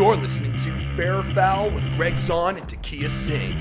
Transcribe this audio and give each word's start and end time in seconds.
You're 0.00 0.16
listening 0.16 0.56
to 0.56 0.72
Fair 0.96 1.16
or 1.16 1.22
Foul 1.22 1.70
with 1.72 1.84
Gregg 1.94 2.14
Zaun 2.14 2.56
and 2.56 2.66
Takia 2.66 3.10
Singh. 3.10 3.54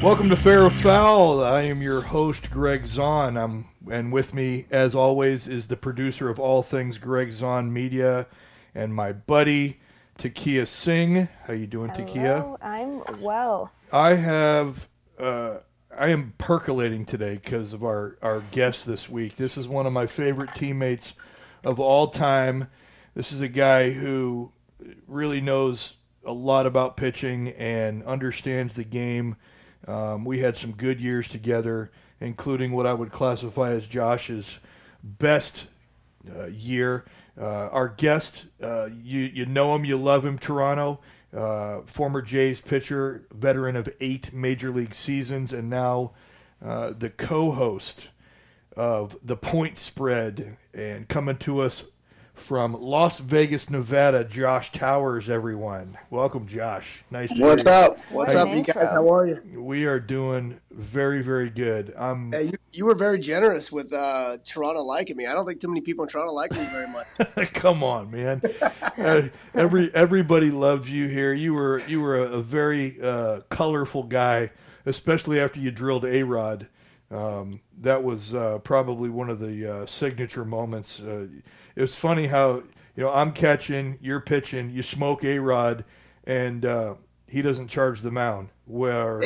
Welcome 0.00 0.30
to 0.30 0.36
Fair 0.36 0.64
or 0.64 0.70
Foul. 0.70 1.44
I 1.44 1.60
am 1.64 1.82
your 1.82 2.00
host, 2.00 2.50
Gregg 2.50 2.84
Zaun. 2.84 3.38
I'm, 3.38 3.66
and 3.90 4.10
with 4.10 4.32
me, 4.32 4.64
as 4.70 4.94
always, 4.94 5.46
is 5.46 5.68
the 5.68 5.76
producer 5.76 6.30
of 6.30 6.40
all 6.40 6.62
things 6.62 6.96
Gregg 6.96 7.28
Zaun 7.28 7.70
Media 7.70 8.26
and 8.74 8.94
my 8.94 9.12
buddy, 9.12 9.78
Takia 10.18 10.66
Singh. 10.66 11.28
How 11.46 11.52
you 11.52 11.66
doing, 11.66 11.90
Takia? 11.90 12.56
I'm 12.62 13.02
well. 13.20 13.70
I 13.92 14.14
have, 14.14 14.88
uh, 15.18 15.58
I 15.94 16.08
am 16.08 16.32
percolating 16.38 17.04
today 17.04 17.34
because 17.34 17.74
of 17.74 17.84
our, 17.84 18.16
our 18.22 18.40
guest 18.52 18.86
this 18.86 19.06
week. 19.06 19.36
This 19.36 19.58
is 19.58 19.68
one 19.68 19.84
of 19.84 19.92
my 19.92 20.06
favorite 20.06 20.54
teammates 20.54 21.12
of 21.62 21.78
all 21.78 22.06
time. 22.06 22.68
This 23.14 23.32
is 23.32 23.42
a 23.42 23.48
guy 23.48 23.90
who 23.90 24.50
really 25.06 25.40
knows 25.40 25.94
a 26.24 26.32
lot 26.32 26.66
about 26.66 26.96
pitching 26.96 27.48
and 27.50 28.02
understands 28.04 28.74
the 28.74 28.84
game. 28.84 29.36
Um, 29.86 30.24
we 30.24 30.40
had 30.40 30.56
some 30.56 30.72
good 30.72 31.00
years 31.00 31.28
together, 31.28 31.90
including 32.20 32.72
what 32.72 32.86
I 32.86 32.94
would 32.94 33.10
classify 33.10 33.70
as 33.70 33.86
Josh's 33.86 34.58
best 35.02 35.66
uh, 36.34 36.46
year. 36.46 37.04
Uh, 37.40 37.68
our 37.68 37.88
guest, 37.88 38.46
uh, 38.62 38.88
you 39.02 39.20
you 39.20 39.46
know 39.46 39.74
him, 39.74 39.84
you 39.84 39.96
love 39.96 40.24
him, 40.24 40.38
Toronto. 40.38 41.00
Uh, 41.34 41.80
former 41.86 42.20
Jays 42.20 42.60
pitcher, 42.60 43.26
veteran 43.32 43.74
of 43.74 43.88
eight 44.00 44.34
major 44.34 44.70
league 44.70 44.94
seasons, 44.94 45.50
and 45.50 45.70
now 45.70 46.12
uh, 46.62 46.92
the 46.92 47.08
co-host 47.08 48.08
of 48.76 49.16
the 49.22 49.36
Point 49.36 49.78
Spread, 49.78 50.58
and 50.74 51.08
coming 51.08 51.38
to 51.38 51.60
us 51.60 51.84
from 52.42 52.72
Las 52.74 53.20
Vegas, 53.20 53.70
Nevada, 53.70 54.24
Josh 54.24 54.72
Towers, 54.72 55.30
everyone. 55.30 55.96
Welcome, 56.10 56.48
Josh. 56.48 57.04
Nice 57.10 57.32
to 57.32 57.40
What's 57.40 57.62
hear 57.62 57.72
you. 57.72 57.78
up? 57.78 57.98
What's 58.10 58.34
What 58.34 58.48
up, 58.48 58.54
you 58.54 58.64
guys? 58.64 58.90
How 58.90 59.08
are 59.14 59.26
you? 59.28 59.40
We 59.60 59.84
are 59.86 60.00
doing 60.00 60.58
very, 60.72 61.22
very 61.22 61.50
good. 61.50 61.94
Um, 61.96 62.32
Hey, 62.32 62.44
you, 62.46 62.52
you 62.72 62.84
were 62.86 62.96
very 62.96 63.20
generous 63.20 63.70
with 63.70 63.92
uh, 63.92 64.38
Toronto 64.44 64.82
liking 64.82 65.16
me. 65.16 65.26
I 65.26 65.34
don't 65.34 65.46
think 65.46 65.60
too 65.60 65.68
many 65.68 65.80
people 65.82 66.02
in 66.02 66.08
Toronto 66.10 66.32
like 66.32 66.50
me 66.50 66.64
very 66.72 66.88
much. 66.88 67.52
come 67.54 67.84
on, 67.84 68.10
man. 68.10 68.42
Uh, 68.98 69.28
every 69.54 69.94
everybody 69.94 70.50
loves 70.50 70.90
you 70.90 71.06
here. 71.06 71.32
You 71.32 71.54
were 71.54 71.80
you 71.86 72.00
were 72.00 72.18
a, 72.18 72.24
a 72.24 72.42
very 72.42 73.00
uh, 73.00 73.40
colorful 73.50 74.02
guy, 74.02 74.50
especially 74.84 75.38
after 75.38 75.60
you 75.60 75.70
drilled 75.70 76.04
A-Rod. 76.04 76.66
Um, 77.12 77.60
that 77.82 78.02
was 78.02 78.34
uh, 78.34 78.58
probably 78.58 79.10
one 79.10 79.30
of 79.30 79.38
the 79.38 79.82
uh, 79.82 79.86
signature 79.86 80.44
moments. 80.44 81.00
It 81.76 81.80
was 81.80 81.94
funny 81.94 82.26
how 82.26 82.62
you 82.96 83.04
know 83.04 83.12
I'm 83.12 83.32
catching, 83.32 83.98
you're 84.00 84.20
pitching, 84.20 84.70
you 84.70 84.82
smoke 84.82 85.24
A-Rod, 85.24 85.84
and 86.24 86.64
uh, 86.64 86.94
he 87.26 87.42
doesn't 87.42 87.68
charge 87.68 88.00
the 88.00 88.10
mound. 88.10 88.48
Where 88.66 89.22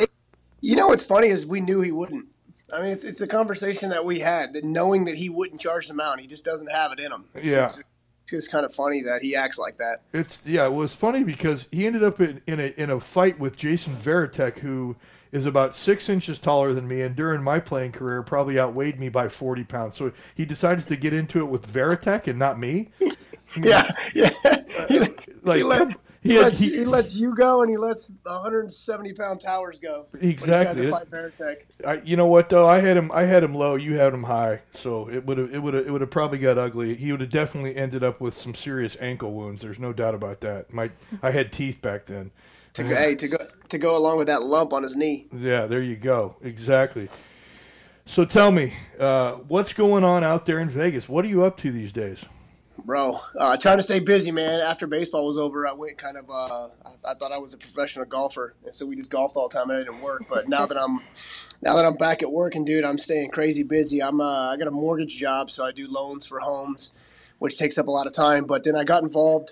You 0.61 0.75
know 0.75 0.87
what's 0.87 1.03
funny 1.03 1.27
is 1.27 1.45
we 1.45 1.61
knew 1.61 1.81
he 1.81 1.91
wouldn't. 1.91 2.25
I 2.73 2.81
mean, 2.81 2.91
it's 2.91 3.03
it's 3.03 3.21
a 3.21 3.27
conversation 3.27 3.89
that 3.91 4.03
we 4.03 4.19
had, 4.19 4.53
that 4.53 4.63
knowing 4.63 5.05
that 5.05 5.15
he 5.15 5.29
wouldn't 5.29 5.61
charge 5.61 5.87
the 5.87 5.93
mound. 5.93 6.19
He 6.21 6.27
just 6.27 6.43
doesn't 6.45 6.71
have 6.71 6.91
it 6.91 6.99
in 6.99 7.11
him. 7.11 7.25
It's, 7.33 7.47
Yeah. 7.49 7.65
it's, 7.65 7.77
it's 7.79 7.87
just 8.29 8.51
kind 8.51 8.65
of 8.65 8.73
funny 8.73 9.01
that 9.03 9.21
he 9.21 9.35
acts 9.37 9.57
like 9.57 9.77
that. 9.77 10.01
It's 10.11 10.41
yeah, 10.45 10.65
it 10.65 10.73
was 10.73 10.93
funny 10.93 11.23
because 11.23 11.67
he 11.71 11.85
ended 11.87 12.03
up 12.03 12.19
in, 12.19 12.41
in 12.47 12.59
a 12.59 12.73
in 12.77 12.89
a 12.89 12.99
fight 12.99 13.39
with 13.39 13.55
Jason 13.55 13.93
Varitek, 13.93 14.59
who 14.59 14.97
is 15.31 15.45
about 15.45 15.75
six 15.75 16.09
inches 16.09 16.39
taller 16.39 16.73
than 16.73 16.87
me, 16.87 17.01
and 17.01 17.15
during 17.15 17.43
my 17.43 17.59
playing 17.59 17.91
career 17.91 18.21
probably 18.23 18.59
outweighed 18.59 18.99
me 18.99 19.09
by 19.09 19.29
forty 19.29 19.63
pounds. 19.63 19.95
So 19.95 20.11
he 20.35 20.45
decides 20.45 20.85
to 20.87 20.95
get 20.95 21.13
into 21.13 21.39
it 21.39 21.45
with 21.45 21.71
Varitek 21.71 22.27
and 22.27 22.37
not 22.39 22.59
me. 22.59 22.89
Yeah, 23.55 23.91
yeah. 24.13 24.31
Uh, 24.77 24.85
he, 24.89 24.99
Like 25.43 25.57
he, 25.59 25.63
let, 25.63 25.87
he, 25.89 25.95
he 26.21 26.33
had- 26.35 26.43
lets, 26.43 26.59
he- 26.59 26.83
lets 26.85 27.15
you 27.15 27.33
go, 27.33 27.61
and 27.61 27.71
he 27.71 27.77
lets 27.77 28.09
170 28.23 29.13
pound 29.13 29.39
Towers 29.39 29.79
go. 29.79 30.05
Exactly. 30.19 30.91
I, 31.85 32.01
you 32.03 32.17
know 32.17 32.27
what 32.27 32.49
though? 32.49 32.67
I 32.67 32.79
had 32.79 32.97
him. 32.97 33.09
I 33.13 33.23
had 33.23 33.43
him 33.43 33.55
low. 33.55 33.75
You 33.75 33.95
had 33.97 34.13
him 34.13 34.23
high. 34.23 34.61
So 34.73 35.09
it 35.09 35.25
would 35.25 35.37
have. 35.37 35.53
It 35.53 35.59
would 35.63 35.73
have. 35.75 35.87
It 35.87 35.91
would 35.91 36.01
have 36.01 36.09
probably 36.11 36.39
got 36.39 36.57
ugly. 36.57 36.95
He 36.95 37.11
would 37.13 37.21
have 37.21 37.29
definitely 37.29 37.75
ended 37.77 38.03
up 38.03 38.19
with 38.19 38.33
some 38.37 38.53
serious 38.53 38.97
ankle 38.99 39.31
wounds. 39.33 39.61
There's 39.61 39.79
no 39.79 39.93
doubt 39.93 40.13
about 40.13 40.41
that. 40.41 40.73
My 40.73 40.91
I 41.23 41.31
had 41.31 41.51
teeth 41.53 41.81
back 41.81 42.05
then. 42.05 42.31
To 42.77 42.83
go, 42.83 42.95
hey, 42.95 43.15
to 43.15 43.27
go 43.27 43.37
to 43.69 43.77
go 43.79 43.97
along 43.97 44.19
with 44.19 44.27
that 44.27 44.43
lump 44.43 44.71
on 44.71 44.83
his 44.83 44.95
knee. 44.95 45.25
Yeah, 45.35 45.65
there 45.65 45.81
you 45.81 45.95
go. 45.95 46.35
Exactly. 46.43 47.09
So 48.05 48.23
tell 48.23 48.51
me, 48.51 48.73
uh, 48.99 49.33
what's 49.47 49.73
going 49.73 50.03
on 50.03 50.23
out 50.23 50.45
there 50.45 50.59
in 50.59 50.69
Vegas? 50.69 51.09
What 51.09 51.25
are 51.25 51.27
you 51.27 51.43
up 51.43 51.57
to 51.57 51.71
these 51.71 51.91
days? 51.91 52.23
Bro, 52.85 53.19
uh, 53.35 53.57
trying 53.57 53.77
to 53.77 53.83
stay 53.83 53.99
busy, 53.99 54.31
man. 54.31 54.59
After 54.59 54.85
baseball 54.85 55.25
was 55.25 55.37
over, 55.37 55.67
I 55.67 55.73
went 55.73 55.97
kind 55.97 56.17
of. 56.17 56.29
Uh, 56.29 56.67
I, 56.85 57.11
I 57.11 57.13
thought 57.15 57.31
I 57.31 57.39
was 57.39 57.55
a 57.55 57.57
professional 57.57 58.05
golfer, 58.05 58.53
and 58.63 58.75
so 58.75 58.85
we 58.85 58.95
just 58.95 59.09
golfed 59.09 59.35
all 59.35 59.49
the 59.49 59.57
time, 59.57 59.71
and 59.71 59.79
I 59.79 59.83
didn't 59.83 60.01
work. 60.01 60.25
But 60.29 60.47
now 60.47 60.67
that 60.67 60.77
I'm, 60.77 61.01
now 61.63 61.75
that 61.75 61.83
I'm 61.83 61.95
back 61.95 62.21
at 62.21 62.31
work, 62.31 62.53
and 62.53 62.63
dude, 62.63 62.85
I'm 62.85 62.99
staying 62.99 63.31
crazy 63.31 63.63
busy. 63.63 64.03
I'm. 64.03 64.21
Uh, 64.21 64.51
I 64.51 64.57
got 64.57 64.67
a 64.67 64.71
mortgage 64.71 65.17
job, 65.17 65.49
so 65.49 65.65
I 65.65 65.71
do 65.71 65.87
loans 65.87 66.27
for 66.27 66.39
homes, 66.39 66.91
which 67.39 67.57
takes 67.57 67.79
up 67.79 67.87
a 67.87 67.91
lot 67.91 68.05
of 68.05 68.13
time. 68.13 68.45
But 68.45 68.63
then 68.63 68.75
I 68.75 68.83
got 68.83 69.01
involved 69.01 69.49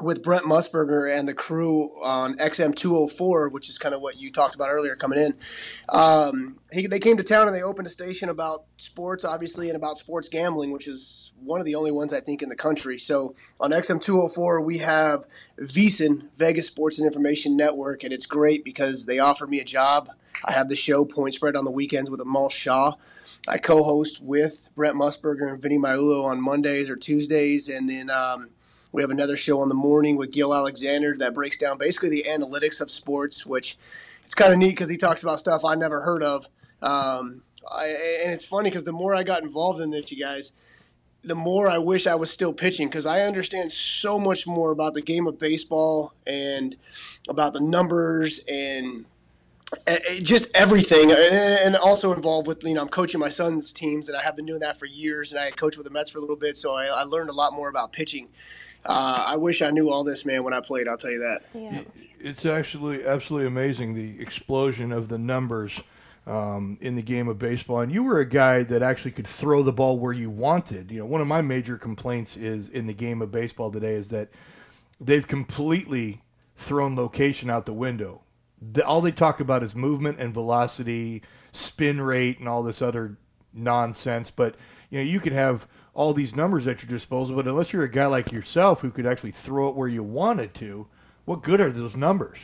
with 0.00 0.22
Brent 0.22 0.44
Musburger 0.44 1.16
and 1.16 1.26
the 1.26 1.34
crew 1.34 1.90
on 2.02 2.36
XM 2.36 2.74
204, 2.74 3.48
which 3.48 3.68
is 3.68 3.78
kind 3.78 3.94
of 3.94 4.00
what 4.00 4.16
you 4.16 4.30
talked 4.30 4.54
about 4.54 4.68
earlier 4.68 4.94
coming 4.94 5.18
in. 5.18 5.34
Um, 5.88 6.58
he, 6.72 6.86
they 6.86 6.98
came 6.98 7.16
to 7.16 7.22
town 7.22 7.46
and 7.46 7.56
they 7.56 7.62
opened 7.62 7.86
a 7.86 7.90
station 7.90 8.28
about 8.28 8.64
sports, 8.76 9.24
obviously, 9.24 9.68
and 9.68 9.76
about 9.76 9.98
sports 9.98 10.28
gambling, 10.28 10.70
which 10.70 10.86
is 10.86 11.32
one 11.42 11.60
of 11.60 11.66
the 11.66 11.74
only 11.74 11.92
ones 11.92 12.12
I 12.12 12.20
think 12.20 12.42
in 12.42 12.48
the 12.48 12.56
country. 12.56 12.98
So 12.98 13.34
on 13.58 13.70
XM 13.70 14.02
204, 14.02 14.60
we 14.60 14.78
have 14.78 15.24
VSiN, 15.58 16.28
Vegas 16.36 16.66
Sports 16.66 16.98
and 16.98 17.06
Information 17.06 17.56
Network, 17.56 18.04
and 18.04 18.12
it's 18.12 18.26
great 18.26 18.64
because 18.64 19.06
they 19.06 19.18
offer 19.18 19.46
me 19.46 19.60
a 19.60 19.64
job. 19.64 20.10
I 20.44 20.52
have 20.52 20.68
the 20.68 20.76
show 20.76 21.04
Point 21.04 21.34
Spread 21.34 21.56
on 21.56 21.64
the 21.64 21.70
weekends 21.70 22.10
with 22.10 22.20
Amal 22.20 22.50
Shaw. 22.50 22.92
I 23.48 23.58
co-host 23.58 24.22
with 24.22 24.68
Brent 24.74 24.96
Musburger 24.96 25.50
and 25.50 25.62
Vinny 25.62 25.78
Magliulo 25.78 26.24
on 26.24 26.42
Mondays 26.42 26.90
or 26.90 26.96
Tuesdays, 26.96 27.68
and 27.68 27.88
then 27.88 28.10
um, 28.10 28.48
we 28.92 29.02
have 29.02 29.10
another 29.10 29.36
show 29.36 29.60
on 29.60 29.68
the 29.68 29.74
morning 29.74 30.16
with 30.16 30.32
Gill 30.32 30.54
Alexander 30.54 31.16
that 31.18 31.34
breaks 31.34 31.56
down 31.56 31.78
basically 31.78 32.08
the 32.08 32.26
analytics 32.28 32.80
of 32.80 32.90
sports, 32.90 33.44
which 33.44 33.76
it's 34.24 34.34
kind 34.34 34.52
of 34.52 34.58
neat 34.58 34.70
because 34.70 34.88
he 34.88 34.96
talks 34.96 35.22
about 35.22 35.38
stuff 35.38 35.64
I 35.64 35.74
never 35.74 36.00
heard 36.00 36.22
of. 36.22 36.46
Um, 36.82 37.42
I, 37.70 37.86
and 38.24 38.32
it's 38.32 38.44
funny 38.44 38.70
because 38.70 38.84
the 38.84 38.92
more 38.92 39.14
I 39.14 39.22
got 39.22 39.42
involved 39.42 39.80
in 39.80 39.90
this, 39.90 40.10
you 40.10 40.22
guys, 40.22 40.52
the 41.24 41.34
more 41.34 41.68
I 41.68 41.78
wish 41.78 42.06
I 42.06 42.14
was 42.14 42.30
still 42.30 42.52
pitching 42.52 42.88
because 42.88 43.06
I 43.06 43.22
understand 43.22 43.72
so 43.72 44.18
much 44.18 44.46
more 44.46 44.70
about 44.70 44.94
the 44.94 45.02
game 45.02 45.26
of 45.26 45.38
baseball 45.38 46.12
and 46.26 46.76
about 47.28 47.52
the 47.52 47.60
numbers 47.60 48.40
and 48.48 49.04
just 50.22 50.46
everything, 50.54 51.10
and 51.10 51.74
also 51.76 52.12
involved 52.12 52.46
with 52.46 52.62
you 52.62 52.74
know 52.74 52.82
I'm 52.82 52.88
coaching 52.88 53.18
my 53.18 53.30
son's 53.30 53.72
teams, 53.72 54.08
and 54.08 54.16
I 54.16 54.22
have 54.22 54.36
been 54.36 54.46
doing 54.46 54.60
that 54.60 54.78
for 54.78 54.86
years, 54.86 55.32
and 55.32 55.40
I 55.40 55.46
had 55.46 55.56
coached 55.56 55.76
with 55.76 55.84
the 55.84 55.90
Mets 55.90 56.10
for 56.10 56.18
a 56.18 56.20
little 56.20 56.36
bit, 56.36 56.56
so 56.56 56.74
I 56.74 57.02
learned 57.02 57.30
a 57.30 57.32
lot 57.32 57.52
more 57.52 57.68
about 57.68 57.92
pitching. 57.92 58.28
Uh, 58.86 59.24
I 59.26 59.36
wish 59.36 59.62
I 59.62 59.70
knew 59.70 59.90
all 59.90 60.04
this, 60.04 60.24
man, 60.24 60.44
when 60.44 60.54
I 60.54 60.60
played. 60.60 60.88
I'll 60.88 60.96
tell 60.96 61.10
you 61.10 61.20
that. 61.20 61.42
Yeah. 61.54 61.82
It's 62.18 62.46
actually 62.46 63.04
absolutely 63.04 63.48
amazing 63.48 63.94
the 63.94 64.20
explosion 64.20 64.92
of 64.92 65.08
the 65.08 65.18
numbers 65.18 65.80
um, 66.26 66.78
in 66.80 66.94
the 66.94 67.02
game 67.02 67.28
of 67.28 67.38
baseball. 67.38 67.80
And 67.80 67.92
you 67.92 68.02
were 68.02 68.20
a 68.20 68.28
guy 68.28 68.62
that 68.64 68.82
actually 68.82 69.12
could 69.12 69.26
throw 69.26 69.62
the 69.62 69.72
ball 69.72 69.98
where 69.98 70.12
you 70.12 70.30
wanted. 70.30 70.90
You 70.90 71.00
know, 71.00 71.06
one 71.06 71.20
of 71.20 71.26
my 71.26 71.40
major 71.40 71.76
complaints 71.76 72.36
is 72.36 72.68
in 72.68 72.86
the 72.86 72.94
game 72.94 73.22
of 73.22 73.30
baseball 73.30 73.70
today 73.70 73.94
is 73.94 74.08
that 74.08 74.28
they've 75.00 75.26
completely 75.26 76.22
thrown 76.56 76.96
location 76.96 77.50
out 77.50 77.66
the 77.66 77.72
window. 77.72 78.22
The, 78.60 78.84
all 78.84 79.00
they 79.00 79.12
talk 79.12 79.40
about 79.40 79.62
is 79.62 79.74
movement 79.74 80.18
and 80.18 80.32
velocity, 80.32 81.22
spin 81.52 82.00
rate, 82.00 82.38
and 82.38 82.48
all 82.48 82.62
this 82.62 82.80
other 82.80 83.18
nonsense. 83.52 84.30
But 84.30 84.56
you 84.90 84.98
know, 84.98 85.04
you 85.04 85.20
can 85.20 85.32
have 85.32 85.66
all 85.96 86.12
these 86.12 86.36
numbers 86.36 86.66
at 86.66 86.82
your 86.82 86.90
disposal, 86.90 87.34
but 87.34 87.48
unless 87.48 87.72
you're 87.72 87.82
a 87.82 87.90
guy 87.90 88.04
like 88.04 88.30
yourself 88.30 88.82
who 88.82 88.90
could 88.90 89.06
actually 89.06 89.30
throw 89.30 89.68
it 89.68 89.74
where 89.74 89.88
you 89.88 90.02
wanted 90.02 90.52
to, 90.52 90.86
what 91.24 91.42
good 91.42 91.58
are 91.58 91.72
those 91.72 91.96
numbers? 91.96 92.38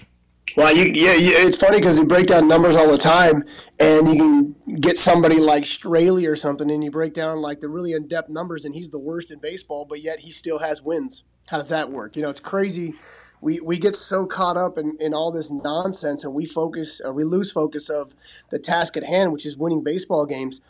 Well, 0.56 0.74
you, 0.74 0.86
yeah, 0.86 1.12
you, 1.12 1.32
it's 1.36 1.56
funny 1.56 1.78
because 1.78 1.98
you 1.98 2.06
break 2.06 2.28
down 2.28 2.48
numbers 2.48 2.76
all 2.76 2.90
the 2.90 2.96
time, 2.96 3.44
and 3.78 4.08
you 4.08 4.16
can 4.16 4.80
get 4.80 4.96
somebody 4.96 5.38
like 5.38 5.64
Straily 5.64 6.26
or 6.26 6.34
something, 6.34 6.70
and 6.70 6.82
you 6.82 6.90
break 6.90 7.12
down 7.12 7.42
like 7.42 7.60
the 7.60 7.68
really 7.68 7.92
in-depth 7.92 8.30
numbers, 8.30 8.64
and 8.64 8.74
he's 8.74 8.88
the 8.88 8.98
worst 8.98 9.30
in 9.30 9.38
baseball, 9.38 9.84
but 9.84 10.00
yet 10.00 10.20
he 10.20 10.30
still 10.30 10.58
has 10.58 10.82
wins. 10.82 11.22
How 11.46 11.58
does 11.58 11.68
that 11.68 11.90
work? 11.90 12.16
You 12.16 12.22
know, 12.22 12.30
it's 12.30 12.40
crazy. 12.40 12.94
We, 13.42 13.60
we 13.60 13.76
get 13.76 13.94
so 13.94 14.24
caught 14.24 14.56
up 14.56 14.78
in, 14.78 14.96
in 14.98 15.12
all 15.12 15.30
this 15.30 15.50
nonsense, 15.50 16.24
and 16.24 16.32
we 16.32 16.46
focus, 16.46 17.00
uh, 17.06 17.12
we 17.12 17.24
lose 17.24 17.52
focus 17.52 17.90
of 17.90 18.14
the 18.50 18.58
task 18.58 18.96
at 18.96 19.04
hand, 19.04 19.32
which 19.32 19.44
is 19.44 19.58
winning 19.58 19.82
baseball 19.82 20.24
games. 20.24 20.60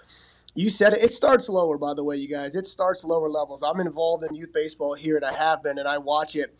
You 0.54 0.68
said 0.68 0.92
it. 0.92 1.02
It 1.02 1.12
starts 1.12 1.48
lower, 1.48 1.78
by 1.78 1.94
the 1.94 2.04
way, 2.04 2.16
you 2.16 2.28
guys. 2.28 2.56
It 2.56 2.66
starts 2.66 3.04
lower 3.04 3.28
levels. 3.28 3.62
I'm 3.62 3.80
involved 3.80 4.24
in 4.24 4.34
youth 4.34 4.52
baseball 4.52 4.94
here, 4.94 5.16
and 5.16 5.24
I 5.24 5.32
have 5.32 5.62
been, 5.62 5.78
and 5.78 5.88
I 5.88 5.98
watch 5.98 6.36
it. 6.36 6.54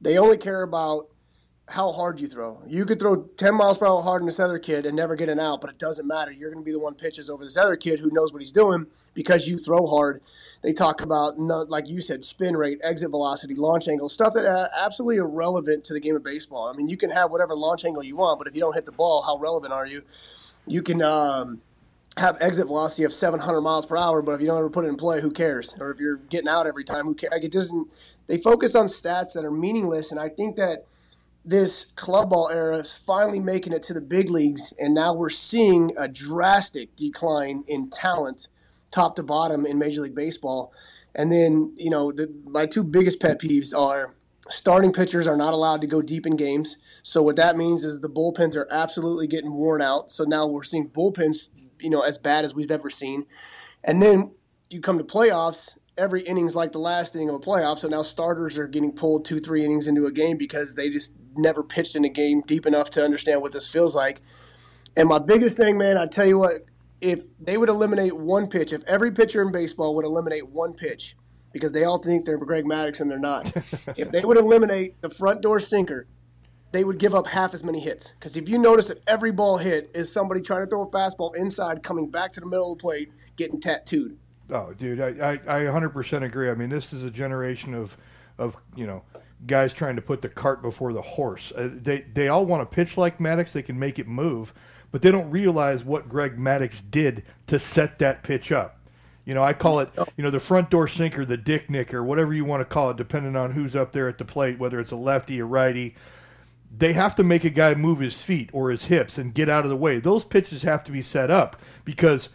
They 0.00 0.18
only 0.18 0.38
care 0.38 0.62
about 0.62 1.08
how 1.68 1.92
hard 1.92 2.20
you 2.20 2.26
throw. 2.26 2.62
You 2.66 2.84
could 2.84 2.98
throw 2.98 3.22
10 3.22 3.54
miles 3.54 3.78
per 3.78 3.86
hour 3.86 4.02
hard 4.02 4.20
in 4.22 4.26
this 4.26 4.40
other 4.40 4.58
kid 4.58 4.84
and 4.84 4.94
never 4.94 5.16
get 5.16 5.28
an 5.28 5.40
out, 5.40 5.60
but 5.60 5.70
it 5.70 5.78
doesn't 5.78 6.06
matter. 6.06 6.30
You're 6.30 6.50
going 6.50 6.62
to 6.62 6.64
be 6.64 6.72
the 6.72 6.78
one 6.78 6.94
pitches 6.94 7.30
over 7.30 7.44
this 7.44 7.56
other 7.56 7.76
kid 7.76 8.00
who 8.00 8.10
knows 8.12 8.32
what 8.32 8.42
he's 8.42 8.52
doing 8.52 8.86
because 9.14 9.48
you 9.48 9.56
throw 9.56 9.86
hard. 9.86 10.20
They 10.62 10.72
talk 10.72 11.00
about, 11.00 11.38
like 11.38 11.88
you 11.88 12.00
said, 12.00 12.24
spin 12.24 12.56
rate, 12.56 12.80
exit 12.82 13.10
velocity, 13.10 13.54
launch 13.54 13.88
angle, 13.88 14.08
stuff 14.08 14.34
that 14.34 14.70
absolutely 14.76 15.16
irrelevant 15.16 15.84
to 15.84 15.92
the 15.92 16.00
game 16.00 16.16
of 16.16 16.22
baseball. 16.22 16.68
I 16.68 16.76
mean, 16.76 16.88
you 16.88 16.96
can 16.96 17.10
have 17.10 17.30
whatever 17.30 17.54
launch 17.54 17.84
angle 17.84 18.02
you 18.02 18.16
want, 18.16 18.38
but 18.38 18.46
if 18.46 18.54
you 18.54 18.60
don't 18.60 18.74
hit 18.74 18.86
the 18.86 18.92
ball, 18.92 19.22
how 19.22 19.38
relevant 19.38 19.72
are 19.72 19.86
you? 19.86 20.02
You 20.66 20.82
can 20.82 21.02
um, 21.02 21.60
have 22.16 22.36
exit 22.40 22.66
velocity 22.66 23.04
of 23.04 23.12
700 23.12 23.60
miles 23.60 23.86
per 23.86 23.96
hour, 23.96 24.22
but 24.22 24.32
if 24.32 24.40
you 24.40 24.46
don't 24.46 24.58
ever 24.58 24.70
put 24.70 24.84
it 24.84 24.88
in 24.88 24.96
play, 24.96 25.20
who 25.20 25.30
cares? 25.30 25.74
Or 25.80 25.90
if 25.90 25.98
you're 25.98 26.18
getting 26.18 26.48
out 26.48 26.66
every 26.66 26.84
time, 26.84 27.06
who 27.06 27.14
cares? 27.14 27.32
Like 27.32 27.44
it 27.44 27.52
doesn't. 27.52 27.88
They 28.26 28.38
focus 28.38 28.74
on 28.74 28.86
stats 28.86 29.34
that 29.34 29.44
are 29.44 29.50
meaningless, 29.50 30.10
and 30.10 30.20
I 30.20 30.28
think 30.28 30.56
that 30.56 30.86
this 31.44 31.86
club 31.96 32.30
ball 32.30 32.48
era 32.48 32.76
is 32.78 32.96
finally 32.96 33.38
making 33.38 33.74
it 33.74 33.82
to 33.84 33.94
the 33.94 34.00
big 34.00 34.30
leagues, 34.30 34.72
and 34.78 34.94
now 34.94 35.12
we're 35.12 35.30
seeing 35.30 35.92
a 35.98 36.08
drastic 36.08 36.94
decline 36.96 37.64
in 37.66 37.90
talent 37.90 38.48
top 38.90 39.16
to 39.16 39.22
bottom 39.22 39.66
in 39.66 39.78
Major 39.78 40.02
League 40.02 40.14
Baseball. 40.14 40.72
And 41.16 41.30
then, 41.30 41.74
you 41.76 41.90
know, 41.90 42.12
the, 42.12 42.32
my 42.44 42.66
two 42.66 42.82
biggest 42.82 43.20
pet 43.20 43.40
peeves 43.40 43.76
are 43.76 44.14
starting 44.48 44.92
pitchers 44.92 45.26
are 45.26 45.36
not 45.36 45.52
allowed 45.52 45.80
to 45.80 45.86
go 45.86 46.00
deep 46.00 46.26
in 46.26 46.36
games. 46.36 46.76
So 47.02 47.22
what 47.22 47.36
that 47.36 47.56
means 47.56 47.84
is 47.84 48.00
the 48.00 48.08
bullpens 48.08 48.56
are 48.56 48.68
absolutely 48.70 49.26
getting 49.26 49.52
worn 49.52 49.82
out. 49.82 50.10
So 50.10 50.24
now 50.24 50.46
we're 50.46 50.62
seeing 50.62 50.88
bullpens, 50.88 51.48
you 51.84 51.90
know, 51.90 52.00
as 52.00 52.18
bad 52.18 52.44
as 52.44 52.54
we've 52.54 52.70
ever 52.70 52.90
seen. 52.90 53.26
And 53.84 54.02
then 54.02 54.32
you 54.70 54.80
come 54.80 54.98
to 54.98 55.04
playoffs, 55.04 55.76
every 55.96 56.22
inning's 56.22 56.56
like 56.56 56.72
the 56.72 56.78
last 56.78 57.14
inning 57.14 57.28
of 57.28 57.34
a 57.36 57.38
playoff. 57.38 57.78
So 57.78 57.88
now 57.88 58.02
starters 58.02 58.58
are 58.58 58.66
getting 58.66 58.92
pulled 58.92 59.24
two, 59.24 59.38
three 59.38 59.64
innings 59.64 59.86
into 59.86 60.06
a 60.06 60.12
game 60.12 60.36
because 60.36 60.74
they 60.74 60.90
just 60.90 61.12
never 61.36 61.62
pitched 61.62 61.94
in 61.94 62.04
a 62.04 62.08
game 62.08 62.42
deep 62.46 62.66
enough 62.66 62.90
to 62.90 63.04
understand 63.04 63.42
what 63.42 63.52
this 63.52 63.68
feels 63.68 63.94
like. 63.94 64.20
And 64.96 65.08
my 65.08 65.18
biggest 65.18 65.56
thing, 65.56 65.76
man, 65.76 65.98
I 65.98 66.06
tell 66.06 66.26
you 66.26 66.38
what, 66.38 66.64
if 67.00 67.20
they 67.40 67.58
would 67.58 67.68
eliminate 67.68 68.16
one 68.16 68.46
pitch, 68.48 68.72
if 68.72 68.82
every 68.84 69.12
pitcher 69.12 69.42
in 69.42 69.52
baseball 69.52 69.94
would 69.96 70.04
eliminate 70.04 70.48
one 70.48 70.72
pitch, 70.72 71.16
because 71.52 71.72
they 71.72 71.84
all 71.84 71.98
think 71.98 72.24
they're 72.24 72.38
Greg 72.38 72.64
Maddux 72.64 73.00
and 73.00 73.10
they're 73.10 73.18
not, 73.18 73.52
if 73.96 74.10
they 74.10 74.24
would 74.24 74.36
eliminate 74.36 75.00
the 75.02 75.10
front 75.10 75.42
door 75.42 75.60
sinker, 75.60 76.06
they 76.74 76.84
would 76.84 76.98
give 76.98 77.14
up 77.14 77.26
half 77.26 77.54
as 77.54 77.62
many 77.62 77.78
hits. 77.78 78.12
Because 78.18 78.36
if 78.36 78.48
you 78.48 78.58
notice 78.58 78.88
that 78.88 79.02
every 79.06 79.30
ball 79.30 79.56
hit 79.56 79.90
is 79.94 80.12
somebody 80.12 80.40
trying 80.40 80.62
to 80.62 80.66
throw 80.66 80.82
a 80.82 80.90
fastball 80.90 81.34
inside, 81.36 81.82
coming 81.82 82.10
back 82.10 82.32
to 82.32 82.40
the 82.40 82.46
middle 82.46 82.72
of 82.72 82.78
the 82.78 82.82
plate, 82.82 83.12
getting 83.36 83.60
tattooed. 83.60 84.18
Oh, 84.50 84.74
dude, 84.74 85.00
I, 85.00 85.38
I, 85.46 85.60
I 85.60 85.64
100% 85.64 86.22
agree. 86.22 86.50
I 86.50 86.54
mean, 86.54 86.68
this 86.68 86.92
is 86.92 87.04
a 87.04 87.10
generation 87.10 87.74
of, 87.74 87.96
of 88.38 88.56
you 88.76 88.86
know, 88.86 89.02
guys 89.46 89.72
trying 89.72 89.96
to 89.96 90.02
put 90.02 90.20
the 90.20 90.28
cart 90.28 90.62
before 90.62 90.92
the 90.92 91.00
horse. 91.00 91.52
Uh, 91.52 91.70
they, 91.72 92.02
they 92.12 92.28
all 92.28 92.44
want 92.44 92.68
to 92.68 92.74
pitch 92.74 92.96
like 92.96 93.18
Maddux, 93.18 93.52
They 93.52 93.62
can 93.62 93.78
make 93.78 93.98
it 93.98 94.06
move 94.06 94.52
but 94.94 95.02
they 95.02 95.10
don't 95.10 95.28
realize 95.28 95.82
what 95.82 96.08
Greg 96.08 96.38
Maddux 96.38 96.80
did 96.88 97.24
to 97.48 97.58
set 97.58 97.98
that 97.98 98.22
pitch 98.22 98.52
up. 98.52 98.78
You 99.24 99.34
know, 99.34 99.42
I 99.42 99.52
call 99.52 99.80
it, 99.80 99.90
you 100.16 100.22
know, 100.22 100.30
the 100.30 100.38
front 100.38 100.70
door 100.70 100.86
sinker, 100.86 101.24
the 101.24 101.36
dick 101.36 101.68
nicker, 101.68 102.04
whatever 102.04 102.32
you 102.32 102.44
want 102.44 102.60
to 102.60 102.64
call 102.64 102.90
it, 102.90 102.96
depending 102.96 103.34
on 103.34 103.50
who's 103.50 103.74
up 103.74 103.90
there 103.90 104.06
at 104.08 104.18
the 104.18 104.24
plate, 104.24 104.56
whether 104.60 104.78
it's 104.78 104.92
a 104.92 104.96
lefty 104.96 105.42
or 105.42 105.48
righty. 105.48 105.96
They 106.76 106.92
have 106.92 107.14
to 107.16 107.24
make 107.24 107.44
a 107.44 107.50
guy 107.50 107.74
move 107.74 108.00
his 108.00 108.22
feet 108.22 108.50
or 108.52 108.70
his 108.70 108.86
hips 108.86 109.18
and 109.18 109.34
get 109.34 109.48
out 109.48 109.64
of 109.64 109.70
the 109.70 109.76
way. 109.76 110.00
Those 110.00 110.24
pitches 110.24 110.62
have 110.62 110.82
to 110.84 110.92
be 110.92 111.02
set 111.02 111.30
up 111.30 111.56
because, 111.84 112.30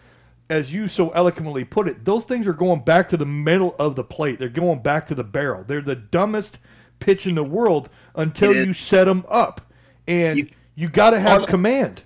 as 0.49 0.71
you 0.71 0.87
so 0.87 1.09
eloquently 1.09 1.65
put 1.65 1.87
it, 1.87 2.05
those 2.05 2.25
things 2.25 2.47
are 2.47 2.53
going 2.53 2.81
back 2.81 3.09
to 3.09 3.17
the 3.17 3.25
middle 3.25 3.75
of 3.77 3.95
the 3.95 4.03
plate. 4.03 4.39
They're 4.39 4.49
going 4.49 4.81
back 4.81 5.07
to 5.07 5.15
the 5.15 5.23
barrel. 5.23 5.63
They're 5.63 5.81
the 5.81 5.95
dumbest 5.95 6.57
pitch 6.99 7.27
in 7.27 7.35
the 7.35 7.43
world 7.43 7.89
until 8.15 8.55
you 8.55 8.73
set 8.73 9.05
them 9.05 9.25
up. 9.29 9.61
And 10.07 10.39
you, 10.39 10.49
you 10.75 10.89
got 10.89 11.11
to 11.11 11.19
have 11.19 11.45
command 11.45 12.03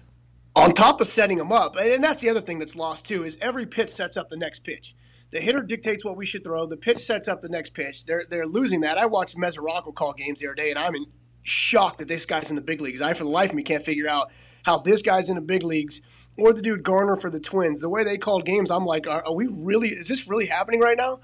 on 0.55 0.73
top 0.73 1.01
of 1.01 1.07
setting 1.07 1.37
them 1.37 1.51
up, 1.51 1.75
and 1.77 2.03
that's 2.03 2.21
the 2.21 2.29
other 2.29 2.41
thing 2.41 2.59
that's 2.59 2.75
lost 2.75 3.05
too, 3.05 3.23
is 3.23 3.37
every 3.41 3.65
pitch 3.65 3.89
sets 3.89 4.17
up 4.17 4.29
the 4.29 4.37
next 4.37 4.63
pitch. 4.63 4.95
The 5.31 5.41
hitter 5.41 5.61
dictates 5.61 6.05
what 6.05 6.15
we 6.15 6.27
should 6.27 6.43
throw. 6.43 6.67
The 6.67 6.77
pitch 6.77 6.99
sets 6.99 7.27
up 7.27 7.41
the 7.41 7.49
next 7.49 7.73
pitch. 7.73 8.05
They're 8.05 8.25
they're 8.29 8.45
losing 8.45 8.81
that. 8.81 8.99
I 8.99 9.07
watched 9.07 9.35
Mesoraco 9.35 9.93
call 9.93 10.13
games 10.13 10.39
the 10.39 10.47
other 10.47 10.55
day, 10.55 10.69
and 10.69 10.77
I'm 10.77 10.93
in 10.95 11.07
shock 11.43 11.97
that 11.99 12.07
this 12.07 12.25
guy's 12.25 12.49
in 12.49 12.55
the 12.55 12.61
big 12.61 12.81
leagues. 12.81 13.01
I, 13.01 13.13
for 13.13 13.23
the 13.23 13.29
life 13.29 13.49
of 13.49 13.55
me, 13.55 13.63
can't 13.63 13.85
figure 13.85 14.07
out 14.07 14.31
how 14.63 14.79
this 14.79 15.01
guy's 15.01 15.29
in 15.29 15.35
the 15.35 15.41
big 15.41 15.63
leagues 15.63 16.01
or 16.37 16.53
the 16.53 16.61
dude 16.61 16.83
Garver 16.83 17.15
for 17.15 17.29
the 17.29 17.39
Twins. 17.39 17.81
The 17.81 17.89
way 17.89 18.03
they 18.03 18.17
called 18.17 18.45
games, 18.45 18.71
I'm 18.71 18.85
like, 18.85 19.07
are, 19.07 19.25
are 19.25 19.33
we 19.33 19.47
really? 19.47 19.89
Is 19.89 20.07
this 20.07 20.27
really 20.27 20.47
happening 20.47 20.79
right 20.79 20.97
now? 20.97 21.19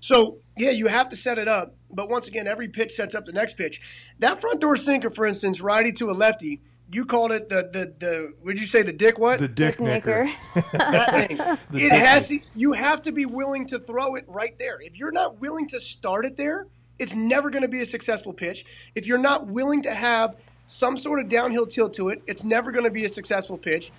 So 0.00 0.38
yeah, 0.56 0.70
you 0.70 0.86
have 0.86 1.08
to 1.10 1.16
set 1.16 1.38
it 1.38 1.48
up. 1.48 1.74
But 1.90 2.08
once 2.08 2.26
again, 2.26 2.46
every 2.46 2.68
pitch 2.68 2.94
sets 2.94 3.14
up 3.14 3.26
the 3.26 3.32
next 3.32 3.56
pitch. 3.56 3.80
That 4.18 4.40
front 4.40 4.60
door 4.60 4.76
sinker, 4.76 5.10
for 5.10 5.26
instance, 5.26 5.60
righty 5.60 5.92
to 5.92 6.10
a 6.10 6.12
lefty 6.12 6.60
you 6.92 7.06
called 7.06 7.32
it 7.32 7.48
the 7.48 7.70
the 7.72 7.94
the. 7.98 8.34
Would 8.42 8.60
you 8.60 8.66
say 8.66 8.82
the 8.82 8.92
dick 8.92 9.18
what? 9.18 9.38
The 9.38 9.48
dick, 9.48 9.78
dick 9.78 9.80
nicker. 9.80 10.30
that 10.72 11.28
thing. 11.28 11.38
it 11.72 11.92
has. 11.92 12.28
To, 12.28 12.38
you 12.54 12.72
have 12.72 13.02
to 13.02 13.12
be 13.12 13.24
willing 13.24 13.66
to 13.68 13.78
throw 13.78 14.14
it 14.14 14.24
right 14.28 14.56
there. 14.58 14.78
If 14.80 14.96
you're 14.96 15.12
not 15.12 15.40
willing 15.40 15.68
to 15.68 15.80
start 15.80 16.26
it 16.26 16.36
there, 16.36 16.66
it's 16.98 17.14
never 17.14 17.50
going 17.50 17.62
to 17.62 17.68
be 17.68 17.82
a 17.82 17.86
successful 17.86 18.32
pitch. 18.32 18.64
If 18.94 19.06
you're 19.06 19.18
not 19.18 19.46
willing 19.46 19.82
to 19.82 19.94
have 19.94 20.36
some 20.66 20.96
sort 20.96 21.20
of 21.20 21.28
downhill 21.28 21.66
tilt 21.66 21.94
to 21.94 22.10
it, 22.10 22.22
it's 22.26 22.44
never 22.44 22.72
going 22.72 22.84
to 22.84 22.90
be 22.90 23.04
a 23.04 23.08
successful 23.08 23.58
pitch. 23.58 23.92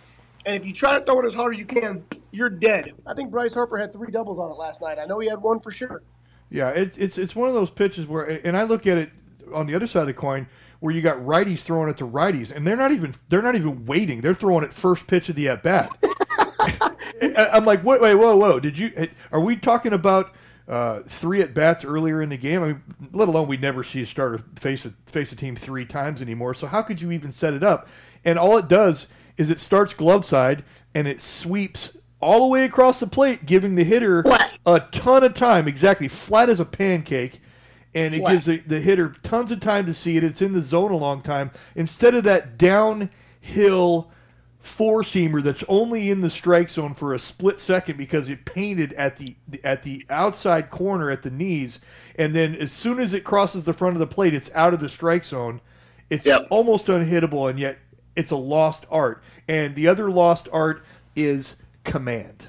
And 0.45 0.55
if 0.55 0.65
you 0.65 0.73
try 0.73 0.97
to 0.97 1.05
throw 1.05 1.21
it 1.21 1.25
as 1.25 1.33
hard 1.33 1.53
as 1.53 1.59
you 1.59 1.65
can, 1.65 2.03
you're 2.31 2.49
dead. 2.49 2.93
I 3.07 3.13
think 3.13 3.31
Bryce 3.31 3.53
Harper 3.53 3.77
had 3.77 3.93
three 3.93 4.11
doubles 4.11 4.39
on 4.39 4.51
it 4.51 4.55
last 4.55 4.81
night. 4.81 4.99
I 4.99 5.05
know 5.05 5.19
he 5.19 5.29
had 5.29 5.41
one 5.41 5.59
for 5.59 5.71
sure. 5.71 6.03
Yeah, 6.49 6.69
it's 6.69 6.97
it's 6.97 7.17
it's 7.17 7.35
one 7.35 7.47
of 7.47 7.55
those 7.55 7.71
pitches 7.71 8.05
where, 8.05 8.25
and 8.25 8.55
I 8.55 8.63
look 8.63 8.85
at 8.85 8.97
it 8.97 9.09
on 9.53 9.65
the 9.65 9.75
other 9.75 9.87
side 9.87 10.01
of 10.01 10.07
the 10.07 10.13
coin 10.13 10.47
where 10.81 10.93
you 10.93 11.01
got 11.01 11.17
righties 11.17 11.61
throwing 11.61 11.89
it 11.89 11.97
to 11.97 12.05
righties, 12.05 12.51
and 12.51 12.67
they're 12.67 12.75
not 12.75 12.91
even 12.91 13.15
they're 13.29 13.41
not 13.41 13.55
even 13.55 13.85
waiting. 13.85 14.21
They're 14.21 14.33
throwing 14.33 14.63
it 14.63 14.73
first 14.73 15.07
pitch 15.07 15.29
of 15.29 15.35
the 15.35 15.49
at 15.49 15.63
bat. 15.63 15.97
I'm 17.53 17.65
like, 17.65 17.83
wait, 17.83 18.01
wait, 18.01 18.15
whoa, 18.15 18.35
whoa! 18.35 18.59
Did 18.59 18.77
you? 18.77 18.91
Are 19.31 19.39
we 19.39 19.55
talking 19.55 19.93
about 19.93 20.33
uh, 20.67 21.01
three 21.07 21.41
at 21.41 21.53
bats 21.53 21.83
earlier 21.83 22.21
in 22.21 22.29
the 22.29 22.37
game? 22.37 22.63
I 22.63 22.67
mean, 22.67 22.83
let 23.11 23.27
alone 23.27 23.47
we 23.47 23.57
never 23.57 23.83
see 23.83 24.01
a 24.01 24.05
starter 24.05 24.43
face 24.55 24.85
a 24.85 24.93
face 25.07 25.31
a 25.31 25.35
team 25.35 25.55
three 25.55 25.85
times 25.85 26.21
anymore. 26.21 26.53
So 26.53 26.67
how 26.67 26.81
could 26.81 27.01
you 27.01 27.11
even 27.11 27.31
set 27.31 27.53
it 27.53 27.63
up? 27.63 27.87
And 28.25 28.39
all 28.39 28.57
it 28.57 28.67
does 28.67 29.07
is 29.37 29.49
it 29.49 29.59
starts 29.59 29.93
glove 29.93 30.25
side 30.25 30.63
and 30.95 31.07
it 31.07 31.21
sweeps 31.21 31.97
all 32.19 32.41
the 32.41 32.47
way 32.47 32.63
across 32.63 32.99
the 32.99 33.07
plate, 33.07 33.45
giving 33.45 33.75
the 33.75 33.83
hitter 33.83 34.23
a 34.65 34.79
ton 34.91 35.23
of 35.23 35.33
time, 35.33 35.67
exactly 35.67 36.07
flat 36.07 36.49
as 36.49 36.59
a 36.59 36.65
pancake 36.65 37.41
and 37.95 38.13
it 38.13 38.19
Flat. 38.19 38.31
gives 38.31 38.45
the, 38.45 38.57
the 38.57 38.79
hitter 38.79 39.15
tons 39.23 39.51
of 39.51 39.59
time 39.59 39.85
to 39.85 39.93
see 39.93 40.17
it. 40.17 40.23
It's 40.23 40.41
in 40.41 40.53
the 40.53 40.63
zone 40.63 40.91
a 40.91 40.97
long 40.97 41.21
time. 41.21 41.51
Instead 41.75 42.15
of 42.15 42.23
that 42.23 42.57
downhill 42.57 44.09
four 44.63 45.01
seamer 45.01 45.43
that's 45.43 45.63
only 45.67 46.09
in 46.09 46.21
the 46.21 46.29
strike 46.29 46.69
zone 46.69 46.93
for 46.93 47.13
a 47.13 47.19
split 47.19 47.59
second 47.59 47.97
because 47.97 48.29
it 48.29 48.45
painted 48.45 48.93
at 48.93 49.17
the 49.17 49.35
at 49.61 49.83
the 49.83 50.05
outside 50.09 50.69
corner 50.69 51.11
at 51.11 51.21
the 51.21 51.29
knees, 51.29 51.79
and 52.15 52.33
then 52.33 52.55
as 52.55 52.71
soon 52.71 52.97
as 52.99 53.13
it 53.13 53.25
crosses 53.25 53.65
the 53.65 53.73
front 53.73 53.95
of 53.95 53.99
the 53.99 54.07
plate, 54.07 54.33
it's 54.33 54.49
out 54.55 54.73
of 54.73 54.79
the 54.79 54.87
strike 54.87 55.25
zone. 55.25 55.59
It's 56.09 56.25
yep. 56.25 56.47
almost 56.49 56.87
unhittable, 56.87 57.49
and 57.49 57.59
yet 57.59 57.77
it's 58.15 58.31
a 58.31 58.37
lost 58.37 58.85
art. 58.89 59.21
And 59.49 59.75
the 59.75 59.89
other 59.89 60.09
lost 60.09 60.47
art 60.53 60.85
is 61.13 61.57
command. 61.83 62.47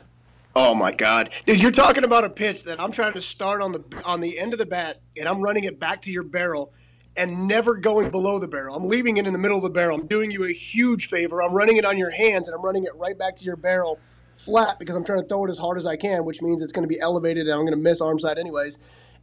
Oh 0.55 0.73
my 0.73 0.93
God, 0.93 1.31
dude! 1.47 1.61
You're 1.61 1.73
talking 1.73 2.05
about 2.05 2.23
a 2.23 2.31
pitch 2.31 2.63
that 2.63 2.79
I'm 2.79 2.93
trying 2.93 3.15
to 3.15 3.23
start 3.23 3.61
on 3.61 3.73
the 3.73 3.83
on 4.05 4.21
the 4.21 4.39
end 4.39 4.53
of 4.53 4.61
the 4.61 4.67
bat, 4.67 5.01
and 5.17 5.29
I'm 5.29 5.41
running 5.43 5.65
it 5.65 5.81
back 5.81 6.01
to 6.03 6.13
your 6.13 6.23
barrel, 6.23 6.73
and 7.17 7.47
never 7.47 7.75
going 7.75 8.11
below 8.11 8.39
the 8.39 8.49
barrel. 8.49 8.75
I'm 8.75 8.89
leaving 8.89 9.17
it 9.19 9.27
in 9.27 9.33
the 9.33 9.39
middle 9.39 9.57
of 9.57 9.63
the 9.63 9.69
barrel. 9.69 9.99
I'm 9.99 10.07
doing 10.07 10.31
you 10.31 10.45
a 10.45 10.53
huge 10.53 11.09
favor. 11.09 11.43
I'm 11.43 11.53
running 11.53 11.77
it 11.77 11.85
on 11.85 11.97
your 11.97 12.11
hands, 12.11 12.49
and 12.49 12.55
I'm 12.55 12.63
running 12.63 12.85
it 12.85 12.95
right 12.97 13.17
back 13.17 13.37
to 13.37 13.45
your 13.45 13.57
barrel, 13.57 13.99
flat 14.35 14.79
because 14.79 14.97
I'm 14.97 15.05
trying 15.05 15.23
to 15.23 15.29
throw 15.29 15.45
it 15.45 15.51
as 15.51 15.59
hard 15.59 15.79
as 15.79 15.87
I 15.87 15.97
can, 15.97 16.25
which 16.25 16.43
means 16.43 16.61
it's 16.61 16.73
going 16.73 16.83
to 16.83 16.89
be 16.89 17.01
elevated, 17.01 17.47
and 17.47 17.55
I'm 17.55 17.61
going 17.61 17.71
to 17.71 17.77
miss 17.77 18.01
arm 18.01 18.19
side 18.19 18.39
anyways. 18.39 18.79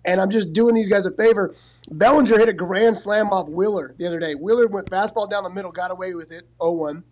And 0.06 0.20
I'm 0.20 0.32
just 0.32 0.54
doing 0.54 0.74
these 0.74 0.90
guys 0.90 1.06
a 1.06 1.12
favor. 1.12 1.54
Bellinger 1.92 2.38
hit 2.38 2.50
a 2.50 2.54
grand 2.54 2.98
slam 2.98 3.28
off 3.30 3.48
Wheeler 3.48 3.94
the 3.98 4.08
other 4.08 4.20
day. 4.20 4.36
Wheeler 4.36 4.68
went 4.68 4.90
fastball 4.90 5.30
down 5.30 5.44
the 5.44 5.50
middle, 5.50 5.72
got 5.72 5.92
away 5.92 6.16
with 6.16 6.32
it, 6.32 6.48
0-1. 6.60 7.04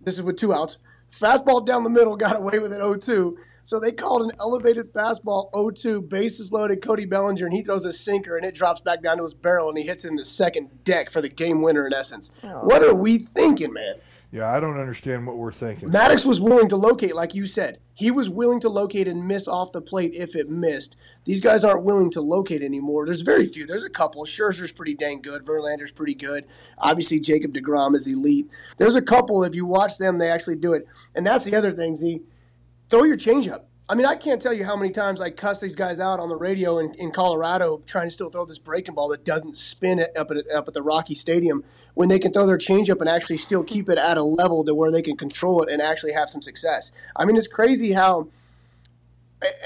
This 0.00 0.14
is 0.14 0.22
with 0.22 0.36
two 0.36 0.52
outs. 0.52 0.78
Fastball 1.12 1.64
down 1.64 1.84
the 1.84 1.90
middle, 1.90 2.16
got 2.16 2.36
away 2.36 2.58
with 2.58 2.72
it, 2.72 2.80
0-2 2.80 3.36
so 3.64 3.80
they 3.80 3.92
called 3.92 4.22
an 4.22 4.32
elevated 4.38 4.92
fastball 4.92 5.50
0-2, 5.52 6.08
bases 6.08 6.52
loaded, 6.52 6.82
Cody 6.82 7.06
Bellinger, 7.06 7.46
and 7.46 7.54
he 7.54 7.62
throws 7.62 7.84
a 7.84 7.92
sinker, 7.92 8.36
and 8.36 8.44
it 8.44 8.54
drops 8.54 8.80
back 8.80 9.02
down 9.02 9.16
to 9.16 9.24
his 9.24 9.34
barrel, 9.34 9.68
and 9.68 9.78
he 9.78 9.84
hits 9.84 10.04
in 10.04 10.16
the 10.16 10.24
second 10.24 10.84
deck 10.84 11.10
for 11.10 11.20
the 11.20 11.28
game 11.28 11.62
winner. 11.62 11.86
In 11.86 11.94
essence, 11.94 12.30
oh. 12.42 12.60
what 12.64 12.82
are 12.82 12.94
we 12.94 13.18
thinking, 13.18 13.72
man? 13.72 13.94
Yeah, 14.34 14.50
I 14.50 14.58
don't 14.58 14.80
understand 14.80 15.28
what 15.28 15.36
we're 15.36 15.52
thinking. 15.52 15.90
Maddux 15.90 16.26
was 16.26 16.40
willing 16.40 16.68
to 16.70 16.76
locate, 16.76 17.14
like 17.14 17.36
you 17.36 17.46
said. 17.46 17.78
He 17.94 18.10
was 18.10 18.28
willing 18.28 18.58
to 18.60 18.68
locate 18.68 19.06
and 19.06 19.28
miss 19.28 19.46
off 19.46 19.70
the 19.70 19.80
plate 19.80 20.12
if 20.12 20.34
it 20.34 20.50
missed. 20.50 20.96
These 21.24 21.40
guys 21.40 21.62
aren't 21.62 21.84
willing 21.84 22.10
to 22.10 22.20
locate 22.20 22.60
anymore. 22.60 23.06
There's 23.06 23.20
very 23.20 23.46
few. 23.46 23.64
There's 23.64 23.84
a 23.84 23.88
couple. 23.88 24.24
Scherzer's 24.24 24.72
pretty 24.72 24.94
dang 24.94 25.22
good. 25.22 25.46
Verlander's 25.46 25.92
pretty 25.92 26.16
good. 26.16 26.46
Obviously, 26.78 27.20
Jacob 27.20 27.54
DeGrom 27.54 27.94
is 27.94 28.08
elite. 28.08 28.48
There's 28.76 28.96
a 28.96 29.02
couple. 29.02 29.44
If 29.44 29.54
you 29.54 29.66
watch 29.66 29.98
them, 29.98 30.18
they 30.18 30.30
actually 30.30 30.56
do 30.56 30.72
it. 30.72 30.88
And 31.14 31.24
that's 31.24 31.44
the 31.44 31.54
other 31.54 31.70
thing, 31.70 31.94
Z 31.94 32.20
throw 32.90 33.04
your 33.04 33.16
changeup. 33.16 33.62
I 33.86 33.94
mean, 33.94 34.06
I 34.06 34.16
can't 34.16 34.40
tell 34.40 34.54
you 34.54 34.64
how 34.64 34.76
many 34.76 34.90
times 34.90 35.20
I 35.20 35.30
cuss 35.30 35.60
these 35.60 35.76
guys 35.76 36.00
out 36.00 36.18
on 36.18 36.30
the 36.30 36.36
radio 36.36 36.78
in, 36.78 36.94
in 36.94 37.10
Colorado 37.10 37.82
trying 37.84 38.06
to 38.06 38.10
still 38.10 38.30
throw 38.30 38.46
this 38.46 38.58
breaking 38.58 38.94
ball 38.94 39.08
that 39.08 39.24
doesn't 39.24 39.56
spin 39.56 39.98
it 39.98 40.10
up 40.16 40.30
at, 40.30 40.38
up 40.50 40.68
at 40.68 40.74
the 40.74 40.82
Rocky 40.82 41.14
Stadium 41.14 41.62
when 41.92 42.08
they 42.08 42.18
can 42.18 42.32
throw 42.32 42.46
their 42.46 42.56
changeup 42.56 43.00
and 43.00 43.08
actually 43.08 43.36
still 43.36 43.62
keep 43.62 43.90
it 43.90 43.98
at 43.98 44.16
a 44.16 44.22
level 44.22 44.64
to 44.64 44.74
where 44.74 44.90
they 44.90 45.02
can 45.02 45.16
control 45.16 45.62
it 45.62 45.68
and 45.68 45.82
actually 45.82 46.12
have 46.12 46.30
some 46.30 46.40
success. 46.40 46.92
I 47.14 47.26
mean, 47.26 47.36
it's 47.36 47.46
crazy 47.46 47.92
how 47.92 48.28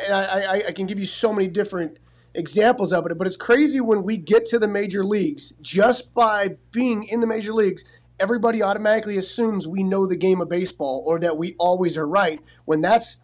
and 0.04 0.14
I, 0.14 0.22
I, 0.22 0.62
I 0.68 0.72
can 0.72 0.86
give 0.86 0.98
you 0.98 1.06
so 1.06 1.32
many 1.32 1.48
different 1.48 1.98
examples 2.34 2.92
of 2.92 3.06
it, 3.06 3.16
but 3.16 3.26
it's 3.26 3.36
crazy 3.36 3.80
when 3.80 4.02
we 4.02 4.16
get 4.16 4.46
to 4.46 4.58
the 4.58 4.68
major 4.68 5.04
leagues, 5.04 5.52
just 5.60 6.14
by 6.14 6.56
being 6.72 7.04
in 7.04 7.20
the 7.20 7.26
major 7.26 7.52
leagues, 7.52 7.84
everybody 8.20 8.62
automatically 8.62 9.16
assumes 9.16 9.66
we 9.66 9.82
know 9.82 10.06
the 10.06 10.16
game 10.16 10.40
of 10.40 10.48
baseball 10.48 11.04
or 11.06 11.18
that 11.20 11.36
we 11.36 11.54
always 11.58 11.96
are 11.96 12.06
right 12.06 12.40
when 12.64 12.80
that's 12.80 13.16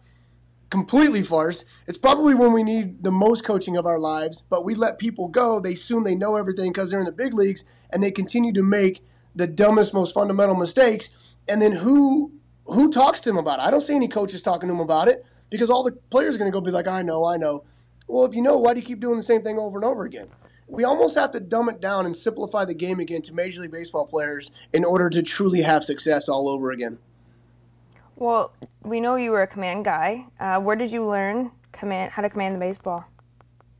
completely 0.69 1.21
farce. 1.21 1.63
It's 1.87 1.97
probably 1.97 2.33
when 2.33 2.53
we 2.53 2.63
need 2.63 3.03
the 3.03 3.11
most 3.11 3.43
coaching 3.43 3.77
of 3.77 3.85
our 3.85 3.99
lives, 3.99 4.41
but 4.49 4.65
we 4.65 4.75
let 4.75 4.99
people 4.99 5.27
go. 5.27 5.59
They 5.59 5.73
assume 5.73 6.03
they 6.03 6.15
know 6.15 6.35
everything 6.35 6.71
because 6.71 6.91
they're 6.91 6.99
in 6.99 7.05
the 7.05 7.11
big 7.11 7.33
leagues 7.33 7.63
and 7.89 8.03
they 8.03 8.11
continue 8.11 8.53
to 8.53 8.63
make 8.63 9.03
the 9.35 9.47
dumbest, 9.47 9.93
most 9.93 10.13
fundamental 10.13 10.55
mistakes. 10.55 11.09
And 11.47 11.61
then 11.61 11.73
who 11.73 12.33
who 12.65 12.91
talks 12.91 13.19
to 13.21 13.29
them 13.29 13.37
about 13.37 13.59
it? 13.59 13.61
I 13.61 13.71
don't 13.71 13.81
see 13.81 13.93
any 13.93 14.07
coaches 14.07 14.41
talking 14.41 14.67
to 14.67 14.73
them 14.73 14.79
about 14.79 15.07
it 15.07 15.23
because 15.49 15.69
all 15.69 15.83
the 15.83 15.91
players 15.91 16.35
are 16.35 16.39
going 16.39 16.51
to 16.51 16.55
go 16.55 16.61
be 16.61 16.71
like, 16.71 16.87
I 16.87 17.03
know, 17.03 17.25
I 17.25 17.37
know. 17.37 17.63
Well, 18.07 18.25
if 18.25 18.33
you 18.33 18.41
know, 18.41 18.57
why 18.57 18.73
do 18.73 18.79
you 18.79 18.85
keep 18.85 18.99
doing 18.99 19.17
the 19.17 19.23
same 19.23 19.43
thing 19.43 19.59
over 19.59 19.77
and 19.77 19.85
over 19.85 20.03
again? 20.03 20.29
We 20.67 20.83
almost 20.83 21.15
have 21.15 21.31
to 21.31 21.39
dumb 21.39 21.69
it 21.69 21.79
down 21.79 22.05
and 22.05 22.15
simplify 22.15 22.65
the 22.65 22.73
game 22.73 22.99
again 22.99 23.21
to 23.23 23.33
Major 23.33 23.61
League 23.61 23.71
Baseball 23.71 24.05
players 24.05 24.51
in 24.73 24.83
order 24.83 25.09
to 25.09 25.21
truly 25.21 25.61
have 25.61 25.83
success 25.83 26.27
all 26.27 26.49
over 26.49 26.71
again. 26.71 26.97
Well, 28.15 28.53
we 28.81 28.99
know 28.99 29.15
you 29.15 29.31
were 29.31 29.41
a 29.41 29.47
command 29.47 29.85
guy. 29.85 30.25
Uh, 30.39 30.59
where 30.59 30.75
did 30.75 30.91
you 30.91 31.05
learn 31.05 31.51
command 31.71 32.13
how 32.13 32.21
to 32.21 32.29
command 32.29 32.55
the 32.55 32.59
baseball? 32.59 33.05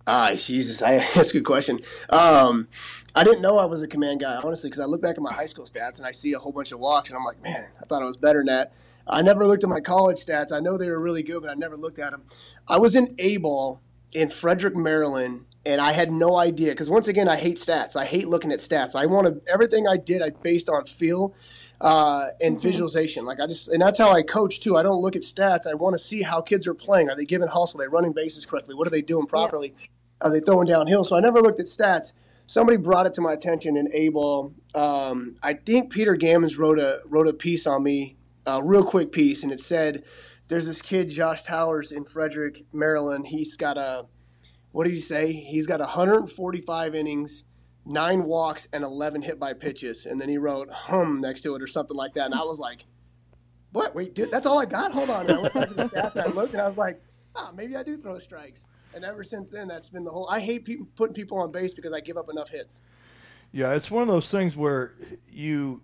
Ah, 0.08 0.34
Jesus, 0.36 0.82
I, 0.82 0.98
that's 1.16 1.32
a 1.32 1.34
good 1.34 1.46
question. 1.46 1.80
Um, 2.10 2.68
I 3.16 3.24
didn't 3.24 3.42
know 3.42 3.58
I 3.58 3.66
was 3.66 3.82
a 3.82 3.88
command 3.88 4.20
guy, 4.20 4.36
honestly, 4.36 4.70
because 4.70 4.82
I 4.82 4.86
look 4.86 5.02
back 5.02 5.16
at 5.16 5.22
my 5.22 5.34
high 5.34 5.46
school 5.46 5.66
stats 5.66 5.98
and 5.98 6.06
I 6.06 6.12
see 6.12 6.34
a 6.34 6.40
whole 6.40 6.52
bunch 6.52 6.72
of 6.72 6.80
walks, 6.80 7.10
and 7.10 7.18
I'm 7.18 7.24
like, 7.24 7.42
man, 7.42 7.68
I 7.82 7.86
thought 7.86 8.02
I 8.02 8.06
was 8.06 8.18
better 8.18 8.40
than 8.40 8.48
that. 8.48 8.74
I 9.08 9.22
never 9.22 9.48
looked 9.48 9.64
at 9.64 9.70
my 9.70 9.80
college 9.80 10.24
stats. 10.24 10.52
I 10.52 10.60
know 10.60 10.78
they 10.78 10.90
were 10.90 11.00
really 11.00 11.24
good, 11.24 11.42
but 11.42 11.50
I 11.50 11.54
never 11.54 11.78
looked 11.78 12.00
at 12.00 12.12
them. 12.12 12.24
I 12.68 12.78
was 12.78 12.96
in 12.96 13.16
A 13.20 13.38
ball 13.38 13.80
in 14.14 14.30
Frederick, 14.30 14.76
Maryland, 14.76 15.46
and 15.66 15.82
I 15.82 15.92
had 15.92 16.12
no 16.12 16.38
idea 16.38 16.72
because 16.72 16.90
once 16.90 17.08
again, 17.08 17.28
I 17.28 17.38
hate 17.38 17.58
stats. 17.58 17.96
I 17.96 18.06
hate 18.06 18.28
looking 18.28 18.52
at 18.52 18.60
stats. 18.60 18.96
I 18.96 19.06
want 19.06 19.28
to 19.28 19.52
everything 19.52 19.88
I 19.88 19.98
did, 19.98 20.22
I 20.22 20.30
based 20.30 20.70
on 20.70 20.86
feel 20.86 21.34
uh, 21.82 22.28
and 22.42 22.58
mm-hmm. 22.58 22.68
visualization. 22.68 23.26
Like 23.26 23.40
I 23.40 23.48
just, 23.48 23.68
and 23.68 23.82
that's 23.82 24.00
how 24.00 24.12
I 24.12 24.22
coach 24.22 24.60
too. 24.60 24.78
I 24.78 24.84
don't 24.84 25.02
look 25.02 25.16
at 25.16 25.24
stats. 25.24 25.68
I 25.68 25.74
want 25.74 25.94
to 25.94 26.00
see 26.00 26.22
how 26.22 26.42
kids 26.42 26.68
are 26.68 26.74
playing. 26.74 27.10
Are 27.10 27.16
they 27.16 27.26
giving 27.26 27.48
hustle? 27.48 27.82
Are 27.82 27.86
they 27.86 27.90
running 27.90 28.14
bases 28.14 28.46
correctly? 28.46 28.76
What 28.76 28.88
are 28.88 28.92
they 28.92 29.02
doing 29.02 29.26
properly? 29.26 29.74
Yeah. 29.80 29.86
Are 30.22 30.32
they 30.32 30.40
throwing 30.40 30.68
downhill? 30.68 31.04
So 31.04 31.18
I 31.18 31.20
never 31.20 31.42
looked 31.42 31.60
at 31.60 31.66
stats. 31.66 32.14
Somebody 32.48 32.78
brought 32.78 33.08
it 33.08 33.14
to 33.16 33.22
my 33.22 33.34
attention 33.34 33.76
in 33.76 33.90
A 33.92 34.10
ball. 34.10 34.54
Um, 34.76 35.36
I 35.42 35.54
think 35.54 35.92
Peter 35.92 36.16
Gammons 36.16 36.58
wrote 36.58 36.80
a 36.80 37.02
wrote 37.06 37.28
a 37.28 37.34
piece 37.34 37.66
on 37.66 37.84
me, 37.84 38.18
a 38.46 38.64
real 38.64 38.84
quick 38.84 39.12
piece, 39.12 39.42
and 39.42 39.52
it 39.52 39.60
said, 39.60 40.04
"There's 40.48 40.68
this 40.68 40.82
kid, 40.82 41.10
Josh 41.10 41.42
Towers, 41.42 41.92
in 41.92 42.06
Frederick, 42.06 42.64
Maryland. 42.72 43.28
He's 43.28 43.58
got 43.58 43.78
a, 43.78 44.06
what 44.76 44.84
did 44.84 44.94
he 44.94 45.02
say? 45.02 45.32
He's 45.32 45.66
got 45.66 45.80
145 45.80 46.96
innings." 46.96 47.44
nine 47.86 48.24
walks 48.24 48.68
and 48.74 48.84
11 48.84 49.22
hit 49.22 49.40
by 49.40 49.54
pitches. 49.54 50.06
And 50.06 50.20
then 50.20 50.28
he 50.28 50.38
wrote 50.38 50.70
hum 50.72 51.22
next 51.22 51.42
to 51.42 51.56
it 51.56 51.62
or 51.62 51.68
something 51.68 51.96
like 51.96 52.14
that. 52.16 52.26
And 52.26 52.34
I 52.34 52.44
was 52.44 52.60
like, 52.60 52.86
what? 53.72 53.94
Wait, 53.94 54.16
dude, 54.16 54.32
that's 54.32 54.46
all 54.46 54.60
I 54.60 54.66
got? 54.66 54.92
Hold 54.92 55.10
on. 55.10 55.30
And 55.30 55.38
I 55.38 55.42
went 55.42 55.54
back 55.54 55.68
to 55.70 55.74
the 55.76 55.84
stats 55.84 56.16
and 56.16 56.26
I 56.26 56.36
looked 56.36 56.54
and 56.54 56.62
I 56.62 56.68
was 56.68 56.78
like, 56.78 57.02
ah, 57.36 57.52
maybe 57.56 57.76
I 57.76 57.84
do 57.84 57.98
throw 57.98 58.18
strikes. 58.20 58.66
And 58.94 59.04
ever 59.04 59.24
since 59.24 59.50
then, 59.50 59.68
that's 59.68 59.90
been 59.90 60.04
the 60.04 60.10
whole. 60.10 60.28
I 60.30 60.40
hate 60.40 60.66
people, 60.66 60.88
putting 60.96 61.14
people 61.14 61.38
on 61.38 61.52
base 61.52 61.74
because 61.74 61.94
I 61.94 62.00
give 62.00 62.18
up 62.18 62.30
enough 62.30 62.50
hits. 62.50 62.80
Yeah, 63.52 63.74
it's 63.74 63.92
one 63.92 64.02
of 64.02 64.08
those 64.08 64.30
things 64.30 64.56
where 64.56 64.96
you 65.30 65.82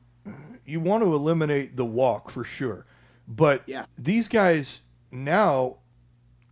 you 0.66 0.80
want 0.80 1.04
to 1.04 1.14
eliminate 1.14 1.76
the 1.76 1.86
walk 1.86 2.30
for 2.30 2.44
sure, 2.44 2.86
but 3.28 3.64
yeah. 3.66 3.86
these 3.98 4.28
guys 4.28 4.82
now 5.12 5.78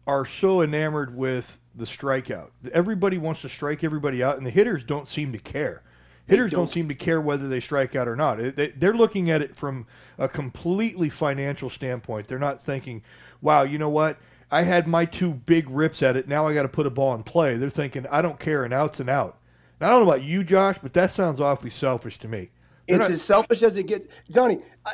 are 0.07 0.25
so 0.25 0.61
enamored 0.61 1.15
with 1.15 1.59
the 1.79 1.85
strikeout. 1.85 2.49
Everybody 2.71 3.17
wants 3.17 3.41
to 3.41 3.49
strike 3.49 3.83
everybody 3.83 4.21
out, 4.21 4.37
and 4.37 4.45
the 4.45 4.51
hitters 4.51 4.83
don't 4.83 5.07
seem 5.07 5.31
to 5.31 5.39
care. 5.39 5.81
Hitters 6.27 6.51
don't. 6.51 6.61
don't. 6.61 6.67
seem 6.67 6.87
to 6.89 6.95
care 6.95 7.19
whether 7.19 7.47
they 7.47 7.59
strike 7.59 7.95
out 7.95 8.07
or 8.07 8.15
not. 8.15 8.37
They're 8.55 8.93
looking 8.93 9.31
at 9.31 9.41
it 9.41 9.55
from 9.55 9.87
a 10.19 10.27
completely 10.27 11.09
financial 11.09 11.69
standpoint. 11.71 12.27
They're 12.27 12.37
not 12.37 12.61
thinking, 12.61 13.01
"Wow, 13.41 13.63
you 13.63 13.79
know 13.79 13.89
what? 13.89 14.19
I 14.51 14.61
had 14.63 14.87
my 14.87 15.05
two 15.05 15.33
big 15.33 15.69
rips 15.69 16.03
at 16.03 16.15
it. 16.15 16.27
Now 16.27 16.45
I 16.45 16.53
got 16.53 16.63
to 16.63 16.69
put 16.69 16.85
a 16.85 16.91
ball 16.91 17.15
in 17.15 17.23
play." 17.23 17.57
They're 17.57 17.69
thinking, 17.69 18.05
"I 18.11 18.21
don't 18.21 18.39
care, 18.39 18.63
an 18.63 18.73
out's 18.73 18.99
an 18.99 19.09
out." 19.09 19.39
Now, 19.81 19.87
I 19.87 19.89
don't 19.91 20.05
know 20.05 20.11
about 20.11 20.23
you, 20.23 20.43
Josh, 20.43 20.77
but 20.81 20.93
that 20.93 21.13
sounds 21.13 21.39
awfully 21.39 21.71
selfish 21.71 22.19
to 22.19 22.27
me. 22.27 22.51
They're 22.87 22.97
it's 22.97 23.09
not- 23.09 23.13
as 23.13 23.21
selfish 23.21 23.63
as 23.63 23.77
it 23.77 23.83
gets, 23.87 24.07
Johnny. 24.29 24.59
I, 24.85 24.93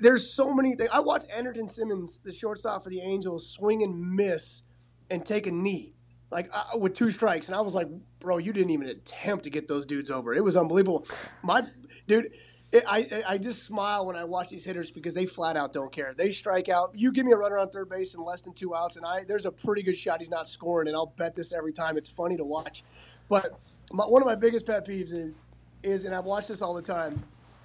there's 0.00 0.34
so 0.34 0.52
many 0.52 0.74
things. 0.74 0.90
I 0.92 1.00
watched 1.00 1.28
Andrelton 1.28 1.68
Simmons, 1.68 2.20
the 2.24 2.32
shortstop 2.32 2.82
for 2.82 2.90
the 2.90 3.00
Angels, 3.00 3.48
swing 3.50 3.82
and 3.82 4.14
miss 4.14 4.62
and 5.10 5.24
take 5.24 5.46
a 5.46 5.50
knee 5.50 5.93
like 6.34 6.50
uh, 6.52 6.76
with 6.76 6.94
two 6.94 7.10
strikes, 7.10 7.48
and 7.48 7.56
I 7.56 7.60
was 7.60 7.74
like, 7.74 7.88
bro, 8.18 8.38
you 8.38 8.52
didn't 8.52 8.70
even 8.70 8.88
attempt 8.88 9.44
to 9.44 9.50
get 9.50 9.68
those 9.68 9.86
dudes 9.86 10.10
over. 10.10 10.34
It 10.34 10.44
was 10.44 10.56
unbelievable. 10.56 11.06
My 11.42 11.66
dude. 12.06 12.32
It, 12.72 12.82
I 12.88 13.22
I 13.28 13.38
just 13.38 13.62
smile 13.62 14.04
when 14.04 14.16
I 14.16 14.24
watch 14.24 14.48
these 14.48 14.64
hitters 14.64 14.90
because 14.90 15.14
they 15.14 15.26
flat 15.26 15.56
out 15.56 15.72
don't 15.72 15.92
care. 15.92 16.12
They 16.12 16.32
strike 16.32 16.68
out. 16.68 16.90
You 16.92 17.12
give 17.12 17.24
me 17.24 17.30
a 17.30 17.36
runner 17.36 17.56
on 17.56 17.70
third 17.70 17.88
base 17.88 18.14
in 18.14 18.24
less 18.24 18.42
than 18.42 18.52
two 18.52 18.74
outs, 18.74 18.96
and 18.96 19.06
I 19.06 19.22
there's 19.22 19.46
a 19.46 19.52
pretty 19.52 19.84
good 19.84 19.96
shot 19.96 20.18
he's 20.18 20.28
not 20.28 20.48
scoring, 20.48 20.88
and 20.88 20.96
I'll 20.96 21.14
bet 21.16 21.36
this 21.36 21.52
every 21.52 21.72
time. 21.72 21.96
It's 21.96 22.08
funny 22.08 22.36
to 22.36 22.44
watch, 22.44 22.82
but 23.28 23.60
my, 23.92 24.04
one 24.06 24.22
of 24.22 24.26
my 24.26 24.34
biggest 24.34 24.66
pet 24.66 24.84
peeves 24.84 25.12
is 25.12 25.40
is, 25.84 26.04
and 26.04 26.12
I've 26.12 26.24
watched 26.24 26.48
this 26.48 26.62
all 26.62 26.74
the 26.74 26.82
time 26.82 27.22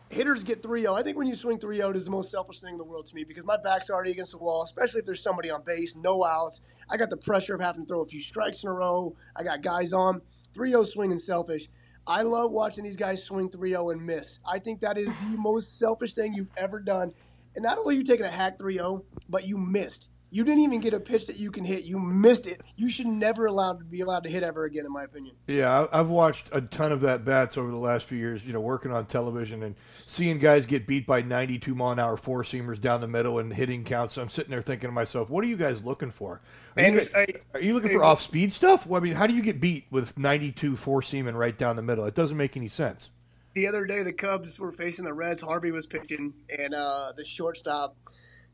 hitters 0.09 0.43
get 0.43 0.63
3-0. 0.63 0.97
I 0.97 1.03
think 1.03 1.17
when 1.17 1.27
you 1.27 1.35
swing 1.35 1.59
3-0 1.59 1.95
is 1.95 2.05
the 2.05 2.11
most 2.11 2.31
selfish 2.31 2.59
thing 2.59 2.73
in 2.73 2.77
the 2.77 2.83
world 2.83 3.05
to 3.07 3.15
me 3.15 3.23
because 3.23 3.45
my 3.45 3.57
back's 3.57 3.89
already 3.89 4.11
against 4.11 4.31
the 4.31 4.37
wall, 4.37 4.63
especially 4.63 4.99
if 4.99 5.05
there's 5.05 5.21
somebody 5.21 5.49
on 5.49 5.63
base, 5.63 5.95
no 5.95 6.25
outs. 6.25 6.61
I 6.89 6.97
got 6.97 7.09
the 7.09 7.17
pressure 7.17 7.53
of 7.55 7.61
having 7.61 7.83
to 7.83 7.87
throw 7.87 8.01
a 8.01 8.05
few 8.05 8.21
strikes 8.21 8.63
in 8.63 8.69
a 8.69 8.73
row. 8.73 9.15
I 9.35 9.43
got 9.43 9.61
guys 9.61 9.93
on. 9.93 10.21
3-0 10.55 10.87
swinging 10.87 11.19
selfish. 11.19 11.69
I 12.07 12.23
love 12.23 12.51
watching 12.51 12.83
these 12.83 12.95
guys 12.95 13.23
swing 13.23 13.49
3-0 13.49 13.93
and 13.93 14.03
miss. 14.03 14.39
I 14.45 14.57
think 14.57 14.81
that 14.81 14.97
is 14.97 15.13
the 15.13 15.37
most 15.37 15.77
selfish 15.77 16.15
thing 16.15 16.33
you've 16.33 16.49
ever 16.57 16.79
done. 16.79 17.13
And 17.55 17.63
not 17.63 17.77
only 17.77 17.95
are 17.95 17.97
you 17.99 18.03
taking 18.03 18.25
a 18.25 18.31
hack 18.31 18.57
3-0, 18.57 19.03
but 19.29 19.45
you 19.45 19.57
missed. 19.57 20.09
You 20.31 20.43
didn't 20.43 20.61
even 20.61 20.79
get 20.79 20.93
a 20.93 20.99
pitch 20.99 21.25
that 21.25 21.37
you 21.37 21.49
can 21.49 21.65
hit. 21.65 21.85
You 21.85 21.97
missed 21.97 22.45
it. 22.45 22.61
You 22.75 22.87
should 22.87 23.07
never 23.07 23.47
allowed 23.47 23.79
to 23.79 23.85
be 23.85 24.01
allowed 24.01 24.23
to 24.23 24.29
hit 24.29 24.43
ever 24.43 24.65
again, 24.65 24.85
in 24.85 24.91
my 24.91 25.03
opinion. 25.03 25.35
Yeah, 25.47 25.87
I've 25.91 26.09
watched 26.09 26.49
a 26.51 26.61
ton 26.61 26.91
of 26.91 27.01
that 27.01 27.25
bats 27.25 27.57
over 27.57 27.71
the 27.71 27.77
last 27.77 28.05
few 28.05 28.17
years. 28.19 28.45
You 28.45 28.53
know, 28.53 28.59
working 28.59 28.91
on 28.91 29.07
television 29.07 29.63
and 29.63 29.75
seeing 30.05 30.37
guys 30.37 30.67
get 30.67 30.85
beat 30.85 31.07
by 31.07 31.23
92 31.23 31.73
mile 31.73 31.93
an 31.93 31.99
hour 31.99 32.15
four 32.15 32.43
seamers 32.43 32.79
down 32.79 33.01
the 33.01 33.07
middle 33.07 33.39
and 33.39 33.51
hitting 33.51 33.83
counts. 33.83 34.17
I'm 34.17 34.29
sitting 34.29 34.51
there 34.51 34.61
thinking 34.61 34.89
to 34.89 34.91
myself, 34.91 35.31
what 35.31 35.43
are 35.43 35.47
you 35.47 35.57
guys 35.57 35.83
looking 35.83 36.11
for? 36.11 36.41
Are, 36.77 36.83
you, 36.83 36.97
guys, 36.97 37.09
are 37.55 37.61
you, 37.61 37.73
looking 37.73 37.91
for 37.91 38.03
off 38.03 38.21
speed 38.21 38.53
stuff? 38.53 38.85
Well, 38.85 39.01
I 39.01 39.03
mean, 39.03 39.13
how 39.13 39.25
do 39.25 39.35
you 39.35 39.41
get 39.41 39.59
beat 39.59 39.85
with 39.89 40.17
92 40.17 40.75
four 40.75 41.01
seaming 41.01 41.35
right 41.35 41.57
down 41.57 41.75
the 41.75 41.81
middle? 41.81 42.05
It 42.05 42.13
doesn't 42.13 42.37
make 42.37 42.55
any 42.55 42.67
sense. 42.67 43.09
The 43.55 43.65
other 43.65 43.85
day, 43.85 44.03
the 44.03 44.13
Cubs 44.13 44.59
were 44.59 44.71
facing 44.71 45.05
the 45.05 45.13
Reds. 45.13 45.41
Harvey 45.41 45.71
was 45.71 45.87
pitching, 45.87 46.33
and 46.55 46.75
uh, 46.75 47.13
the 47.17 47.25
shortstop. 47.25 47.97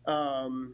Um, 0.08 0.74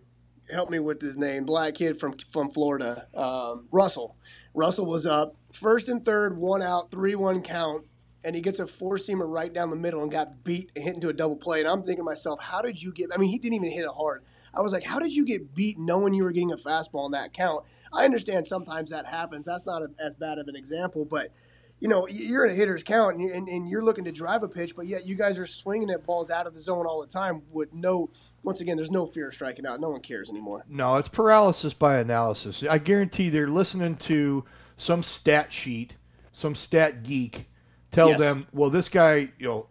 help 0.52 0.70
me 0.70 0.80
with 0.80 1.02
his 1.02 1.18
name, 1.18 1.46
black 1.46 1.76
kid 1.76 2.00
from 2.00 2.16
from 2.32 2.52
Florida, 2.52 3.08
um, 3.14 3.68
Russell. 3.72 4.18
Russell 4.54 4.86
was 4.86 5.06
up 5.06 5.36
first 5.54 5.90
and 5.90 6.04
third, 6.04 6.38
one 6.38 6.62
out, 6.62 6.92
three 6.92 7.16
one 7.16 7.42
count, 7.42 7.86
and 8.24 8.36
he 8.36 8.42
gets 8.42 8.60
a 8.60 8.68
four 8.68 8.98
seamer 8.98 9.30
right 9.30 9.54
down 9.54 9.70
the 9.70 9.76
middle 9.76 10.02
and 10.02 10.12
got 10.12 10.44
beat 10.44 10.72
and 10.76 10.84
hit 10.84 10.96
into 10.96 11.10
a 11.10 11.14
double 11.14 11.36
play. 11.36 11.60
And 11.60 11.70
I'm 11.70 11.82
thinking 11.82 11.98
to 11.98 12.04
myself, 12.04 12.40
how 12.42 12.62
did 12.62 12.82
you 12.82 12.92
get? 12.92 13.10
I 13.14 13.18
mean, 13.18 13.30
he 13.30 13.38
didn't 13.38 13.56
even 13.56 13.72
hit 13.72 13.84
it 13.86 13.92
hard. 13.96 14.24
I 14.54 14.62
was 14.62 14.74
like, 14.74 14.84
how 14.84 15.00
did 15.00 15.16
you 15.16 15.26
get 15.26 15.56
beat 15.56 15.80
knowing 15.80 16.14
you 16.14 16.24
were 16.24 16.32
getting 16.32 16.52
a 16.52 16.58
fastball 16.58 17.06
in 17.06 17.14
that 17.14 17.34
count? 17.34 17.64
I 17.94 18.06
understand 18.06 18.48
sometimes 18.48 18.90
that 18.92 19.06
happens. 19.06 19.46
That's 19.46 19.66
not 19.66 19.82
a, 19.82 19.90
as 20.00 20.14
bad 20.16 20.40
of 20.40 20.48
an 20.48 20.56
example, 20.56 21.06
but 21.06 21.32
you 21.80 21.88
know, 21.88 22.08
you're 22.08 22.46
in 22.46 22.52
a 22.52 22.56
hitter's 22.56 22.84
count 22.84 23.18
and, 23.18 23.68
you're 23.68 23.84
looking 23.84 24.04
to 24.04 24.12
drive 24.12 24.44
a 24.44 24.48
pitch, 24.48 24.76
but 24.76 24.86
yet 24.86 25.08
you 25.08 25.16
guys 25.16 25.40
are 25.40 25.48
swinging 25.48 25.90
at 25.90 26.06
balls 26.06 26.30
out 26.30 26.46
of 26.46 26.54
the 26.54 26.60
zone 26.60 26.86
all 26.86 27.02
the 27.02 27.08
time 27.08 27.42
with 27.50 27.74
no 27.74 28.12
once 28.44 28.62
again, 28.62 28.76
there's 28.78 28.92
no 28.92 29.06
fear 29.06 29.28
of 29.28 29.34
striking 29.34 29.66
out. 29.66 29.80
No 29.80 29.90
one 29.90 30.02
cares 30.02 30.30
anymore. 30.30 30.64
No, 30.68 30.98
it's 30.98 31.10
paralysis 31.10 31.74
by 31.74 31.98
analysis. 31.98 32.64
I 32.70 32.78
guarantee 32.78 33.30
they're 33.30 33.48
listening 33.48 33.96
to 33.98 34.44
some 34.78 35.04
stat 35.04 35.54
sheet, 35.54 35.94
some 36.34 36.56
stat 36.56 37.04
geek 37.04 37.50
tell 37.92 38.10
yes. 38.10 38.20
them, 38.20 38.48
well, 38.52 38.70
this 38.70 38.90
guy, 38.90 39.32
you 39.38 39.48
know, 39.48 39.68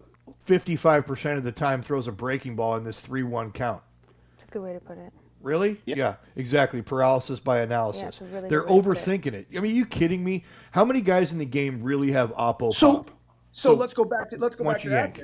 55% 0.47 1.37
of 1.37 1.45
the 1.45 1.53
time 1.53 1.83
throws 1.83 2.07
a 2.09 2.13
breaking 2.13 2.57
ball 2.57 2.77
in 2.77 2.85
this 2.85 3.01
3 3.01 3.23
1 3.23 3.53
count. 3.53 3.83
It's 4.35 4.45
a 4.45 4.47
good 4.49 4.63
way 4.63 4.73
to 4.73 4.81
put 4.81 4.99
it. 4.99 5.13
Really? 5.43 5.81
Yeah. 5.87 5.95
yeah, 5.97 6.15
exactly. 6.37 6.83
Paralysis 6.83 7.41
by 7.41 7.61
analysis. 7.61 8.21
Yeah, 8.21 8.29
really 8.35 8.49
They're 8.51 8.65
overthinking 8.65 9.29
it. 9.29 9.47
it. 9.51 9.57
I 9.57 9.61
mean, 9.61 9.73
are 9.73 9.75
you 9.75 9.87
kidding 9.87 10.23
me? 10.23 10.45
How 10.71 10.85
many 10.85 11.01
guys 11.01 11.33
in 11.33 11.39
the 11.39 11.47
game 11.47 11.83
really 11.83 12.13
have 12.13 12.31
oppo 12.35 12.73
so, 12.73 12.97
pop? 12.99 13.11
So, 13.53 13.71
so 13.71 13.75
let's 13.75 13.95
go 13.95 14.05
back 14.05 14.29
to 14.29 14.37
let's 14.37 14.55
go 14.55 14.65
back 14.65 14.83
to 14.83 14.91
that 14.91 15.19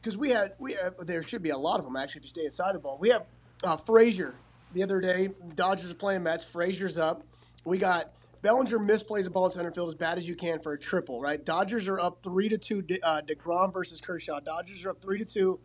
because 0.00 0.16
we 0.16 0.30
had 0.30 0.52
we 0.58 0.74
have, 0.74 0.94
there 1.00 1.22
should 1.22 1.42
be 1.42 1.50
a 1.50 1.56
lot 1.56 1.78
of 1.78 1.84
them 1.84 1.96
actually 1.96 2.20
if 2.20 2.24
you 2.24 2.30
stay 2.30 2.44
inside 2.44 2.74
the 2.74 2.78
ball. 2.78 2.98
We 3.00 3.10
have 3.10 3.26
uh, 3.62 3.76
Frazier 3.76 4.34
the 4.72 4.82
other 4.82 5.00
day. 5.00 5.30
Dodgers 5.54 5.90
are 5.90 5.94
playing 5.94 6.22
Mets. 6.22 6.44
Frazier's 6.44 6.98
up. 6.98 7.22
We 7.64 7.78
got 7.78 8.12
Bellinger 8.42 8.78
misplays 8.78 9.26
a 9.26 9.30
ball 9.30 9.46
in 9.46 9.50
center 9.50 9.72
field 9.72 9.88
as 9.88 9.94
bad 9.94 10.18
as 10.18 10.28
you 10.28 10.36
can 10.36 10.60
for 10.60 10.72
a 10.72 10.78
triple. 10.78 11.20
Right? 11.20 11.44
Dodgers 11.44 11.88
are 11.88 11.98
up 12.00 12.22
three 12.22 12.48
to 12.48 12.58
two. 12.58 12.84
Uh, 13.02 13.22
Degrom 13.26 13.72
versus 13.72 14.00
Kershaw. 14.00 14.40
Dodgers 14.40 14.84
are 14.84 14.90
up 14.90 15.02
three 15.02 15.18
to 15.18 15.24
two. 15.24 15.60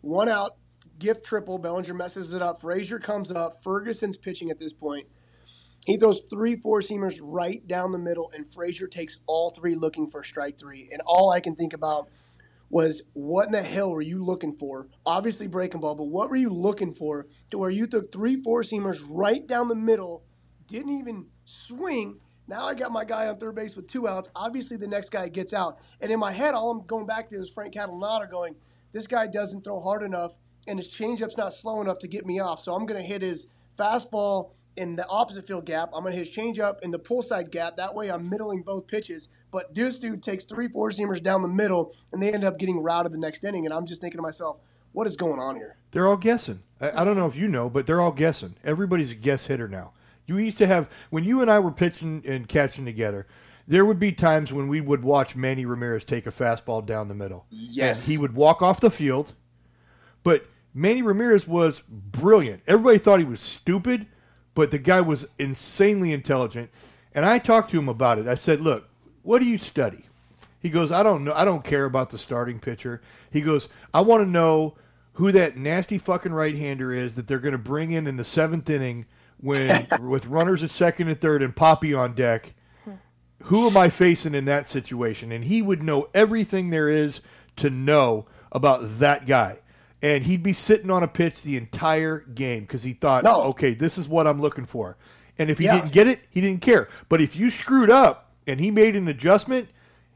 One 0.00 0.28
out. 0.28 0.56
Gift 0.98 1.24
triple. 1.24 1.58
Bellinger 1.58 1.94
messes 1.94 2.34
it 2.34 2.42
up. 2.42 2.60
Frazier 2.60 3.00
comes 3.00 3.32
up. 3.32 3.62
Ferguson's 3.64 4.16
pitching 4.16 4.50
at 4.50 4.60
this 4.60 4.72
point. 4.72 5.06
He 5.86 5.98
throws 5.98 6.22
three 6.30 6.56
four 6.56 6.80
seamers 6.80 7.18
right 7.20 7.66
down 7.66 7.90
the 7.90 7.98
middle, 7.98 8.30
and 8.34 8.50
Frazier 8.50 8.86
takes 8.86 9.18
all 9.26 9.50
three 9.50 9.74
looking 9.74 10.08
for 10.08 10.24
strike 10.24 10.58
three. 10.58 10.88
And 10.90 11.02
all 11.04 11.30
I 11.30 11.40
can 11.40 11.56
think 11.56 11.74
about 11.74 12.08
was 12.70 13.02
what 13.12 13.46
in 13.46 13.52
the 13.52 13.62
hell 13.62 13.92
were 13.92 14.02
you 14.02 14.24
looking 14.24 14.52
for? 14.52 14.88
Obviously 15.06 15.46
breaking 15.46 15.80
ball, 15.80 15.94
but 15.94 16.04
what 16.04 16.30
were 16.30 16.36
you 16.36 16.50
looking 16.50 16.92
for 16.92 17.26
to 17.50 17.58
where 17.58 17.70
you 17.70 17.86
took 17.86 18.12
three 18.12 18.42
four 18.42 18.62
seamers 18.62 19.00
right 19.08 19.46
down 19.46 19.68
the 19.68 19.74
middle, 19.74 20.24
didn't 20.66 20.98
even 20.98 21.26
swing. 21.44 22.18
Now 22.46 22.66
I 22.66 22.74
got 22.74 22.92
my 22.92 23.04
guy 23.04 23.28
on 23.28 23.38
third 23.38 23.54
base 23.54 23.76
with 23.76 23.86
two 23.86 24.08
outs. 24.08 24.30
Obviously 24.34 24.76
the 24.76 24.88
next 24.88 25.10
guy 25.10 25.28
gets 25.28 25.52
out. 25.52 25.78
And 26.00 26.10
in 26.10 26.18
my 26.18 26.32
head, 26.32 26.54
all 26.54 26.70
I'm 26.70 26.86
going 26.86 27.06
back 27.06 27.28
to 27.30 27.36
is 27.36 27.50
Frank 27.50 27.74
Catalanotto 27.74 28.30
going, 28.30 28.54
this 28.92 29.06
guy 29.06 29.26
doesn't 29.26 29.62
throw 29.62 29.80
hard 29.80 30.02
enough 30.02 30.32
and 30.66 30.78
his 30.78 30.88
changeup's 30.88 31.36
not 31.36 31.52
slow 31.52 31.80
enough 31.80 31.98
to 32.00 32.08
get 32.08 32.26
me 32.26 32.40
off. 32.40 32.60
So 32.60 32.74
I'm 32.74 32.86
going 32.86 33.00
to 33.00 33.06
hit 33.06 33.22
his 33.22 33.46
fastball 33.78 34.52
in 34.76 34.96
the 34.96 35.06
opposite 35.08 35.46
field 35.46 35.66
gap. 35.66 35.90
I'm 35.94 36.02
going 36.02 36.12
to 36.12 36.18
hit 36.18 36.26
his 36.26 36.36
changeup 36.36 36.80
in 36.82 36.90
the 36.90 36.98
pull 36.98 37.22
side 37.22 37.50
gap. 37.50 37.76
That 37.76 37.94
way 37.94 38.10
I'm 38.10 38.28
middling 38.28 38.62
both 38.62 38.86
pitches. 38.86 39.28
But 39.50 39.74
this 39.74 39.98
dude 39.98 40.22
takes 40.22 40.44
three 40.44 40.68
four 40.68 40.90
seamers 40.90 41.22
down 41.22 41.42
the 41.42 41.48
middle, 41.48 41.94
and 42.12 42.22
they 42.22 42.32
end 42.32 42.44
up 42.44 42.58
getting 42.58 42.80
routed 42.80 43.12
the 43.12 43.18
next 43.18 43.44
inning. 43.44 43.66
And 43.66 43.74
I'm 43.74 43.86
just 43.86 44.00
thinking 44.00 44.18
to 44.18 44.22
myself, 44.22 44.58
what 44.92 45.06
is 45.06 45.16
going 45.16 45.38
on 45.38 45.56
here? 45.56 45.76
They're 45.92 46.06
all 46.06 46.16
guessing. 46.16 46.62
I, 46.80 47.02
I 47.02 47.04
don't 47.04 47.16
know 47.16 47.26
if 47.26 47.36
you 47.36 47.48
know, 47.48 47.70
but 47.70 47.86
they're 47.86 48.00
all 48.00 48.12
guessing. 48.12 48.56
Everybody's 48.64 49.12
a 49.12 49.16
guess 49.16 49.46
hitter 49.46 49.68
now. 49.68 49.92
You 50.26 50.38
used 50.38 50.58
to 50.58 50.66
have 50.66 50.88
when 51.10 51.24
you 51.24 51.42
and 51.42 51.50
I 51.50 51.58
were 51.58 51.70
pitching 51.70 52.22
and 52.26 52.48
catching 52.48 52.84
together. 52.84 53.26
There 53.66 53.84
would 53.84 53.98
be 53.98 54.12
times 54.12 54.52
when 54.52 54.68
we 54.68 54.82
would 54.82 55.02
watch 55.02 55.34
Manny 55.34 55.64
Ramirez 55.64 56.04
take 56.04 56.26
a 56.26 56.30
fastball 56.30 56.84
down 56.84 57.08
the 57.08 57.14
middle. 57.14 57.46
Yes. 57.48 58.04
And 58.06 58.12
he 58.12 58.18
would 58.18 58.34
walk 58.34 58.60
off 58.60 58.80
the 58.80 58.90
field, 58.90 59.32
but 60.22 60.46
Manny 60.74 61.00
Ramirez 61.00 61.46
was 61.46 61.80
brilliant. 61.88 62.62
Everybody 62.66 62.98
thought 62.98 63.20
he 63.20 63.24
was 63.24 63.40
stupid, 63.40 64.06
but 64.54 64.70
the 64.70 64.78
guy 64.78 65.00
was 65.00 65.26
insanely 65.38 66.12
intelligent. 66.12 66.70
And 67.14 67.24
I 67.24 67.38
talked 67.38 67.70
to 67.70 67.78
him 67.78 67.88
about 67.88 68.18
it. 68.18 68.26
I 68.26 68.34
said, 68.34 68.60
"Look, 68.60 68.88
what 69.22 69.40
do 69.40 69.46
you 69.46 69.58
study?" 69.58 70.06
He 70.58 70.68
goes, 70.68 70.90
"I 70.90 71.02
don't 71.02 71.24
know. 71.24 71.32
I 71.34 71.44
don't 71.44 71.64
care 71.64 71.84
about 71.84 72.10
the 72.10 72.18
starting 72.18 72.58
pitcher." 72.58 73.00
He 73.30 73.40
goes, 73.40 73.68
"I 73.92 74.00
want 74.00 74.24
to 74.24 74.30
know 74.30 74.74
who 75.14 75.30
that 75.32 75.56
nasty 75.56 75.98
fucking 75.98 76.32
right-hander 76.32 76.92
is 76.92 77.14
that 77.14 77.28
they're 77.28 77.38
going 77.38 77.52
to 77.52 77.58
bring 77.58 77.92
in 77.92 78.06
in 78.06 78.16
the 78.16 78.24
seventh 78.24 78.68
inning 78.68 79.06
when 79.38 79.86
with 80.00 80.26
runners 80.26 80.62
at 80.62 80.70
second 80.70 81.08
and 81.08 81.20
third 81.20 81.42
and 81.42 81.54
Papi 81.54 81.96
on 81.96 82.14
deck. 82.14 82.54
Who 83.44 83.68
am 83.68 83.76
I 83.76 83.90
facing 83.90 84.34
in 84.34 84.46
that 84.46 84.68
situation?" 84.68 85.30
And 85.30 85.44
he 85.44 85.62
would 85.62 85.82
know 85.82 86.08
everything 86.14 86.70
there 86.70 86.88
is 86.88 87.20
to 87.56 87.70
know 87.70 88.26
about 88.50 88.98
that 88.98 89.26
guy. 89.26 89.58
And 90.04 90.24
he'd 90.24 90.42
be 90.42 90.52
sitting 90.52 90.90
on 90.90 91.02
a 91.02 91.08
pitch 91.08 91.40
the 91.42 91.56
entire 91.56 92.18
game 92.20 92.60
because 92.60 92.82
he 92.82 92.92
thought, 92.92 93.24
No. 93.24 93.42
okay, 93.44 93.72
this 93.74 93.96
is 93.96 94.06
what 94.06 94.26
I'm 94.26 94.40
looking 94.40 94.66
for. 94.66 94.96
And 95.38 95.48
if 95.50 95.58
he 95.58 95.64
Yeah. 95.64 95.76
didn't 95.80 95.92
get 95.92 96.06
it, 96.06 96.20
he 96.28 96.40
didn't 96.40 96.60
care. 96.60 96.88
But 97.08 97.20
if 97.22 97.34
you 97.34 97.50
screwed 97.50 97.90
up 97.90 98.30
and 98.46 98.60
he 98.60 98.70
made 98.70 98.96
an 98.96 99.08
adjustment, 99.08 99.68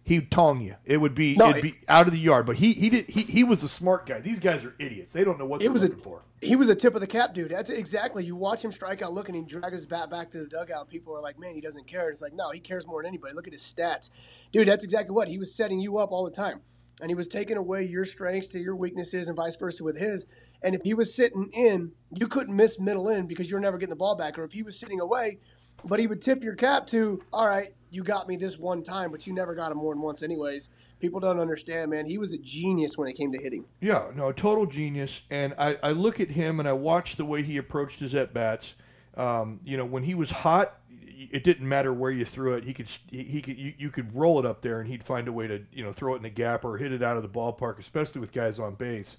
he'd 0.04 0.30
tong 0.30 0.60
you. 0.60 0.74
It 0.84 0.98
would 0.98 1.14
be 1.14 1.36
No, 1.36 1.48
it'd 1.50 1.62
be 1.62 1.76
out 1.88 2.06
of 2.06 2.12
the 2.12 2.18
yard. 2.18 2.44
But 2.46 2.56
he 2.56 2.72
he 2.74 2.90
did 2.90 3.06
he, 3.08 3.22
he 3.22 3.44
was 3.44 3.62
a 3.62 3.68
smart 3.68 4.04
guy. 4.06 4.20
These 4.20 4.38
guys 4.40 4.64
are 4.64 4.74
idiots. 4.78 5.12
They 5.12 5.24
don't 5.24 5.38
know 5.38 5.46
what 5.46 5.60
It 5.62 5.64
they're 5.64 5.72
was 5.72 5.82
a 5.84 5.88
for. 5.88 6.22
he 6.42 6.54
was 6.54 6.68
a 6.68 6.74
tip 6.74 6.94
of 6.94 7.00
the 7.00 7.06
cap 7.06 7.32
dude. 7.34 7.50
That's 7.50 7.70
exactly. 7.70 8.24
You 8.24 8.36
watch 8.36 8.62
him 8.64 8.72
strike 8.72 9.00
out, 9.02 9.12
look, 9.14 9.28
and 9.28 9.36
he 9.36 9.42
drag 9.42 9.72
his 9.72 9.86
bat 9.86 10.10
back 10.10 10.30
to 10.32 10.38
the 10.40 10.46
dugout. 10.46 10.82
And 10.82 10.88
people 10.90 11.14
are 11.16 11.20
like, 11.22 11.38
"Man, 11.38 11.54
he 11.54 11.60
doesn't 11.62 11.86
care." 11.86 12.02
And 12.02 12.10
it's 12.12 12.22
like, 12.22 12.34
no, 12.34 12.50
he 12.50 12.60
cares 12.60 12.86
more 12.86 13.02
than 13.02 13.08
anybody. 13.08 13.34
Look 13.34 13.46
at 13.46 13.52
his 13.54 13.62
stats, 13.62 14.10
dude. 14.52 14.68
That's 14.68 14.84
exactly 14.84 15.14
what 15.14 15.28
he 15.28 15.38
was 15.38 15.54
setting 15.54 15.80
you 15.80 15.96
up 15.98 16.12
all 16.12 16.24
the 16.26 16.30
time, 16.30 16.60
and 17.00 17.10
he 17.10 17.14
was 17.14 17.28
taking 17.28 17.56
away 17.56 17.84
your 17.84 18.04
strengths 18.04 18.48
to 18.48 18.58
your 18.58 18.76
weaknesses, 18.76 19.28
and 19.28 19.36
vice 19.36 19.56
versa 19.56 19.84
with 19.84 19.98
his. 19.98 20.26
And 20.62 20.74
if 20.74 20.82
he 20.82 20.94
was 20.94 21.14
sitting 21.14 21.48
in, 21.52 21.92
you 22.14 22.26
couldn't 22.26 22.56
miss 22.56 22.80
middle 22.80 23.08
in 23.08 23.26
because 23.26 23.50
you're 23.50 23.60
never 23.60 23.78
getting 23.78 23.90
the 23.90 23.96
ball 23.96 24.16
back. 24.16 24.38
Or 24.38 24.44
if 24.44 24.52
he 24.52 24.62
was 24.62 24.78
sitting 24.78 25.00
away, 25.00 25.38
but 25.84 26.00
he 26.00 26.06
would 26.06 26.20
tip 26.20 26.42
your 26.42 26.56
cap 26.56 26.86
to, 26.88 27.22
all 27.32 27.46
right, 27.46 27.74
you 27.90 28.02
got 28.02 28.28
me 28.28 28.36
this 28.36 28.58
one 28.58 28.82
time, 28.82 29.10
but 29.10 29.26
you 29.26 29.32
never 29.32 29.54
got 29.54 29.70
him 29.70 29.78
more 29.78 29.94
than 29.94 30.02
once, 30.02 30.22
anyways. 30.22 30.68
People 31.00 31.20
don't 31.20 31.38
understand, 31.38 31.92
man. 31.92 32.06
He 32.06 32.18
was 32.18 32.32
a 32.32 32.38
genius 32.38 32.98
when 32.98 33.08
it 33.08 33.14
came 33.14 33.30
to 33.32 33.38
hitting. 33.38 33.64
Yeah, 33.80 34.08
no, 34.16 34.28
a 34.28 34.34
total 34.34 34.66
genius. 34.66 35.22
And 35.30 35.54
I, 35.56 35.76
I 35.82 35.90
look 35.92 36.18
at 36.18 36.30
him 36.30 36.58
and 36.58 36.68
I 36.68 36.72
watch 36.72 37.16
the 37.16 37.24
way 37.24 37.42
he 37.42 37.56
approached 37.56 38.00
his 38.00 38.14
at 38.16 38.34
bats. 38.34 38.74
Um, 39.16 39.60
you 39.64 39.76
know, 39.76 39.84
when 39.84 40.02
he 40.02 40.16
was 40.16 40.30
hot, 40.30 40.80
it 41.18 41.42
didn't 41.44 41.68
matter 41.68 41.92
where 41.92 42.10
you 42.10 42.24
threw 42.24 42.54
it. 42.54 42.64
He 42.64 42.72
could 42.72 42.88
he, 43.10 43.42
could 43.42 43.58
you, 43.58 43.74
you 43.76 43.90
could 43.90 44.14
roll 44.14 44.38
it 44.38 44.46
up 44.46 44.62
there 44.62 44.80
and 44.80 44.88
he'd 44.88 45.02
find 45.02 45.26
a 45.26 45.32
way 45.32 45.46
to 45.46 45.64
you 45.72 45.84
know 45.84 45.92
throw 45.92 46.14
it 46.14 46.18
in 46.18 46.22
the 46.22 46.30
gap 46.30 46.64
or 46.64 46.76
hit 46.76 46.92
it 46.92 47.02
out 47.02 47.16
of 47.16 47.22
the 47.22 47.28
ballpark, 47.28 47.78
especially 47.78 48.20
with 48.20 48.32
guys 48.32 48.58
on 48.58 48.74
base. 48.74 49.16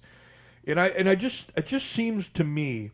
And 0.66 0.80
I 0.80 0.88
and 0.88 1.08
I 1.08 1.14
just 1.14 1.46
it 1.56 1.66
just 1.66 1.86
seems 1.86 2.28
to 2.30 2.44
me 2.44 2.92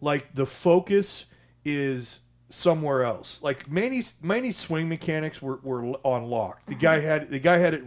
like 0.00 0.34
the 0.34 0.46
focus 0.46 1.26
is 1.64 2.20
somewhere 2.50 3.02
else. 3.02 3.40
Like 3.42 3.70
Manny's 3.70 4.14
Manny's 4.20 4.58
swing 4.58 4.88
mechanics 4.88 5.40
were, 5.40 5.60
were 5.62 5.84
on 6.02 6.24
lock. 6.24 6.64
The 6.64 6.72
mm-hmm. 6.72 6.80
guy 6.80 7.00
had 7.00 7.30
the 7.30 7.38
guy 7.38 7.58
had 7.58 7.74
it 7.74 7.84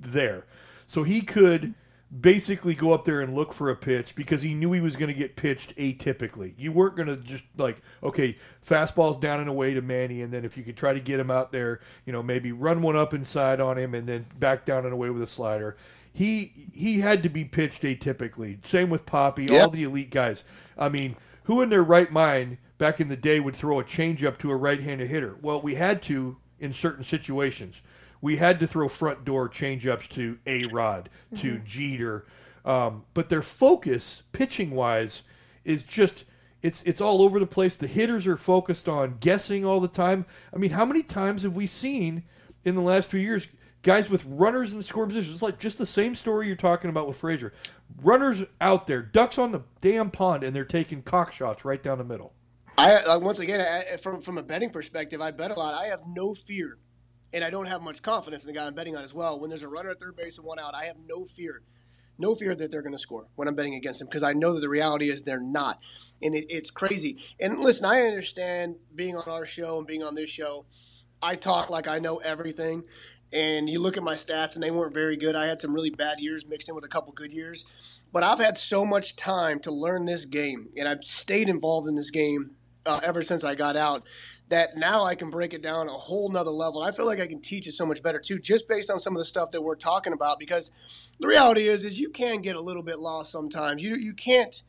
there, 0.00 0.46
so 0.86 1.02
he 1.02 1.20
could 1.20 1.74
basically 2.18 2.74
go 2.74 2.92
up 2.92 3.04
there 3.04 3.20
and 3.20 3.34
look 3.34 3.52
for 3.52 3.70
a 3.70 3.76
pitch 3.76 4.14
because 4.14 4.42
he 4.42 4.54
knew 4.54 4.72
he 4.72 4.80
was 4.80 4.96
going 4.96 5.12
to 5.12 5.18
get 5.18 5.36
pitched 5.36 5.76
atypically. 5.76 6.54
You 6.58 6.72
weren't 6.72 6.96
going 6.96 7.08
to 7.08 7.16
just 7.16 7.44
like 7.56 7.80
okay, 8.02 8.36
fastballs 8.66 9.20
down 9.20 9.40
and 9.40 9.48
away 9.48 9.74
to 9.74 9.82
Manny, 9.82 10.22
and 10.22 10.32
then 10.32 10.44
if 10.44 10.56
you 10.56 10.64
could 10.64 10.76
try 10.76 10.92
to 10.92 11.00
get 11.00 11.20
him 11.20 11.30
out 11.30 11.52
there, 11.52 11.80
you 12.04 12.12
know 12.12 12.22
maybe 12.22 12.52
run 12.52 12.82
one 12.82 12.96
up 12.96 13.14
inside 13.14 13.60
on 13.60 13.78
him 13.78 13.94
and 13.94 14.08
then 14.08 14.26
back 14.38 14.64
down 14.64 14.84
and 14.84 14.92
away 14.92 15.10
with 15.10 15.22
a 15.22 15.26
slider. 15.26 15.76
He 16.12 16.68
he 16.72 17.00
had 17.00 17.22
to 17.22 17.28
be 17.28 17.44
pitched 17.44 17.82
atypically. 17.82 18.64
Same 18.66 18.90
with 18.90 19.06
Papi, 19.06 19.50
all 19.50 19.70
the 19.70 19.84
elite 19.84 20.10
guys. 20.10 20.42
I 20.76 20.88
mean, 20.88 21.16
who 21.44 21.60
in 21.60 21.68
their 21.68 21.84
right 21.84 22.10
mind 22.10 22.58
back 22.78 23.00
in 23.00 23.08
the 23.08 23.16
day 23.16 23.38
would 23.38 23.54
throw 23.54 23.78
a 23.78 23.84
changeup 23.84 24.38
to 24.38 24.50
a 24.50 24.56
right-handed 24.56 25.08
hitter? 25.08 25.36
Well, 25.40 25.60
we 25.60 25.76
had 25.76 26.02
to 26.02 26.38
in 26.58 26.72
certain 26.72 27.04
situations. 27.04 27.82
We 28.20 28.36
had 28.36 28.60
to 28.60 28.66
throw 28.66 28.88
front 28.88 29.24
door 29.24 29.48
changeups 29.48 30.08
to 30.10 30.38
A 30.46 30.66
Rod, 30.66 31.08
to 31.36 31.58
Jeter, 31.58 32.26
um, 32.64 33.04
but 33.14 33.28
their 33.28 33.42
focus 33.42 34.22
pitching 34.32 34.72
wise 34.72 35.22
is 35.64 35.84
just 35.84 36.24
it's 36.62 36.82
it's 36.82 37.00
all 37.00 37.22
over 37.22 37.40
the 37.40 37.46
place. 37.46 37.76
The 37.76 37.86
hitters 37.86 38.26
are 38.26 38.36
focused 38.36 38.88
on 38.88 39.16
guessing 39.20 39.64
all 39.64 39.80
the 39.80 39.88
time. 39.88 40.26
I 40.54 40.58
mean, 40.58 40.70
how 40.70 40.84
many 40.84 41.02
times 41.02 41.42
have 41.42 41.56
we 41.56 41.66
seen 41.66 42.24
in 42.64 42.74
the 42.74 42.82
last 42.82 43.10
few 43.10 43.20
years 43.20 43.48
guys 43.82 44.10
with 44.10 44.24
runners 44.26 44.72
in 44.72 44.82
score 44.82 45.06
positions? 45.06 45.32
It's 45.32 45.42
like 45.42 45.58
just 45.58 45.78
the 45.78 45.86
same 45.86 46.14
story 46.14 46.46
you're 46.46 46.56
talking 46.56 46.90
about 46.90 47.08
with 47.08 47.16
Frazier. 47.16 47.52
Runners 48.02 48.44
out 48.60 48.86
there, 48.86 49.02
ducks 49.02 49.38
on 49.38 49.52
the 49.52 49.62
damn 49.80 50.10
pond, 50.10 50.44
and 50.44 50.54
they're 50.54 50.64
taking 50.64 51.02
cock 51.02 51.32
shots 51.32 51.64
right 51.64 51.82
down 51.82 51.98
the 51.98 52.04
middle. 52.04 52.34
I 52.76 53.04
like, 53.04 53.22
once 53.22 53.38
again, 53.38 53.60
I, 53.60 53.96
from 53.96 54.20
from 54.20 54.38
a 54.38 54.42
betting 54.42 54.70
perspective, 54.70 55.20
I 55.20 55.30
bet 55.30 55.50
a 55.50 55.54
lot. 55.54 55.74
I 55.74 55.86
have 55.86 56.00
no 56.06 56.34
fear, 56.34 56.78
and 57.32 57.44
I 57.44 57.50
don't 57.50 57.66
have 57.66 57.82
much 57.82 58.02
confidence 58.02 58.42
in 58.42 58.48
the 58.48 58.52
guy 58.52 58.66
I'm 58.66 58.74
betting 58.74 58.96
on 58.96 59.04
as 59.04 59.14
well. 59.14 59.38
When 59.38 59.50
there's 59.50 59.62
a 59.62 59.68
runner 59.68 59.90
at 59.90 60.00
third 60.00 60.16
base 60.16 60.38
and 60.38 60.46
one 60.46 60.58
out, 60.58 60.74
I 60.74 60.84
have 60.86 60.96
no 61.06 61.26
fear, 61.36 61.62
no 62.18 62.34
fear 62.34 62.54
that 62.54 62.70
they're 62.70 62.82
going 62.82 62.94
to 62.94 62.98
score 62.98 63.26
when 63.36 63.48
I'm 63.48 63.54
betting 63.54 63.74
against 63.74 64.00
them 64.00 64.08
because 64.08 64.22
I 64.22 64.32
know 64.32 64.54
that 64.54 64.60
the 64.60 64.68
reality 64.68 65.10
is 65.10 65.22
they're 65.22 65.40
not, 65.40 65.78
and 66.22 66.34
it, 66.34 66.46
it's 66.48 66.70
crazy. 66.70 67.18
And 67.38 67.58
listen, 67.58 67.84
I 67.84 68.02
understand 68.02 68.76
being 68.94 69.16
on 69.16 69.28
our 69.28 69.46
show 69.46 69.78
and 69.78 69.86
being 69.86 70.02
on 70.02 70.14
this 70.14 70.30
show. 70.30 70.66
I 71.22 71.36
talk 71.36 71.68
like 71.68 71.86
I 71.86 71.98
know 71.98 72.16
everything, 72.16 72.84
and 73.30 73.68
you 73.68 73.78
look 73.78 73.98
at 73.98 74.02
my 74.02 74.14
stats 74.14 74.54
and 74.54 74.62
they 74.62 74.70
weren't 74.70 74.94
very 74.94 75.16
good. 75.16 75.36
I 75.36 75.46
had 75.46 75.60
some 75.60 75.74
really 75.74 75.90
bad 75.90 76.18
years 76.18 76.46
mixed 76.48 76.68
in 76.68 76.74
with 76.74 76.84
a 76.84 76.88
couple 76.88 77.12
good 77.12 77.30
years, 77.30 77.66
but 78.10 78.22
I've 78.22 78.38
had 78.38 78.56
so 78.56 78.86
much 78.86 79.16
time 79.16 79.60
to 79.60 79.70
learn 79.70 80.06
this 80.06 80.24
game, 80.24 80.70
and 80.78 80.88
I've 80.88 81.04
stayed 81.04 81.50
involved 81.50 81.88
in 81.88 81.94
this 81.94 82.10
game 82.10 82.52
uh, 82.86 83.00
ever 83.02 83.22
since 83.22 83.44
I 83.44 83.54
got 83.54 83.76
out 83.76 84.02
that 84.50 84.76
now 84.76 85.04
I 85.04 85.14
can 85.14 85.30
break 85.30 85.54
it 85.54 85.62
down 85.62 85.88
a 85.88 85.92
whole 85.92 86.28
nother 86.28 86.50
level. 86.50 86.82
I 86.82 86.90
feel 86.90 87.06
like 87.06 87.20
I 87.20 87.26
can 87.26 87.40
teach 87.40 87.66
it 87.66 87.74
so 87.74 87.86
much 87.86 88.02
better 88.02 88.18
too, 88.18 88.38
just 88.38 88.68
based 88.68 88.90
on 88.90 88.98
some 88.98 89.14
of 89.14 89.20
the 89.20 89.24
stuff 89.24 89.52
that 89.52 89.62
we're 89.62 89.76
talking 89.76 90.12
about. 90.12 90.38
Because 90.38 90.70
the 91.20 91.28
reality 91.28 91.68
is, 91.68 91.84
is 91.84 91.98
you 91.98 92.10
can 92.10 92.42
get 92.42 92.56
a 92.56 92.60
little 92.60 92.82
bit 92.82 92.98
lost 92.98 93.32
sometimes. 93.32 93.80
You 93.80 93.94
you 93.94 94.12
can't, 94.12 94.62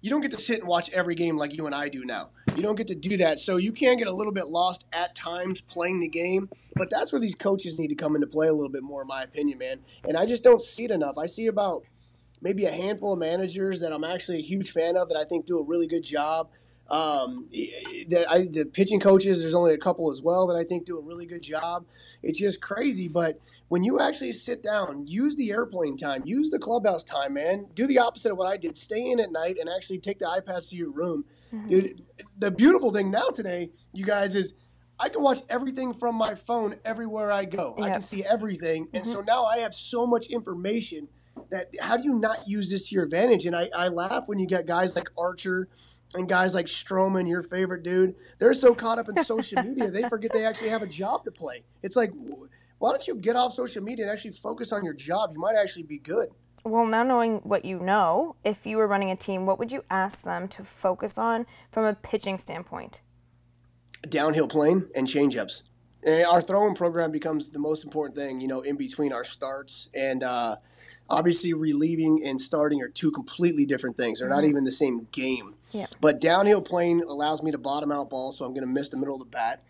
you 0.00 0.10
don't 0.10 0.22
get 0.22 0.30
to 0.32 0.38
sit 0.38 0.60
and 0.60 0.68
watch 0.68 0.90
every 0.90 1.14
game 1.14 1.36
like 1.36 1.54
you 1.54 1.66
and 1.66 1.74
I 1.74 1.88
do 1.88 2.04
now. 2.04 2.30
You 2.56 2.62
don't 2.62 2.76
get 2.76 2.86
to 2.88 2.94
do 2.94 3.18
that, 3.18 3.38
so 3.38 3.58
you 3.58 3.72
can 3.72 3.98
get 3.98 4.06
a 4.06 4.12
little 4.12 4.32
bit 4.32 4.46
lost 4.46 4.86
at 4.92 5.14
times 5.14 5.60
playing 5.60 6.00
the 6.00 6.08
game. 6.08 6.48
But 6.74 6.88
that's 6.88 7.12
where 7.12 7.20
these 7.20 7.34
coaches 7.34 7.78
need 7.78 7.88
to 7.88 7.94
come 7.94 8.14
into 8.14 8.26
play 8.26 8.48
a 8.48 8.52
little 8.52 8.70
bit 8.70 8.82
more, 8.82 9.02
in 9.02 9.08
my 9.08 9.22
opinion, 9.22 9.58
man. 9.58 9.80
And 10.08 10.16
I 10.16 10.24
just 10.24 10.42
don't 10.42 10.60
see 10.60 10.84
it 10.84 10.90
enough. 10.90 11.18
I 11.18 11.26
see 11.26 11.48
about 11.48 11.84
maybe 12.40 12.64
a 12.64 12.72
handful 12.72 13.12
of 13.12 13.18
managers 13.18 13.80
that 13.80 13.92
I'm 13.92 14.04
actually 14.04 14.38
a 14.38 14.42
huge 14.42 14.70
fan 14.72 14.96
of 14.96 15.08
that 15.08 15.18
I 15.18 15.24
think 15.24 15.44
do 15.44 15.58
a 15.58 15.62
really 15.62 15.86
good 15.86 16.04
job. 16.04 16.48
Um, 16.88 17.46
the, 17.50 18.24
I, 18.28 18.46
the 18.46 18.64
pitching 18.64 19.00
coaches, 19.00 19.40
there's 19.40 19.54
only 19.54 19.74
a 19.74 19.78
couple 19.78 20.12
as 20.12 20.22
well 20.22 20.46
that 20.46 20.54
I 20.54 20.64
think 20.64 20.86
do 20.86 20.98
a 20.98 21.02
really 21.02 21.26
good 21.26 21.42
job. 21.42 21.84
It's 22.22 22.38
just 22.38 22.60
crazy, 22.60 23.08
but 23.08 23.40
when 23.68 23.82
you 23.82 24.00
actually 24.00 24.32
sit 24.32 24.62
down, 24.62 25.06
use 25.06 25.34
the 25.34 25.50
airplane 25.50 25.96
time, 25.96 26.22
use 26.24 26.50
the 26.50 26.58
clubhouse 26.58 27.02
time, 27.02 27.34
man. 27.34 27.66
Do 27.74 27.86
the 27.86 27.98
opposite 27.98 28.30
of 28.30 28.38
what 28.38 28.46
I 28.46 28.56
did. 28.56 28.76
Stay 28.76 29.10
in 29.10 29.18
at 29.18 29.32
night 29.32 29.56
and 29.58 29.68
actually 29.68 29.98
take 29.98 30.20
the 30.20 30.26
iPads 30.26 30.70
to 30.70 30.76
your 30.76 30.90
room. 30.90 31.24
Dude, 31.68 32.02
the 32.38 32.50
beautiful 32.50 32.92
thing 32.92 33.10
now 33.10 33.30
today, 33.30 33.70
you 33.92 34.04
guys, 34.04 34.36
is 34.36 34.54
I 34.98 35.08
can 35.08 35.22
watch 35.22 35.40
everything 35.48 35.94
from 35.94 36.14
my 36.14 36.34
phone 36.34 36.76
everywhere 36.84 37.32
I 37.32 37.44
go. 37.44 37.74
I 37.80 37.90
can 37.90 38.02
see 38.02 38.24
everything. 38.24 38.88
And 38.92 39.06
so 39.06 39.20
now 39.20 39.44
I 39.44 39.58
have 39.58 39.74
so 39.74 40.06
much 40.06 40.26
information 40.26 41.08
that 41.50 41.70
how 41.80 41.96
do 41.96 42.04
you 42.04 42.14
not 42.14 42.46
use 42.48 42.70
this 42.70 42.88
to 42.88 42.94
your 42.94 43.04
advantage? 43.04 43.46
And 43.46 43.56
I, 43.56 43.70
I 43.76 43.88
laugh 43.88 44.24
when 44.26 44.38
you 44.38 44.46
get 44.46 44.66
guys 44.66 44.96
like 44.96 45.08
Archer 45.18 45.68
and 46.14 46.28
guys 46.28 46.54
like 46.54 46.66
Stroman, 46.66 47.28
your 47.28 47.42
favorite 47.42 47.82
dude, 47.82 48.14
they're 48.38 48.54
so 48.54 48.74
caught 48.74 48.98
up 48.98 49.08
in 49.08 49.22
social 49.24 49.62
media 49.64 49.90
they 49.90 50.08
forget 50.08 50.32
they 50.32 50.44
actually 50.44 50.68
have 50.68 50.82
a 50.82 50.86
job 50.86 51.24
to 51.24 51.30
play. 51.30 51.62
It's 51.82 51.96
like, 51.96 52.12
why 52.78 52.90
don't 52.90 53.06
you 53.06 53.14
get 53.14 53.36
off 53.36 53.54
social 53.54 53.82
media 53.82 54.04
and 54.04 54.12
actually 54.12 54.32
focus 54.32 54.72
on 54.72 54.84
your 54.84 54.94
job? 54.94 55.30
You 55.34 55.40
might 55.40 55.56
actually 55.56 55.84
be 55.84 55.98
good. 55.98 56.30
Well, 56.64 56.84
now 56.84 57.04
knowing 57.04 57.36
what 57.44 57.64
you 57.64 57.78
know, 57.78 58.34
if 58.44 58.66
you 58.66 58.76
were 58.76 58.88
running 58.88 59.10
a 59.10 59.16
team, 59.16 59.46
what 59.46 59.58
would 59.58 59.70
you 59.70 59.84
ask 59.88 60.22
them 60.22 60.48
to 60.48 60.64
focus 60.64 61.16
on 61.16 61.46
from 61.70 61.84
a 61.84 61.94
pitching 61.94 62.38
standpoint? 62.38 63.00
Downhill 64.08 64.48
plane 64.48 64.88
and 64.94 65.06
changeups. 65.06 65.62
Our 66.28 66.42
throwing 66.42 66.74
program 66.74 67.12
becomes 67.12 67.50
the 67.50 67.58
most 67.58 67.84
important 67.84 68.16
thing, 68.16 68.40
you 68.40 68.48
know, 68.48 68.62
in 68.62 68.76
between 68.76 69.12
our 69.12 69.24
starts. 69.24 69.88
And 69.94 70.22
uh, 70.22 70.56
obviously, 71.08 71.52
relieving 71.52 72.22
and 72.24 72.40
starting 72.40 72.82
are 72.82 72.88
two 72.88 73.10
completely 73.10 73.64
different 73.64 73.96
things. 73.96 74.18
They're 74.18 74.28
not 74.28 74.44
even 74.44 74.64
the 74.64 74.72
same 74.72 75.06
game. 75.12 75.54
But 76.00 76.20
downhill 76.20 76.60
playing 76.62 77.02
allows 77.02 77.42
me 77.42 77.50
to 77.50 77.58
bottom 77.58 77.92
out 77.92 78.10
balls, 78.10 78.38
so 78.38 78.44
I'm 78.44 78.52
going 78.52 78.66
to 78.66 78.72
miss 78.72 78.88
the 78.88 78.96
middle 78.96 79.14
of 79.14 79.20
the 79.20 79.26
bat. 79.26 79.62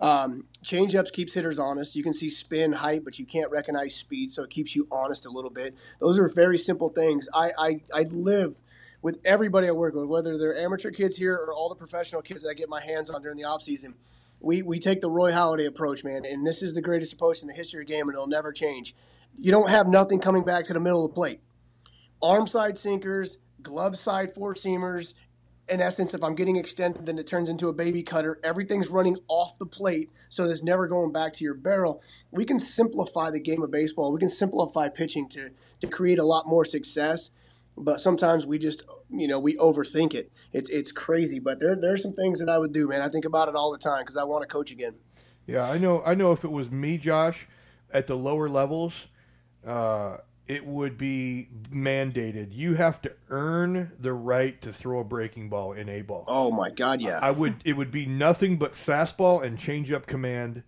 Um, 0.00 0.44
changeups 0.64 1.12
keeps 1.12 1.34
hitters 1.34 1.58
honest. 1.58 1.94
You 1.94 2.02
can 2.02 2.12
see 2.12 2.28
spin, 2.28 2.72
height, 2.72 3.04
but 3.04 3.18
you 3.18 3.26
can't 3.26 3.50
recognize 3.50 3.94
speed, 3.94 4.30
so 4.30 4.42
it 4.42 4.50
keeps 4.50 4.74
you 4.74 4.88
honest 4.90 5.26
a 5.26 5.30
little 5.30 5.50
bit. 5.50 5.74
Those 6.00 6.18
are 6.18 6.28
very 6.28 6.58
simple 6.58 6.88
things. 6.88 7.28
I, 7.32 7.52
I, 7.58 7.80
I 7.94 8.02
live 8.02 8.56
with 9.02 9.20
everybody 9.24 9.68
I 9.68 9.72
work 9.72 9.94
with, 9.94 10.06
whether 10.06 10.36
they're 10.36 10.58
amateur 10.58 10.90
kids 10.90 11.16
here 11.16 11.34
or 11.34 11.54
all 11.54 11.68
the 11.68 11.74
professional 11.74 12.22
kids 12.22 12.42
that 12.42 12.48
I 12.48 12.54
get 12.54 12.68
my 12.68 12.80
hands 12.80 13.10
on 13.10 13.22
during 13.22 13.36
the 13.36 13.44
off 13.44 13.62
season. 13.62 13.94
We, 14.40 14.62
we 14.62 14.78
take 14.78 15.00
the 15.00 15.10
Roy 15.10 15.30
Halladay 15.30 15.66
approach, 15.66 16.04
man, 16.04 16.24
and 16.24 16.46
this 16.46 16.62
is 16.62 16.74
the 16.74 16.82
greatest 16.82 17.12
approach 17.12 17.42
in 17.42 17.48
the 17.48 17.54
history 17.54 17.82
of 17.82 17.86
the 17.86 17.92
game, 17.92 18.08
and 18.08 18.14
it'll 18.14 18.26
never 18.26 18.52
change. 18.52 18.94
You 19.38 19.52
don't 19.52 19.68
have 19.68 19.88
nothing 19.88 20.20
coming 20.20 20.42
back 20.42 20.64
to 20.66 20.72
the 20.72 20.80
middle 20.80 21.04
of 21.04 21.10
the 21.10 21.14
plate. 21.14 21.40
Arm 22.22 22.46
side 22.46 22.78
sinkers, 22.78 23.38
glove 23.62 23.98
side 23.98 24.34
four 24.34 24.54
seamers, 24.54 25.14
in 25.68 25.80
essence, 25.80 26.12
if 26.12 26.22
I'm 26.22 26.34
getting 26.34 26.56
extended, 26.56 27.06
then 27.06 27.18
it 27.18 27.26
turns 27.26 27.48
into 27.48 27.68
a 27.68 27.72
baby 27.72 28.02
cutter. 28.02 28.38
Everything's 28.44 28.88
running 28.88 29.16
off 29.28 29.58
the 29.58 29.66
plate, 29.66 30.10
so 30.28 30.46
there's 30.46 30.62
never 30.62 30.86
going 30.86 31.12
back 31.12 31.32
to 31.34 31.44
your 31.44 31.54
barrel. 31.54 32.02
We 32.30 32.44
can 32.44 32.58
simplify 32.58 33.30
the 33.30 33.40
game 33.40 33.62
of 33.62 33.70
baseball. 33.70 34.12
We 34.12 34.18
can 34.18 34.28
simplify 34.28 34.88
pitching 34.88 35.28
to 35.30 35.50
to 35.80 35.86
create 35.86 36.18
a 36.18 36.24
lot 36.24 36.46
more 36.46 36.64
success. 36.64 37.30
But 37.76 38.00
sometimes 38.00 38.46
we 38.46 38.58
just, 38.58 38.82
you 39.10 39.26
know, 39.26 39.40
we 39.40 39.56
overthink 39.56 40.14
it. 40.14 40.30
It's 40.52 40.70
it's 40.70 40.92
crazy. 40.92 41.38
But 41.38 41.60
there 41.60 41.74
there 41.74 41.92
are 41.92 41.98
some 41.98 42.12
things 42.12 42.38
that 42.40 42.48
I 42.48 42.58
would 42.58 42.72
do, 42.72 42.86
man. 42.86 43.00
I 43.00 43.08
think 43.08 43.24
about 43.24 43.48
it 43.48 43.54
all 43.54 43.72
the 43.72 43.78
time 43.78 44.02
because 44.02 44.16
I 44.16 44.24
want 44.24 44.42
to 44.42 44.48
coach 44.48 44.70
again. 44.70 44.94
Yeah, 45.46 45.68
I 45.68 45.78
know. 45.78 46.02
I 46.04 46.14
know. 46.14 46.32
If 46.32 46.44
it 46.44 46.52
was 46.52 46.70
me, 46.70 46.98
Josh, 46.98 47.48
at 47.92 48.06
the 48.06 48.16
lower 48.16 48.48
levels, 48.48 49.06
uh, 49.66 50.18
it 50.46 50.66
would 50.66 50.98
be 50.98 51.48
mandated. 51.70 52.48
You 52.52 52.74
have 52.74 53.00
to 53.02 53.12
earn 53.30 53.92
the 53.98 54.12
right 54.12 54.60
to 54.62 54.72
throw 54.72 55.00
a 55.00 55.04
breaking 55.04 55.48
ball 55.48 55.72
in 55.72 55.88
a 55.88 56.02
ball. 56.02 56.24
Oh 56.28 56.50
my 56.50 56.70
God, 56.70 57.00
yeah. 57.00 57.18
I 57.22 57.30
would. 57.30 57.56
It 57.64 57.76
would 57.76 57.90
be 57.90 58.06
nothing 58.06 58.58
but 58.58 58.72
fastball 58.72 59.42
and 59.42 59.58
changeup 59.58 60.06
command 60.06 60.62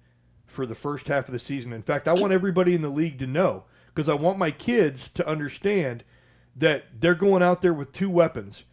for 0.47 0.65
the 0.65 0.75
first 0.75 1.09
half 1.09 1.29
of 1.29 1.33
the 1.33 1.39
season. 1.39 1.73
In 1.73 1.83
fact, 1.83 2.09
I 2.09 2.15
want 2.15 2.33
everybody 2.33 2.75
in 2.75 2.83
the 2.83 2.89
league 2.89 3.19
to 3.19 3.27
know 3.27 3.65
because 3.87 4.09
I 4.09 4.15
want 4.15 4.39
my 4.39 4.51
kids 4.51 5.11
to 5.11 5.27
understand 5.29 6.05
that 6.55 7.01
they're 7.01 7.15
going 7.15 7.43
out 7.43 7.61
there 7.61 7.75
with 7.75 7.93
two 7.93 8.09
weapons. 8.09 8.65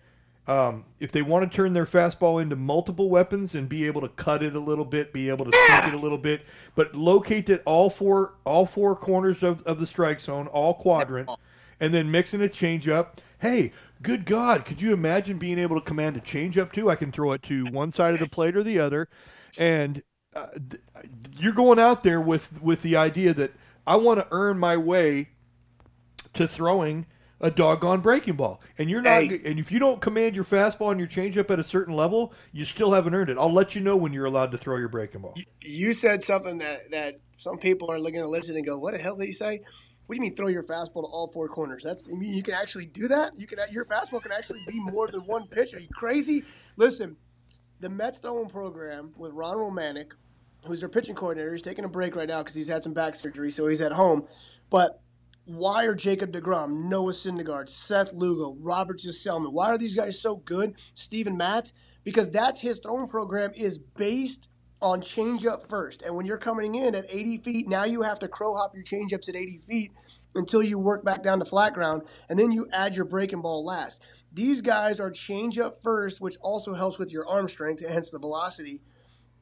Um, 0.45 0.83
if 0.99 1.11
they 1.13 1.21
want 1.21 1.49
to 1.49 1.55
turn 1.55 1.71
their 1.71 1.85
fastball 1.85 2.41
into 2.41 2.57
multiple 2.57 3.09
weapons 3.09 3.55
and 3.55 3.69
be 3.69 3.85
able 3.85 4.01
to 4.01 4.09
cut 4.09 4.43
it 4.43 4.55
a 4.55 4.59
little 4.59 4.83
bit, 4.83 5.13
be 5.13 5.29
able 5.29 5.45
to 5.45 5.57
sink 5.67 5.85
it 5.85 5.93
a 5.93 5.97
little 5.97 6.17
bit, 6.17 6.45
but 6.75 6.93
locate 6.93 7.49
it 7.49 7.61
all 7.65 7.89
four 7.89 8.33
all 8.43 8.65
four 8.65 8.93
corners 8.95 9.41
of, 9.41 9.63
of 9.63 9.79
the 9.79 9.87
strike 9.87 10.19
zone, 10.19 10.47
all 10.47 10.73
quadrant, 10.73 11.29
and 11.79 11.93
then 11.93 12.11
mixing 12.11 12.41
a 12.41 12.49
changeup. 12.49 13.19
Hey, 13.39 13.71
good 14.01 14.25
God, 14.25 14.65
could 14.65 14.81
you 14.81 14.91
imagine 14.93 15.37
being 15.37 15.57
able 15.57 15.79
to 15.79 15.85
command 15.85 16.17
a 16.17 16.21
changeup 16.21 16.73
too? 16.73 16.89
I 16.89 16.95
can 16.95 17.13
throw 17.13 17.31
it 17.31 17.43
to 17.43 17.65
one 17.67 17.93
side 17.93 18.13
of 18.13 18.19
the 18.19 18.27
plate 18.27 18.57
or 18.57 18.63
the 18.63 18.79
other, 18.79 19.07
and 19.57 20.03
uh, 20.35 20.47
th- 20.69 20.83
you're 21.39 21.53
going 21.53 21.79
out 21.79 22.03
there 22.03 22.19
with 22.19 22.61
with 22.61 22.81
the 22.81 22.97
idea 22.97 23.33
that 23.33 23.53
I 23.87 23.95
want 23.95 24.19
to 24.19 24.27
earn 24.31 24.59
my 24.59 24.75
way 24.75 25.29
to 26.33 26.47
throwing 26.47 27.05
a 27.43 27.51
doggone 27.51 27.99
breaking 27.99 28.35
ball. 28.35 28.61
And 28.77 28.89
you're 28.89 29.01
not 29.01 29.23
Hey. 29.23 29.41
and 29.45 29.59
if 29.59 29.71
you 29.71 29.77
don't 29.77 30.01
command 30.01 30.33
your 30.33 30.45
fastball 30.45 30.91
and 30.91 30.99
your 30.99 31.09
changeup 31.09 31.51
at 31.51 31.59
a 31.59 31.63
certain 31.63 31.93
level, 31.93 32.33
you 32.53 32.63
still 32.65 32.93
haven't 32.93 33.13
earned 33.13 33.29
it. 33.29 33.37
I'll 33.37 33.51
let 33.51 33.75
you 33.75 33.81
know 33.81 33.97
when 33.97 34.13
you're 34.13 34.25
allowed 34.25 34.51
to 34.51 34.57
throw 34.57 34.77
your 34.77 34.87
breaking 34.87 35.21
ball. 35.21 35.35
You 35.61 35.93
said 35.93 36.23
something 36.23 36.57
that, 36.59 36.89
that 36.91 37.19
some 37.37 37.57
people 37.57 37.91
are 37.91 37.99
looking 37.99 38.21
to 38.21 38.27
listen 38.27 38.55
and 38.55 38.65
go, 38.65 38.77
"What 38.79 38.93
the 38.93 38.99
hell 38.99 39.17
did 39.17 39.27
he 39.27 39.33
say?" 39.33 39.61
What 40.05 40.15
do 40.15 40.17
you 40.17 40.21
mean 40.21 40.35
throw 40.35 40.47
your 40.47 40.63
fastball 40.63 41.03
to 41.03 41.09
all 41.09 41.29
four 41.33 41.47
corners? 41.47 41.83
That's 41.83 42.07
I 42.09 42.13
mean 42.13 42.33
you 42.33 42.43
can 42.43 42.53
actually 42.53 42.85
do 42.85 43.07
that. 43.09 43.37
You 43.37 43.45
can 43.45 43.59
your 43.71 43.85
fastball 43.85 44.21
can 44.21 44.31
actually 44.31 44.61
be 44.67 44.79
more 44.79 45.07
than 45.07 45.21
one 45.21 45.47
pitch. 45.47 45.73
Are 45.73 45.79
you 45.79 45.89
crazy? 45.93 46.43
Listen, 46.77 47.15
the 47.81 47.89
Mets 47.89 48.19
throwing 48.19 48.49
program 48.49 49.13
with 49.17 49.33
Ron 49.33 49.57
Romanick, 49.57 50.11
who's 50.65 50.79
their 50.79 50.89
pitching 50.89 51.15
coordinator, 51.15 51.51
he's 51.51 51.61
taking 51.61 51.83
a 51.83 51.89
break 51.89 52.15
right 52.15 52.27
now 52.27 52.39
because 52.39 52.55
he's 52.55 52.67
had 52.69 52.83
some 52.83 52.93
back 52.93 53.15
surgery, 53.15 53.51
so 53.51 53.67
he's 53.67 53.81
at 53.81 53.91
home. 53.91 54.27
But 54.69 55.01
why 55.45 55.85
are 55.85 55.95
Jacob 55.95 56.31
DeGrom, 56.31 56.85
Noah 56.89 57.11
Syndergaard, 57.11 57.69
Seth 57.69 58.13
Lugo, 58.13 58.55
Robert 58.59 58.99
Gsellman, 58.99 59.51
why 59.51 59.69
are 59.69 59.77
these 59.77 59.95
guys 59.95 60.19
so 60.19 60.37
good? 60.37 60.75
Steven 60.93 61.35
Matz? 61.35 61.73
Because 62.03 62.29
that's 62.29 62.61
his 62.61 62.79
throwing 62.79 63.07
program 63.07 63.51
is 63.55 63.77
based 63.77 64.47
on 64.81 65.01
changeup 65.01 65.69
first. 65.69 66.01
And 66.01 66.15
when 66.15 66.25
you're 66.25 66.37
coming 66.37 66.75
in 66.75 66.95
at 66.95 67.05
80 67.09 67.37
feet, 67.39 67.67
now 67.67 67.83
you 67.83 68.01
have 68.01 68.19
to 68.19 68.27
crow 68.27 68.53
hop 68.53 68.73
your 68.75 68.83
changeups 68.83 69.29
at 69.29 69.35
80 69.35 69.61
feet 69.67 69.91
until 70.35 70.63
you 70.63 70.79
work 70.79 71.03
back 71.03 71.23
down 71.23 71.39
to 71.39 71.45
flat 71.45 71.73
ground, 71.73 72.01
and 72.27 72.39
then 72.39 72.51
you 72.51 72.67
add 72.73 72.95
your 72.95 73.05
breaking 73.05 73.41
ball 73.41 73.63
last. 73.63 74.01
These 74.33 74.61
guys 74.61 74.99
are 74.99 75.11
changeup 75.11 75.75
first, 75.83 76.19
which 76.19 76.37
also 76.41 76.73
helps 76.73 76.97
with 76.97 77.11
your 77.11 77.27
arm 77.27 77.47
strength, 77.47 77.87
hence 77.87 78.09
the 78.09 78.19
velocity 78.19 78.81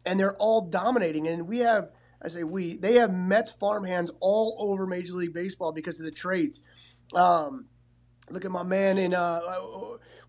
and 0.06 0.20
they're 0.20 0.36
all 0.36 0.62
dominating. 0.62 1.28
And 1.28 1.48
we 1.48 1.60
have, 1.60 1.90
I 2.24 2.28
say 2.28 2.44
we, 2.44 2.78
they 2.78 2.96
have 2.96 3.14
Mets 3.14 3.52
farmhands 3.52 4.12
all 4.20 4.56
over 4.60 4.86
Major 4.86 5.14
League 5.14 5.34
Baseball 5.34 5.72
because 5.72 6.00
of 6.00 6.06
the 6.06 6.12
trades. 6.12 6.60
Um, 7.16 7.68
look 8.30 8.46
at 8.46 8.52
my 8.52 8.64
man 8.64 8.98
in, 8.98 9.14
uh, 9.14 9.42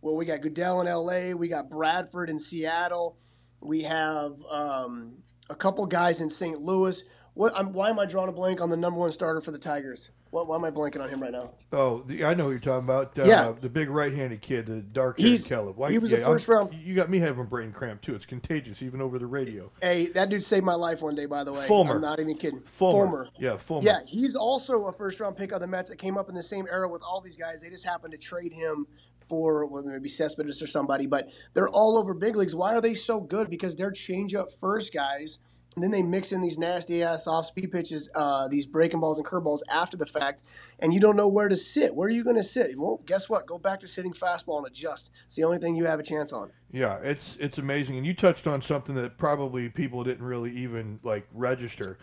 well, 0.00 0.16
we 0.16 0.24
got 0.24 0.40
Goeddel 0.40 0.80
in 0.80 0.88
L.A., 0.88 1.34
we 1.34 1.48
got 1.48 1.68
Bradford 1.68 2.30
in 2.30 2.38
Seattle, 2.38 3.18
we 3.60 3.82
have 3.82 4.34
um, 4.50 5.18
a 5.48 5.54
couple 5.54 5.86
guys 5.86 6.20
in 6.20 6.28
St. 6.28 6.60
Louis. 6.60 7.02
What? 7.34 7.72
Why 7.72 7.90
am 7.90 7.98
I 7.98 8.06
drawing 8.06 8.28
a 8.28 8.32
blank 8.32 8.60
on 8.60 8.70
the 8.70 8.76
number 8.76 8.98
one 8.98 9.12
starter 9.12 9.40
for 9.40 9.52
the 9.52 9.58
Tigers? 9.58 10.10
What, 10.32 10.46
why 10.48 10.56
am 10.56 10.64
I 10.64 10.70
blanking 10.70 11.02
on 11.02 11.10
him 11.10 11.20
right 11.20 11.30
now? 11.30 11.50
Oh, 11.74 12.02
the, 12.06 12.24
I 12.24 12.32
know 12.32 12.48
you're 12.48 12.58
talking 12.58 12.84
about. 12.84 13.18
Uh, 13.18 13.24
Yeah. 13.24 13.52
the 13.60 13.68
big 13.68 13.90
right-handed 13.90 14.40
kid, 14.40 14.64
the 14.64 14.80
dark-haired 14.80 15.44
Caleb. 15.44 15.76
Why, 15.76 15.90
he 15.90 15.98
was 15.98 16.10
a 16.10 16.22
I'm- 16.22 16.24
first 16.24 16.48
round- 16.48 16.72
You 16.72 16.94
got 16.94 17.10
me 17.10 17.18
having 17.18 17.44
brain 17.44 17.70
cramp 17.70 18.00
too. 18.00 18.14
It's 18.14 18.24
contagious, 18.24 18.80
even 18.80 19.02
over 19.02 19.18
the 19.18 19.26
radio. 19.26 19.70
Hey, 19.82 20.06
that 20.06 20.30
dude 20.30 20.42
saved 20.42 20.64
my 20.64 20.74
life 20.74 21.02
one 21.02 21.14
day. 21.14 21.26
By 21.26 21.44
the 21.44 21.52
way, 21.52 21.66
Fulmer. 21.66 21.96
I'm 21.96 22.00
not 22.00 22.18
even 22.18 22.38
kidding. 22.38 22.62
Fulmer. 22.62 23.28
Yeah, 23.38 23.58
Fulmer. 23.58 23.84
Yeah, 23.84 24.00
he's 24.06 24.34
also 24.34 24.86
a 24.86 24.92
first 24.92 25.20
round 25.20 25.36
pick 25.36 25.52
of 25.52 25.60
the 25.60 25.66
Mets 25.66 25.90
that 25.90 25.96
came 25.98 26.16
up 26.16 26.30
in 26.30 26.34
the 26.34 26.42
same 26.42 26.66
era 26.66 26.88
with 26.88 27.02
all 27.02 27.20
these 27.20 27.36
guys. 27.36 27.60
They 27.60 27.68
just 27.68 27.84
happened 27.84 28.12
to 28.12 28.18
trade 28.18 28.54
him 28.54 28.86
for 29.28 29.66
well, 29.66 29.82
maybe 29.82 30.08
Cespedes 30.08 30.62
or 30.62 30.66
somebody, 30.66 31.04
but 31.06 31.28
they're 31.52 31.68
all 31.68 31.98
over 31.98 32.14
big 32.14 32.36
leagues. 32.36 32.54
Why 32.54 32.74
are 32.74 32.80
they 32.80 32.94
so 32.94 33.20
good? 33.20 33.50
Because 33.50 33.76
they're 33.76 33.90
change 33.92 34.34
up 34.34 34.50
first 34.50 34.94
guys, 34.94 35.36
and 35.74 35.82
then 35.82 35.90
they 35.90 36.02
mix 36.02 36.32
in 36.32 36.42
these 36.42 36.58
nasty 36.58 37.02
ass 37.02 37.26
off 37.26 37.46
speed 37.46 37.72
pitches, 37.72 38.10
uh, 38.14 38.46
these 38.48 38.66
breaking 38.66 39.00
balls 39.00 39.18
and 39.18 39.26
curveballs 39.26 39.60
after 39.70 39.96
the 39.96 40.06
fact, 40.06 40.42
and 40.80 40.92
you 40.92 41.00
don't 41.00 41.16
know 41.16 41.28
where 41.28 41.48
to 41.48 41.56
sit. 41.56 41.94
Where 41.94 42.08
are 42.08 42.10
you 42.10 42.24
going 42.24 42.36
to 42.36 42.42
sit? 42.42 42.78
Well, 42.78 43.00
guess 43.06 43.28
what? 43.28 43.46
Go 43.46 43.58
back 43.58 43.80
to 43.80 43.88
sitting 43.88 44.12
fastball 44.12 44.58
and 44.58 44.66
adjust. 44.66 45.10
It's 45.26 45.36
the 45.36 45.44
only 45.44 45.58
thing 45.58 45.74
you 45.74 45.86
have 45.86 46.00
a 46.00 46.02
chance 46.02 46.32
on. 46.32 46.50
Yeah, 46.70 46.98
it's 47.02 47.36
it's 47.40 47.58
amazing, 47.58 47.96
and 47.96 48.06
you 48.06 48.14
touched 48.14 48.46
on 48.46 48.60
something 48.60 48.94
that 48.96 49.16
probably 49.16 49.68
people 49.68 50.04
didn't 50.04 50.24
really 50.24 50.50
even 50.52 51.00
like 51.02 51.26
register: 51.32 51.98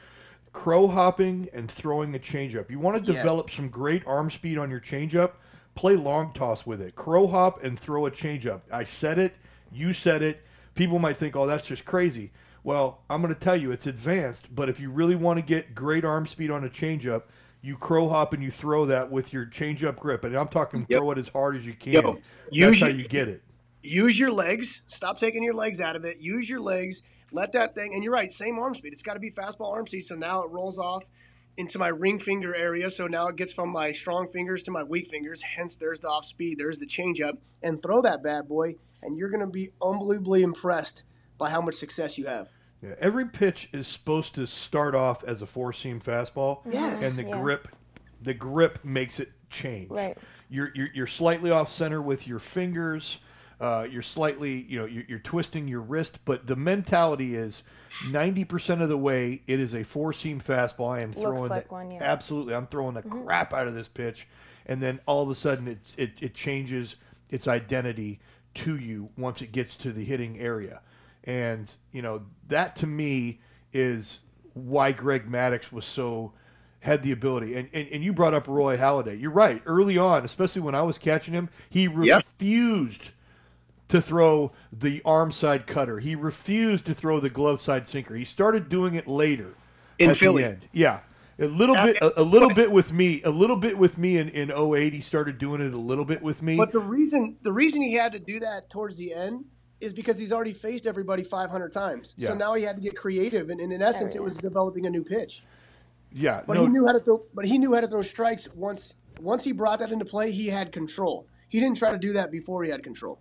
crow 0.51 0.87
hopping 0.87 1.47
and 1.53 1.69
throwing 1.69 2.15
a 2.15 2.19
changeup. 2.19 2.71
You 2.71 2.79
want 2.79 3.03
to 3.03 3.13
develop 3.13 3.51
some 3.51 3.69
great 3.69 4.05
arm 4.07 4.31
speed 4.31 4.57
on 4.57 4.71
your 4.71 4.81
changeup. 4.81 5.33
Play 5.75 5.95
long 5.95 6.33
toss 6.33 6.65
with 6.65 6.81
it. 6.81 6.95
Crow 6.95 7.27
hop 7.27 7.63
and 7.63 7.79
throw 7.79 8.07
a 8.07 8.11
changeup. 8.11 8.61
I 8.71 8.83
said 8.83 9.19
it. 9.19 9.35
You 9.71 9.93
said 9.93 10.23
it. 10.23 10.41
People 10.73 10.97
might 10.97 11.17
think, 11.17 11.35
"Oh, 11.35 11.45
that's 11.45 11.67
just 11.67 11.85
crazy." 11.85 12.31
Well, 12.63 13.01
I'm 13.09 13.21
going 13.21 13.33
to 13.33 13.39
tell 13.39 13.55
you, 13.55 13.71
it's 13.71 13.87
advanced. 13.87 14.53
But 14.53 14.69
if 14.69 14.79
you 14.79 14.91
really 14.91 15.15
want 15.15 15.37
to 15.37 15.41
get 15.41 15.73
great 15.73 16.03
arm 16.05 16.25
speed 16.27 16.51
on 16.51 16.63
a 16.65 16.69
changeup, 16.69 17.23
you 17.61 17.75
crow 17.75 18.07
hop 18.07 18.33
and 18.33 18.41
you 18.43 18.51
throw 18.51 18.85
that 18.85 19.11
with 19.11 19.33
your 19.33 19.45
changeup 19.45 19.97
grip. 19.97 20.23
And 20.23 20.35
I'm 20.35 20.47
talking 20.47 20.85
Yep. 20.89 20.99
throw 20.99 21.11
it 21.11 21.17
as 21.17 21.29
hard 21.29 21.55
as 21.55 21.65
you 21.65 21.73
can. 21.73 21.93
Yo, 21.93 22.01
That's 22.13 22.21
use 22.51 22.79
how 22.81 22.87
you 22.87 23.07
get 23.07 23.27
it. 23.27 23.43
use 23.81 24.17
your 24.19 24.31
legs. 24.31 24.81
Stop 24.87 25.19
taking 25.19 25.43
your 25.43 25.53
legs 25.53 25.79
out 25.79 25.95
of 25.95 26.05
it. 26.05 26.17
Use 26.19 26.49
your 26.49 26.59
legs. 26.61 27.01
Let 27.31 27.51
that 27.53 27.75
thing. 27.75 27.93
And 27.93 28.03
you're 28.03 28.13
right. 28.13 28.31
Same 28.31 28.57
arm 28.59 28.75
speed. 28.75 28.93
It's 28.93 29.01
got 29.01 29.13
to 29.13 29.19
be 29.19 29.31
fastball 29.31 29.71
arm 29.73 29.87
speed. 29.87 30.05
So 30.05 30.15
now 30.15 30.41
it 30.43 30.49
rolls 30.51 30.77
off 30.77 31.03
into 31.57 31.77
my 31.77 31.89
ring 31.89 32.19
finger 32.19 32.55
area. 32.55 32.89
So 32.89 33.07
now 33.07 33.27
it 33.27 33.35
gets 33.35 33.53
from 33.53 33.69
my 33.69 33.91
strong 33.91 34.31
fingers 34.31 34.63
to 34.63 34.71
my 34.71 34.83
weak 34.83 35.09
fingers. 35.09 35.41
Hence, 35.41 35.75
there's 35.75 35.99
the 35.99 36.07
off 36.07 36.25
speed. 36.25 36.57
There's 36.57 36.79
the 36.79 36.85
changeup. 36.87 37.37
And 37.61 37.83
throw 37.83 38.01
that 38.01 38.23
bad 38.23 38.47
boy, 38.47 38.75
and 39.03 39.17
you're 39.17 39.29
going 39.29 39.41
to 39.41 39.47
be 39.47 39.71
unbelievably 39.81 40.41
impressed 40.43 41.03
by 41.39 41.49
how 41.49 41.61
much 41.61 41.75
success 41.75 42.17
you 42.19 42.27
have. 42.27 42.49
Yeah, 42.83 42.93
every 42.99 43.25
pitch 43.27 43.69
is 43.73 43.87
supposed 43.87 44.35
to 44.35 44.45
start 44.45 44.93
off 44.93 45.23
as 45.23 45.41
a 45.41 45.45
four 45.47 45.73
seam 45.73 45.99
fastball. 45.99 46.59
Yes. 46.69 47.09
And 47.17 47.17
the 47.25 47.29
Yeah. 47.31 47.41
grip 47.41 47.67
the 48.21 48.33
grip 48.33 48.83
makes 48.83 49.19
it 49.19 49.31
change. 49.49 49.89
Right. 49.89 50.17
You're, 50.49 50.71
you're 50.75 50.89
you're 50.93 51.07
slightly 51.07 51.49
off 51.51 51.71
center 51.71 52.01
with 52.01 52.27
your 52.27 52.39
fingers. 52.39 53.19
Uh, 53.61 53.85
you're 53.89 54.01
slightly, 54.01 54.61
you 54.69 54.79
know, 54.79 54.85
you're, 54.85 55.03
you're 55.09 55.19
twisting 55.19 55.67
your 55.67 55.81
wrist, 55.81 56.19
but 56.23 56.47
the 56.47 56.55
mentality 56.55 57.35
is 57.35 57.61
90% 58.05 58.81
of 58.81 58.87
the 58.87 58.97
way 58.97 59.41
it 59.47 59.59
is 59.59 59.73
a 59.73 59.83
four 59.83 60.13
seam 60.13 60.39
fastball. 60.39 60.91
I 60.93 61.01
am 61.01 61.09
Looks 61.11 61.21
throwing 61.21 61.49
like 61.49 61.67
the- 61.67 61.73
one, 61.73 61.91
yeah. 61.91 61.99
absolutely. 62.03 62.55
I'm 62.55 62.67
throwing 62.67 62.93
the 62.95 63.01
crap 63.01 63.53
out 63.53 63.67
of 63.67 63.75
this 63.75 63.87
pitch, 63.89 64.27
and 64.65 64.81
then 64.81 64.99
all 65.05 65.23
of 65.23 65.29
a 65.29 65.35
sudden 65.35 65.67
it, 65.67 65.79
it 65.97 66.11
it 66.21 66.33
changes 66.33 66.95
its 67.29 67.47
identity 67.47 68.19
to 68.55 68.77
you 68.77 69.09
once 69.17 69.41
it 69.41 69.51
gets 69.51 69.75
to 69.75 69.91
the 69.91 70.03
hitting 70.05 70.39
area, 70.39 70.81
and 71.23 71.73
you 71.91 72.01
know 72.01 72.23
that 72.47 72.75
to 72.77 72.87
me 72.87 73.39
is 73.73 74.19
why 74.53 74.91
Greg 74.91 75.29
Maddux 75.29 75.71
was 75.71 75.85
so 75.85 76.33
had 76.81 77.03
the 77.03 77.11
ability. 77.11 77.55
And, 77.55 77.69
and 77.73 77.87
and 77.89 78.03
you 78.03 78.13
brought 78.13 78.33
up 78.33 78.47
Roy 78.47 78.77
Halladay. 78.77 79.19
You're 79.19 79.31
right. 79.31 79.61
Early 79.65 79.97
on, 79.97 80.23
especially 80.25 80.61
when 80.61 80.75
I 80.75 80.81
was 80.81 80.97
catching 80.97 81.33
him, 81.33 81.49
he 81.69 81.83
Yep. 81.83 82.23
refused 82.25 83.09
to 83.89 84.01
throw 84.01 84.51
the 84.71 85.01
arm 85.03 85.31
side 85.31 85.65
cutter. 85.67 85.99
He 85.99 86.15
refused 86.15 86.85
to 86.85 86.93
throw 86.93 87.19
the 87.19 87.29
glove 87.29 87.59
side 87.59 87.87
sinker. 87.87 88.15
He 88.15 88.23
started 88.23 88.69
doing 88.69 88.93
it 88.95 89.07
later 89.07 89.55
In 89.97 90.13
Philly. 90.15 90.43
the 90.43 90.49
end. 90.49 90.65
Yeah. 90.71 90.99
A 91.39 91.45
little 91.45 91.75
bit 91.75 91.97
a, 92.01 92.21
a 92.21 92.23
little 92.23 92.53
bit 92.53 92.69
with 92.71 92.91
me. 92.93 93.21
A 93.23 93.29
little 93.29 93.55
bit 93.55 93.77
with 93.77 93.97
me 93.97 94.17
in, 94.17 94.27
in 94.29 94.51
08. 94.51 94.93
He 94.93 94.99
started 95.01 95.37
doing 95.37 95.61
it 95.61 95.73
a 95.73 95.77
little 95.77 96.03
bit 96.05 96.21
with 96.21 96.41
me. 96.41 96.55
But 96.57 96.71
the 96.71 96.79
reason 96.79 97.37
the 97.41 97.51
reason 97.51 97.81
he 97.81 97.93
had 97.93 98.11
to 98.11 98.19
do 98.19 98.39
that 98.41 98.69
towards 98.69 98.97
the 98.97 99.13
end 99.13 99.45
is 99.81 99.93
because 99.93 100.17
he's 100.17 100.33
already 100.33 100.53
faced 100.53 100.85
everybody 100.87 101.23
500 101.23 101.71
times. 101.71 102.13
Yeah. 102.17 102.29
So 102.29 102.35
now 102.35 102.53
he 102.53 102.63
had 102.63 102.75
to 102.75 102.81
get 102.81 102.95
creative, 102.95 103.49
and, 103.49 103.59
and 103.59 103.71
in 103.71 103.81
essence, 103.81 104.15
it 104.15 104.23
was 104.23 104.35
developing 104.35 104.85
a 104.85 104.89
new 104.89 105.03
pitch. 105.03 105.43
yeah. 106.11 106.41
But 106.45 106.55
no, 106.55 106.63
he 106.63 106.67
knew 106.67 106.85
how 106.85 106.93
to 106.93 106.99
throw. 106.99 107.23
But 107.33 107.45
he 107.45 107.57
knew 107.57 107.73
how 107.73 107.81
to 107.81 107.87
throw 107.87 108.01
strikes 108.01 108.47
once. 108.55 108.95
Once 109.21 109.43
he 109.43 109.51
brought 109.51 109.79
that 109.79 109.91
into 109.91 110.05
play, 110.05 110.31
he 110.31 110.47
had 110.47 110.71
control. 110.71 111.27
He 111.49 111.59
didn't 111.59 111.77
try 111.77 111.91
to 111.91 111.97
do 111.97 112.13
that 112.13 112.31
before 112.31 112.63
he 112.63 112.69
had 112.69 112.83
control. 112.83 113.19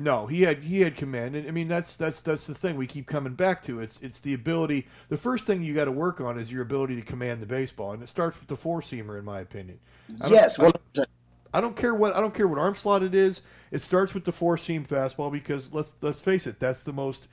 No, 0.00 0.26
he 0.26 0.42
had 0.42 0.58
he 0.62 0.80
had 0.80 0.96
command, 0.96 1.34
and 1.34 1.48
I 1.48 1.50
mean 1.50 1.66
that's 1.66 1.96
that's 1.96 2.20
that's 2.20 2.46
the 2.46 2.54
thing 2.54 2.76
we 2.76 2.86
keep 2.86 3.08
coming 3.08 3.34
back 3.34 3.64
to. 3.64 3.80
It's 3.80 3.98
it's 4.00 4.20
the 4.20 4.32
ability. 4.32 4.86
The 5.08 5.16
first 5.16 5.44
thing 5.44 5.62
you 5.62 5.74
got 5.74 5.86
to 5.86 5.92
work 5.92 6.20
on 6.20 6.38
is 6.38 6.52
your 6.52 6.62
ability 6.62 6.94
to 6.96 7.02
command 7.02 7.42
the 7.42 7.46
baseball, 7.46 7.92
and 7.92 8.02
it 8.02 8.08
starts 8.08 8.38
with 8.38 8.48
the 8.48 8.54
four 8.54 8.80
seamer, 8.80 9.18
in 9.18 9.24
my 9.24 9.40
opinion. 9.40 9.80
I 10.22 10.28
Yes, 10.28 10.56
100%. 10.56 11.04
I 11.52 11.60
don't 11.60 11.76
care 11.76 11.94
what 11.94 12.14
I 12.14 12.20
don't 12.20 12.34
care 12.34 12.48
what 12.48 12.58
arm 12.58 12.74
slot 12.74 13.02
it 13.02 13.14
is. 13.14 13.40
It 13.70 13.82
starts 13.82 14.14
with 14.14 14.24
the 14.24 14.32
four 14.32 14.56
seam 14.56 14.84
fastball 14.84 15.30
because 15.30 15.72
let's 15.72 15.92
let's 16.00 16.20
face 16.20 16.46
it, 16.46 16.58
that's 16.58 16.82
the 16.82 16.92
most 16.92 17.28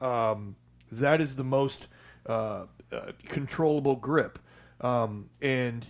um, 0.00 0.56
that 0.92 1.20
is 1.20 1.36
the 1.36 1.44
most 1.44 1.88
uh, 2.26 2.66
uh, 2.92 3.12
controllable 3.26 3.96
grip, 3.96 4.38
um, 4.80 5.28
and 5.42 5.86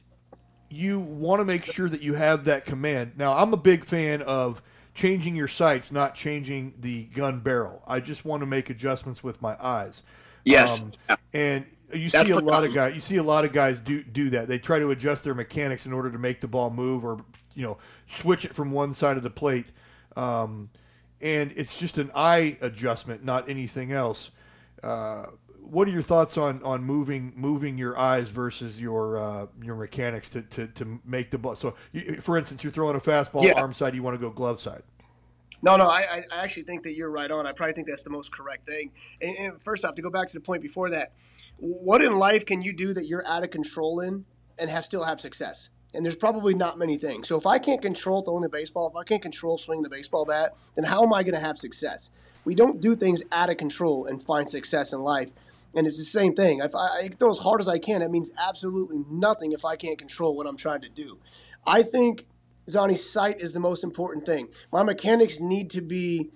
you 0.70 1.00
want 1.00 1.40
to 1.40 1.44
make 1.44 1.64
sure 1.64 1.88
that 1.88 2.02
you 2.02 2.14
have 2.14 2.44
that 2.44 2.64
command. 2.64 3.12
Now, 3.16 3.36
I'm 3.36 3.52
a 3.52 3.56
big 3.56 3.84
fan 3.84 4.22
of 4.22 4.62
changing 4.94 5.34
your 5.34 5.48
sights, 5.48 5.90
not 5.90 6.14
changing 6.14 6.74
the 6.80 7.04
gun 7.04 7.40
barrel. 7.40 7.82
I 7.86 8.00
just 8.00 8.24
want 8.24 8.40
to 8.40 8.46
make 8.46 8.68
adjustments 8.68 9.22
with 9.22 9.40
my 9.40 9.56
eyes. 9.62 10.02
Yes. 10.44 10.78
Um, 10.78 10.92
and 11.32 11.64
you 11.92 12.10
That's 12.10 12.28
see 12.28 12.34
a 12.34 12.38
lot 12.38 12.64
of 12.64 12.74
guys. 12.74 12.94
You 12.94 13.00
see 13.00 13.16
a 13.16 13.22
lot 13.22 13.44
of 13.44 13.52
guys 13.52 13.80
do 13.80 14.02
do 14.02 14.30
that. 14.30 14.48
They 14.48 14.58
try 14.58 14.78
to 14.78 14.90
adjust 14.90 15.24
their 15.24 15.34
mechanics 15.34 15.86
in 15.86 15.92
order 15.92 16.10
to 16.10 16.18
make 16.18 16.40
the 16.40 16.48
ball 16.48 16.70
move, 16.70 17.04
or 17.04 17.24
you 17.58 17.64
know, 17.64 17.76
switch 18.06 18.44
it 18.44 18.54
from 18.54 18.70
one 18.70 18.94
side 18.94 19.16
of 19.16 19.24
the 19.24 19.30
plate. 19.30 19.66
Um, 20.16 20.70
and 21.20 21.52
it's 21.56 21.76
just 21.76 21.98
an 21.98 22.12
eye 22.14 22.56
adjustment, 22.60 23.24
not 23.24 23.50
anything 23.50 23.90
else. 23.90 24.30
Uh, 24.80 25.26
what 25.60 25.88
are 25.88 25.90
your 25.90 26.02
thoughts 26.02 26.38
on, 26.38 26.62
on 26.62 26.84
moving 26.84 27.32
moving 27.36 27.76
your 27.76 27.98
eyes 27.98 28.30
versus 28.30 28.80
your 28.80 29.18
uh, 29.18 29.46
your 29.60 29.74
mechanics 29.74 30.30
to, 30.30 30.42
to, 30.42 30.68
to 30.68 31.00
make 31.04 31.32
the 31.32 31.38
ball? 31.38 31.56
So, 31.56 31.74
you, 31.92 32.20
for 32.20 32.38
instance, 32.38 32.62
you're 32.62 32.72
throwing 32.72 32.94
a 32.94 33.00
fastball 33.00 33.42
Yeah. 33.42 33.60
arm 33.60 33.72
side, 33.72 33.94
you 33.96 34.02
want 34.04 34.14
to 34.14 34.20
go 34.20 34.30
glove 34.30 34.60
side. 34.60 34.82
No, 35.60 35.76
no, 35.76 35.88
I, 35.88 36.22
I- 36.30 36.44
actually 36.44 36.62
think 36.62 36.84
that 36.84 36.94
you're 36.94 37.10
right 37.10 37.30
on. 37.30 37.44
I 37.44 37.50
probably 37.50 37.74
think 37.74 37.88
that's 37.88 38.04
the 38.04 38.10
most 38.10 38.30
correct 38.32 38.64
thing. 38.64 38.92
And, 39.20 39.36
and 39.36 39.62
first 39.62 39.84
off, 39.84 39.96
to 39.96 40.02
go 40.02 40.10
back 40.10 40.28
to 40.28 40.34
the 40.34 40.40
point 40.40 40.62
before 40.62 40.88
that, 40.90 41.12
what 41.58 42.04
in 42.04 42.16
life 42.16 42.46
can 42.46 42.62
you 42.62 42.72
do 42.72 42.94
that 42.94 43.06
you're 43.06 43.26
out 43.26 43.42
of 43.42 43.50
control 43.50 43.98
in 43.98 44.24
and 44.56 44.70
have 44.70 44.84
still 44.84 45.02
have 45.02 45.20
success? 45.20 45.68
And 45.94 46.04
there's 46.04 46.16
probably 46.16 46.54
not 46.54 46.78
many 46.78 46.98
things. 46.98 47.28
So 47.28 47.38
if 47.38 47.46
I 47.46 47.58
can't 47.58 47.80
control 47.80 48.22
throwing 48.22 48.42
the 48.42 48.48
baseball, 48.48 48.88
if 48.88 48.96
I 48.96 49.04
can't 49.04 49.22
control 49.22 49.56
swinging 49.56 49.82
the 49.82 49.88
baseball 49.88 50.24
bat, 50.24 50.54
then 50.74 50.84
how 50.84 51.02
am 51.02 51.14
I 51.14 51.22
going 51.22 51.34
to 51.34 51.40
have 51.40 51.56
success? 51.56 52.10
We 52.44 52.54
don't 52.54 52.80
do 52.80 52.94
things 52.94 53.22
out 53.32 53.50
of 53.50 53.56
control 53.56 54.06
and 54.06 54.22
find 54.22 54.48
success 54.48 54.92
in 54.92 55.00
life. 55.00 55.30
And 55.74 55.86
it's 55.86 55.98
the 55.98 56.04
same 56.04 56.34
thing. 56.34 56.60
If 56.60 56.74
I, 56.74 56.88
I 57.00 57.10
throw 57.18 57.30
as 57.30 57.38
hard 57.38 57.60
as 57.60 57.68
I 57.68 57.78
can, 57.78 58.02
it 58.02 58.10
means 58.10 58.30
absolutely 58.38 59.02
nothing 59.10 59.52
if 59.52 59.64
I 59.64 59.76
can't 59.76 59.98
control 59.98 60.36
what 60.36 60.46
I'm 60.46 60.56
trying 60.56 60.80
to 60.82 60.88
do. 60.88 61.18
I 61.66 61.82
think 61.82 62.26
Zani's 62.68 63.08
sight 63.08 63.40
is 63.40 63.52
the 63.52 63.60
most 63.60 63.82
important 63.82 64.26
thing. 64.26 64.48
My 64.72 64.82
mechanics 64.82 65.40
need 65.40 65.70
to 65.70 65.80
be, 65.80 66.30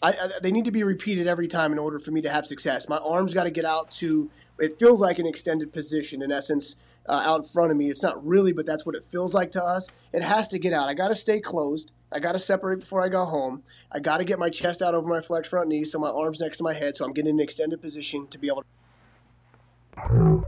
I, 0.00 0.10
I, 0.12 0.30
they 0.40 0.52
need 0.52 0.64
to 0.64 0.70
be 0.70 0.84
repeated 0.84 1.26
every 1.26 1.48
time 1.48 1.72
in 1.72 1.78
order 1.78 1.98
for 1.98 2.12
me 2.12 2.22
to 2.22 2.30
have 2.30 2.46
success. 2.46 2.88
My 2.88 2.98
arms 2.98 3.34
got 3.34 3.44
to 3.44 3.50
get 3.50 3.64
out 3.64 3.90
to, 3.92 4.30
it 4.58 4.78
feels 4.78 5.00
like 5.00 5.18
an 5.18 5.26
extended 5.26 5.72
position 5.72 6.22
in 6.22 6.30
essence 6.30 6.76
uh, 7.08 7.22
out 7.24 7.42
in 7.42 7.48
front 7.48 7.70
of 7.70 7.76
me. 7.76 7.90
It's 7.90 8.02
not 8.02 8.24
really, 8.26 8.52
but 8.52 8.66
that's 8.66 8.86
what 8.86 8.94
it 8.94 9.04
feels 9.08 9.34
like 9.34 9.50
to 9.52 9.62
us. 9.62 9.88
It 10.12 10.22
has 10.22 10.48
to 10.48 10.58
get 10.58 10.72
out. 10.72 10.88
I 10.88 10.94
got 10.94 11.08
to 11.08 11.14
stay 11.14 11.40
closed. 11.40 11.90
I 12.12 12.18
got 12.18 12.32
to 12.32 12.38
separate 12.38 12.80
before 12.80 13.02
I 13.02 13.08
go 13.08 13.24
home. 13.24 13.62
I 13.90 13.98
got 13.98 14.18
to 14.18 14.24
get 14.24 14.38
my 14.38 14.50
chest 14.50 14.82
out 14.82 14.94
over 14.94 15.08
my 15.08 15.20
flex 15.20 15.48
front 15.48 15.68
knee 15.68 15.84
so 15.84 15.98
my 15.98 16.10
arms 16.10 16.40
next 16.40 16.58
to 16.58 16.64
my 16.64 16.74
head 16.74 16.96
so 16.96 17.04
I'm 17.04 17.12
getting 17.12 17.30
in 17.30 17.36
an 17.36 17.40
extended 17.40 17.80
position 17.80 18.26
to 18.28 18.38
be 18.38 18.48
able 18.48 18.62
to. 18.62 20.44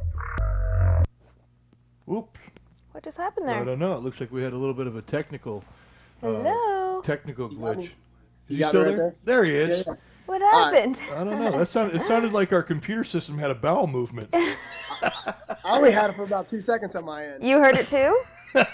Whoop. 2.05 2.37
What 2.93 3.03
just 3.03 3.17
happened 3.17 3.49
there? 3.49 3.61
I 3.61 3.65
don't 3.65 3.79
know. 3.79 3.97
It 3.97 4.03
looks 4.03 4.21
like 4.21 4.31
we 4.31 4.43
had 4.43 4.53
a 4.53 4.57
little 4.57 4.75
bit 4.75 4.87
of 4.87 4.97
a 4.97 5.03
technical 5.03 5.65
Hello. 6.21 7.01
technical 7.03 7.49
got 7.49 7.59
glitch. 7.59 7.77
me? 7.79 7.91
Is 8.49 8.59
he 8.59 8.63
still 8.63 8.85
right 8.85 8.89
there? 8.89 8.97
there? 8.97 9.15
There 9.25 9.45
he 9.45 9.53
is. 9.53 9.79
Yeah, 9.79 9.85
yeah. 9.89 9.95
What 10.27 10.41
happened? 10.41 10.99
I 11.15 11.25
don't 11.25 11.39
know. 11.39 11.59
That 11.59 11.69
sounded 11.69 11.97
it 11.97 12.03
sounded 12.03 12.33
like 12.33 12.53
our 12.53 12.63
computer 12.63 13.05
system 13.05 13.37
had 13.37 13.51
a 13.51 13.55
bowel 13.55 13.87
movement. 13.87 14.35
I 15.65 15.77
only 15.77 15.91
had 15.93 16.11
it 16.11 16.17
for 16.17 16.25
about 16.25 16.47
two 16.47 16.61
seconds 16.61 16.95
on 16.95 17.05
my 17.05 17.25
end. 17.27 17.45
You 17.45 17.59
heard 17.59 17.77
it 17.77 17.87
too? 17.87 18.21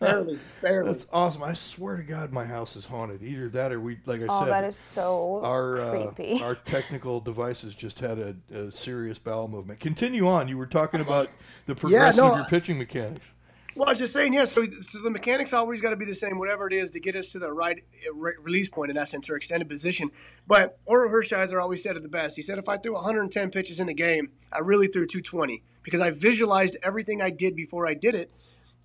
Barely, 0.00 0.38
barely. 0.62 0.92
That's 0.92 1.06
awesome. 1.12 1.42
I 1.42 1.52
swear 1.52 1.98
to 1.98 2.02
God, 2.02 2.32
my 2.32 2.46
house 2.46 2.74
is 2.74 2.86
haunted. 2.86 3.22
Either 3.22 3.50
that 3.50 3.70
or 3.70 3.80
we, 3.80 3.98
like 4.06 4.22
I 4.22 4.26
Oh, 4.30 4.40
said, 4.44 4.48
that 4.48 4.64
is 4.64 4.78
so 4.94 5.40
our 5.44 5.78
uh, 5.78 6.06
creepy. 6.12 6.42
our 6.42 6.54
technical 6.54 7.20
devices 7.20 7.74
just 7.74 7.98
had 8.00 8.18
a, 8.18 8.34
a 8.50 8.72
serious 8.72 9.18
bowel 9.18 9.48
movement. 9.48 9.78
Continue 9.78 10.26
on. 10.26 10.48
You 10.48 10.56
were 10.56 10.66
talking 10.66 11.00
about 11.02 11.28
the 11.66 11.74
progression 11.74 12.16
no, 12.16 12.30
of 12.30 12.36
your 12.38 12.46
pitching 12.46 12.78
mechanics. 12.78 13.26
Well, 13.74 13.88
I 13.88 13.92
was 13.92 13.98
just 13.98 14.14
saying, 14.14 14.32
yeah. 14.32 14.46
So, 14.46 14.64
so 14.88 15.02
the 15.02 15.10
mechanics 15.10 15.52
always 15.52 15.82
got 15.82 15.90
to 15.90 15.96
be 15.96 16.06
the 16.06 16.14
same, 16.14 16.38
whatever 16.38 16.66
it 16.66 16.72
is, 16.72 16.90
to 16.92 17.00
get 17.00 17.14
us 17.14 17.28
to 17.32 17.38
the 17.38 17.52
right 17.52 17.84
uh, 18.08 18.14
re- 18.14 18.32
release 18.40 18.70
point 18.70 18.90
in 18.90 18.96
essence 18.96 19.28
or 19.28 19.36
extended 19.36 19.68
position. 19.68 20.10
But 20.46 20.78
Orel 20.88 21.10
Hershiser 21.10 21.60
always 21.60 21.82
said 21.82 21.94
it 21.94 22.02
the 22.02 22.08
best. 22.08 22.36
He 22.36 22.42
said, 22.42 22.58
if 22.58 22.70
I 22.70 22.78
threw 22.78 22.94
110 22.94 23.50
pitches 23.50 23.78
in 23.78 23.90
a 23.90 23.94
game, 23.94 24.30
I 24.50 24.60
really 24.60 24.86
threw 24.86 25.06
220 25.06 25.62
because 25.86 26.00
I 26.00 26.10
visualized 26.10 26.76
everything 26.82 27.22
I 27.22 27.30
did 27.30 27.54
before 27.54 27.86
I 27.86 27.94
did 27.94 28.16
it, 28.16 28.28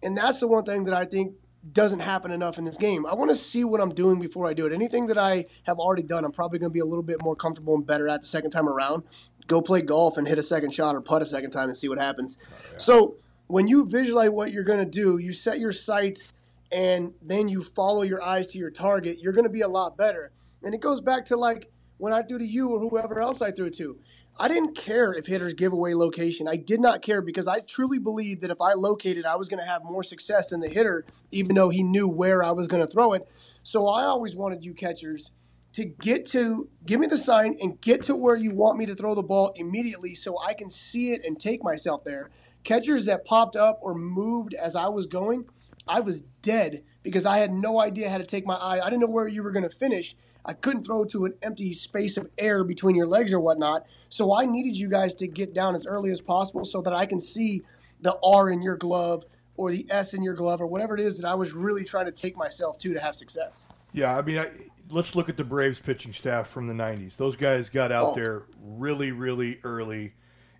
and 0.03 0.15
that's 0.15 0.39
the 0.39 0.47
one 0.47 0.63
thing 0.63 0.83
that 0.83 0.93
I 0.93 1.03
think 1.03 1.33
doesn't 1.73 1.99
happen 1.99 2.29
enough 2.29 2.59
in 2.59 2.63
this 2.63 2.77
game. 2.77 3.07
I 3.07 3.15
want 3.15 3.31
to 3.31 3.35
see 3.35 3.63
what 3.63 3.81
I'm 3.81 3.93
doing 3.93 4.19
before 4.19 4.47
I 4.47 4.53
do 4.53 4.67
it. 4.67 4.73
Anything 4.73 5.07
that 5.07 5.17
I 5.17 5.45
have 5.63 5.79
already 5.79 6.03
done, 6.03 6.23
I'm 6.23 6.31
probably 6.31 6.59
going 6.59 6.69
to 6.69 6.73
be 6.73 6.79
a 6.79 6.85
little 6.85 7.03
bit 7.03 7.23
more 7.23 7.35
comfortable 7.35 7.73
and 7.73 7.85
better 7.85 8.07
at 8.07 8.21
the 8.21 8.27
second 8.27 8.51
time 8.51 8.69
around. 8.69 9.03
Go 9.47 9.63
play 9.63 9.81
golf 9.81 10.17
and 10.17 10.27
hit 10.27 10.37
a 10.37 10.43
second 10.43 10.75
shot 10.75 10.95
or 10.95 11.01
putt 11.01 11.23
a 11.23 11.25
second 11.25 11.49
time 11.49 11.69
and 11.69 11.75
see 11.75 11.89
what 11.89 11.97
happens. 11.97 12.37
Oh, 12.39 12.77
so 12.77 13.15
when 13.47 13.67
you 13.67 13.85
visualize 13.85 14.29
what 14.29 14.51
you're 14.51 14.63
going 14.63 14.79
to 14.79 14.85
do, 14.85 15.17
you 15.17 15.33
set 15.33 15.59
your 15.59 15.71
sights 15.71 16.33
and 16.71 17.13
then 17.21 17.49
you 17.49 17.63
follow 17.63 18.03
your 18.03 18.21
eyes 18.21 18.47
to 18.49 18.59
your 18.59 18.69
target, 18.69 19.19
you're 19.19 19.33
going 19.33 19.43
to 19.43 19.49
be 19.49 19.61
a 19.61 19.67
lot 19.67 19.97
better. 19.97 20.31
And 20.63 20.75
it 20.75 20.81
goes 20.81 21.01
back 21.01 21.25
to 21.25 21.35
like 21.35 21.71
when 21.97 22.13
I 22.13 22.21
threw 22.21 22.37
to 22.37 22.45
you 22.45 22.69
or 22.69 22.79
whoever 22.79 23.19
else 23.19 23.41
I 23.41 23.51
threw 23.51 23.69
to. 23.71 23.97
I 24.41 24.47
didn't 24.47 24.75
care 24.75 25.13
if 25.13 25.27
hitters 25.27 25.54
give 25.54 25.71
away 25.71 25.93
location. 25.93 26.47
I 26.47 26.56
did 26.56 26.82
not 26.82 27.04
care 27.04 27.21
because 27.21 27.47
I 27.47 27.60
truly 27.60 27.99
believed 27.99 28.41
that 28.41 28.49
if 28.49 28.60
I 28.60 28.73
located, 28.73 29.23
I 29.23 29.36
was 29.36 29.47
going 29.47 29.60
to 29.60 29.69
have 29.69 29.84
more 29.84 30.01
success 30.01 30.47
than 30.47 30.62
the 30.62 30.67
hitter, 30.67 31.06
even 31.32 31.56
though 31.56 31.69
he 31.69 31.84
knew 31.84 32.08
where 32.08 32.43
I 32.43 32.49
was 32.49 32.65
going 32.65 32.84
to 32.84 32.91
throw 32.91 33.13
it. 33.13 33.30
So 33.62 33.86
I 33.88 34.06
always 34.06 34.36
wanted 34.36 34.65
you 34.65 34.73
catchers 34.73 35.30
to 35.73 35.86
get 35.86 36.25
to 36.30 36.67
give 36.88 36.99
me 36.99 37.06
the 37.06 37.19
sign 37.19 37.56
and 37.62 37.80
get 37.82 38.01
to 38.04 38.15
where 38.15 38.36
you 38.36 38.49
want 38.49 38.80
me 38.80 38.88
to 38.88 38.95
throw 38.95 39.13
the 39.13 39.21
ball 39.21 39.54
immediately 39.58 40.15
so 40.15 40.39
I 40.39 40.56
can 40.56 40.71
see 40.71 41.12
it 41.12 41.23
and 41.23 41.39
take 41.39 41.63
myself 41.63 42.04
there. 42.04 42.32
Catchers 42.63 43.06
that 43.06 43.25
popped 43.25 43.56
up 43.56 43.77
or 43.84 43.93
moved 43.93 44.56
as 44.56 44.75
I 44.75 44.88
was 44.88 45.06
going, 45.06 45.45
I 45.88 45.99
was 45.99 46.21
dead 46.41 46.84
because 47.04 47.27
I 47.27 47.38
had 47.38 47.54
no 47.54 47.80
idea 47.80 48.10
how 48.10 48.17
to 48.17 48.25
take 48.25 48.47
my 48.47 48.56
eye. 48.56 48.80
I 48.84 48.89
didn't 48.89 49.01
know 49.01 49.08
where 49.08 49.27
you 49.27 49.43
were 49.43 49.51
going 49.51 49.69
to 49.69 49.75
finish. 49.75 50.15
I 50.45 50.54
couldn't 50.54 50.86
throw 50.86 51.06
to 51.06 51.25
an 51.25 51.34
empty 51.41 51.73
space 51.73 52.17
of 52.17 52.30
air 52.38 52.63
between 52.63 52.95
your 52.95 53.08
legs 53.08 53.32
or 53.34 53.39
whatnot. 53.39 53.86
So 54.10 54.34
I 54.34 54.45
needed 54.45 54.75
you 54.75 54.89
guys 54.89 55.13
to 55.15 55.27
get 55.27 55.54
down 55.54 55.75
as 55.75 55.86
early 55.86 56.12
as 56.12 56.19
possible 56.21 56.65
so 56.65 56.82
that 56.82 56.93
I 56.93 57.06
can 57.06 57.19
see 57.19 57.62
the 58.01 58.17
R 58.23 58.49
in 58.49 58.62
your 58.62 58.75
glove 58.77 59.23
or 59.56 59.71
the 59.71 59.86
S 59.89 60.13
in 60.13 60.23
your 60.23 60.34
glove 60.34 60.60
or 60.62 60.65
whatever 60.67 60.95
it 60.97 61.01
is 61.01 61.17
that 61.19 61.27
I 61.27 61.36
was 61.36 61.54
really 61.54 61.84
trying 61.84 62.06
to 62.06 62.12
take 62.12 62.36
myself 62.36 62.77
to 62.80 62.93
to 62.93 62.99
have 62.99 63.15
success. 63.15 63.65
Yeah, 63.93 64.17
I 64.17 64.21
mean, 64.21 64.39
I, 64.39 64.49
let's 64.89 65.15
look 65.15 65.30
at 65.30 65.38
the 65.38 65.43
Braves 65.43 65.80
pitching 65.80 66.13
staff 66.13 66.47
from 66.47 66.67
the 66.67 66.73
'90s. 66.73 67.17
Those 67.17 67.36
guys 67.36 67.69
got 67.69 67.91
out 67.91 68.13
Oh. 68.13 68.15
there 68.15 68.43
really, 68.63 69.12
really 69.12 69.60
early, 69.63 70.13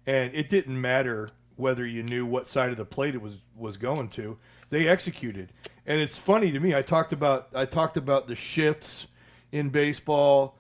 and 0.06 0.34
it 0.36 0.50
didn't 0.50 0.80
matter 0.80 1.30
whether 1.56 1.86
you 1.86 2.04
knew 2.04 2.26
what 2.26 2.46
side 2.48 2.70
of 2.72 2.78
the 2.78 2.86
plate 2.86 3.16
it 3.16 3.22
was 3.22 3.38
was 3.56 3.78
going 3.78 4.10
to. 4.10 4.38
They 4.70 4.88
executed, 4.88 5.52
and 5.88 6.00
it's 6.00 6.18
funny 6.18 6.52
to 6.52 6.60
me. 6.60 6.76
I 6.76 6.82
talked 6.82 7.14
about 7.14 7.48
I 7.56 7.66
talked 7.66 7.98
about 7.98 8.28
the 8.28 8.36
shifts 8.36 9.08
in 9.52 9.70
baseball, 9.70 10.58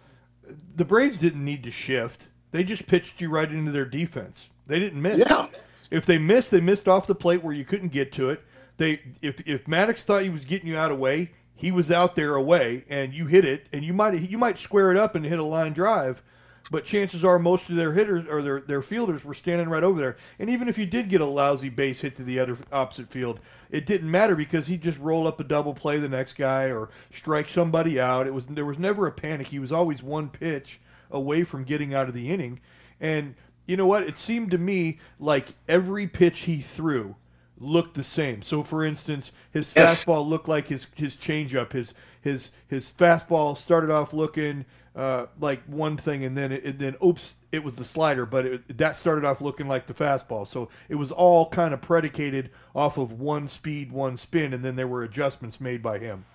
the 0.75 0.85
Braves 0.85 1.17
didn't 1.17 1.43
need 1.43 1.63
to 1.63 1.71
shift. 1.71 2.27
They 2.51 2.63
just 2.63 2.87
pitched 2.87 3.21
you 3.21 3.29
right 3.29 3.49
into 3.49 3.71
their 3.71 3.85
defense. 3.85 4.49
They 4.67 4.79
didn't 4.79 5.01
miss. 5.01 5.27
Yeah. 5.29 5.47
If 5.89 6.05
they 6.05 6.17
missed, 6.17 6.51
they 6.51 6.61
missed 6.61 6.87
off 6.87 7.07
the 7.07 7.15
plate 7.15 7.43
where 7.43 7.53
you 7.53 7.65
couldn't 7.65 7.89
get 7.89 8.11
to 8.13 8.29
it. 8.29 8.41
They 8.77 9.01
if 9.21 9.45
if 9.47 9.65
Maddux 9.65 10.03
thought 10.03 10.23
he 10.23 10.29
was 10.29 10.45
getting 10.45 10.67
you 10.67 10.77
out 10.77 10.91
of 10.91 10.97
way, 10.97 11.31
he 11.55 11.71
was 11.71 11.91
out 11.91 12.15
there 12.15 12.35
away, 12.35 12.85
and 12.89 13.13
you 13.13 13.27
hit 13.27 13.45
it, 13.45 13.67
and 13.73 13.83
you 13.83 13.93
might 13.93 14.19
you 14.19 14.37
might 14.37 14.57
square 14.57 14.91
it 14.91 14.97
up 14.97 15.15
and 15.15 15.25
hit 15.25 15.39
a 15.39 15.43
line 15.43 15.73
drive, 15.73 16.23
but 16.71 16.85
chances 16.85 17.23
are 17.25 17.39
most 17.39 17.69
of 17.69 17.77
their 17.77 17.93
hitters 17.93 18.25
or 18.29 18.41
their 18.41 18.61
their 18.61 18.81
fielders 18.83 19.25
were 19.25 19.35
standing 19.35 19.69
right 19.69 19.83
over 19.83 19.99
there. 19.99 20.17
And 20.39 20.49
even 20.49 20.69
if 20.69 20.79
you 20.79 20.87
did 20.87 21.09
get 21.09 21.21
a 21.21 21.27
lousy 21.27 21.69
base 21.69 22.01
hit 22.01 22.17
to 22.17 22.23
the 22.23 22.39
other 22.39 22.57
opposite 22.71 23.11
field, 23.11 23.41
it 23.71 23.85
didn't 23.85 24.11
matter 24.11 24.35
because 24.35 24.67
he'd 24.67 24.83
just 24.83 24.99
roll 24.99 25.27
up 25.27 25.39
a 25.41 25.45
double 25.45 25.75
play 25.75 25.99
the 25.99 26.09
next 26.09 26.33
guy 26.35 26.65
or 26.71 26.89
strike 27.11 27.49
somebody 27.49 27.99
out. 28.01 28.27
It 28.27 28.33
was 28.35 28.47
there 28.47 28.65
was 28.65 28.79
never 28.79 29.07
a 29.07 29.13
panic. 29.13 29.49
He 29.49 29.59
was 29.59 29.73
always 29.73 30.03
one 30.03 30.29
pitch 30.29 30.81
away 31.11 31.43
from 31.43 31.65
getting 31.65 31.93
out 31.93 32.07
of 32.09 32.15
the 32.15 32.31
inning, 32.31 32.61
and 33.01 33.35
you 33.67 33.77
know 33.77 33.87
what? 33.87 34.03
It 34.03 34.17
seemed 34.17 34.51
to 34.51 34.59
me 34.59 34.99
like 35.19 35.55
every 35.69 36.07
pitch 36.07 36.41
he 36.41 36.61
threw 36.61 37.15
looked 37.59 37.95
the 37.95 38.03
same. 38.03 38.41
So, 38.41 38.63
for 38.63 38.83
instance, 38.83 39.31
his 39.51 39.73
Yes. 39.75 40.05
fastball 40.05 40.27
looked 40.27 40.47
like 40.49 40.67
his 40.67 40.87
his 40.95 41.15
changeup. 41.17 41.73
His 41.73 41.93
his 42.21 42.51
his 42.67 42.91
fastball 42.91 43.57
started 43.57 43.91
off 43.91 44.13
looking 44.13 44.65
uh, 44.95 45.27
like 45.39 45.63
one 45.65 45.97
thing, 45.97 46.23
and 46.25 46.37
then 46.37 46.51
it, 46.51 46.63
and 46.63 46.79
then 46.79 46.95
oops, 47.03 47.35
it 47.51 47.63
was 47.63 47.75
the 47.75 47.85
slider. 47.85 48.25
But 48.25 48.45
it, 48.45 48.77
that 48.77 48.95
started 48.95 49.23
off 49.25 49.41
looking 49.41 49.67
like 49.67 49.87
the 49.87 49.93
fastball. 49.93 50.47
So 50.47 50.69
it 50.89 50.95
was 50.95 51.11
all 51.11 51.49
kind 51.49 51.73
of 51.73 51.81
predicated 51.81 52.49
off 52.75 52.97
of 52.97 53.13
one 53.13 53.47
speed, 53.47 53.91
one 53.91 54.17
spin, 54.17 54.53
and 54.53 54.63
then 54.63 54.75
there 54.75 54.87
were 54.87 55.03
adjustments 55.03 55.61
made 55.61 55.81
by 55.81 55.99
him. 55.99 56.25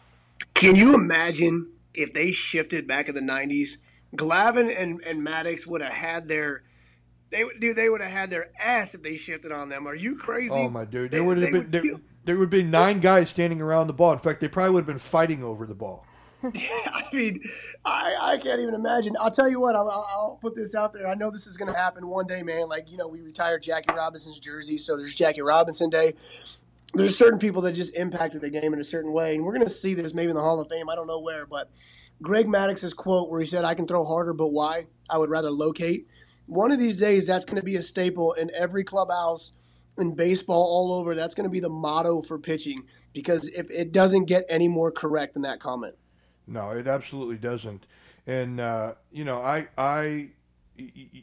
Can 0.54 0.76
you 0.76 0.94
imagine 0.94 1.70
if 1.94 2.12
they 2.12 2.32
shifted 2.32 2.86
back 2.86 3.08
in 3.08 3.14
the 3.14 3.20
'90s? 3.20 3.70
Glavine 4.14 4.74
and 4.80 5.02
and 5.02 5.26
Maddux 5.26 5.66
would 5.66 5.82
have 5.82 5.92
had 5.92 6.28
their 6.28 6.62
they 7.30 7.44
would 7.44 7.60
dude 7.60 7.76
they 7.76 7.88
would 7.88 8.00
have 8.00 8.10
had 8.10 8.30
their 8.30 8.50
ass 8.58 8.94
if 8.94 9.02
they 9.02 9.16
shifted 9.16 9.52
on 9.52 9.68
them. 9.68 9.86
Are 9.86 9.94
you 9.94 10.16
crazy? 10.16 10.54
Oh 10.54 10.70
my 10.70 10.84
dude, 10.84 11.10
They- 11.10 11.18
there 11.18 11.24
would 11.24 11.38
have 11.38 11.50
been 11.52 11.60
would 11.62 11.72
there, 11.72 11.82
there 12.24 12.38
would 12.38 12.50
be 12.50 12.62
nine 12.62 13.00
guys 13.00 13.30
standing 13.30 13.60
around 13.60 13.86
the 13.88 13.92
ball. 13.92 14.12
In 14.12 14.18
fact, 14.18 14.40
they 14.40 14.48
probably 14.48 14.70
would 14.72 14.80
have 14.80 14.86
been 14.86 14.98
fighting 14.98 15.42
over 15.44 15.66
the 15.66 15.74
ball. 15.74 16.06
I 16.92 17.04
mean, 17.12 17.40
I, 17.84 18.16
I 18.20 18.38
can't 18.38 18.60
even 18.60 18.74
imagine. 18.74 19.16
I'll 19.20 19.30
tell 19.30 19.48
you 19.48 19.60
what, 19.60 19.74
I'll, 19.74 19.88
I'll 19.90 20.38
put 20.40 20.54
this 20.54 20.74
out 20.74 20.92
there. 20.92 21.06
I 21.06 21.14
know 21.14 21.30
this 21.30 21.46
is 21.46 21.56
going 21.56 21.72
to 21.72 21.78
happen 21.78 22.06
one 22.06 22.26
day, 22.26 22.42
man. 22.42 22.68
Like, 22.68 22.90
you 22.90 22.96
know, 22.96 23.08
we 23.08 23.20
retired 23.20 23.62
Jackie 23.62 23.94
Robinson's 23.94 24.38
jersey, 24.38 24.78
so 24.78 24.96
there's 24.96 25.14
Jackie 25.14 25.42
Robinson 25.42 25.90
Day. 25.90 26.14
There's 26.94 27.16
certain 27.16 27.38
people 27.38 27.62
that 27.62 27.72
just 27.72 27.96
impacted 27.96 28.40
the 28.40 28.50
game 28.50 28.72
in 28.72 28.80
a 28.80 28.84
certain 28.84 29.12
way, 29.12 29.34
and 29.34 29.44
we're 29.44 29.52
going 29.52 29.66
to 29.66 29.72
see 29.72 29.94
this 29.94 30.14
maybe 30.14 30.30
in 30.30 30.36
the 30.36 30.42
Hall 30.42 30.60
of 30.60 30.68
Fame. 30.68 30.88
I 30.88 30.94
don't 30.94 31.06
know 31.06 31.20
where, 31.20 31.46
but 31.46 31.70
Greg 32.22 32.46
Maddux's 32.46 32.94
quote 32.94 33.30
where 33.30 33.40
he 33.40 33.46
said, 33.46 33.64
I 33.64 33.74
can 33.74 33.86
throw 33.86 34.04
harder, 34.04 34.32
but 34.32 34.48
why? 34.48 34.86
I 35.10 35.18
would 35.18 35.30
rather 35.30 35.50
locate. 35.50 36.06
One 36.46 36.70
of 36.70 36.78
these 36.78 36.96
days, 36.96 37.26
that's 37.26 37.44
going 37.44 37.56
to 37.56 37.62
be 37.62 37.76
a 37.76 37.82
staple 37.82 38.32
in 38.34 38.50
every 38.54 38.84
clubhouse 38.84 39.52
in 39.98 40.14
baseball 40.14 40.62
all 40.62 40.92
over. 40.92 41.14
That's 41.14 41.34
going 41.34 41.44
to 41.44 41.50
be 41.50 41.60
the 41.60 41.68
motto 41.68 42.22
for 42.22 42.38
pitching 42.38 42.84
because 43.12 43.48
if 43.48 43.68
it 43.70 43.92
doesn't 43.92 44.26
get 44.26 44.44
any 44.48 44.68
more 44.68 44.90
correct 44.90 45.34
than 45.34 45.42
that 45.42 45.60
comment. 45.60 45.96
No, 46.46 46.70
it 46.70 46.86
absolutely 46.86 47.36
doesn't. 47.36 47.86
And 48.26 48.60
uh, 48.60 48.94
you 49.12 49.24
know, 49.24 49.40
I 49.40 49.68
I 49.76 50.30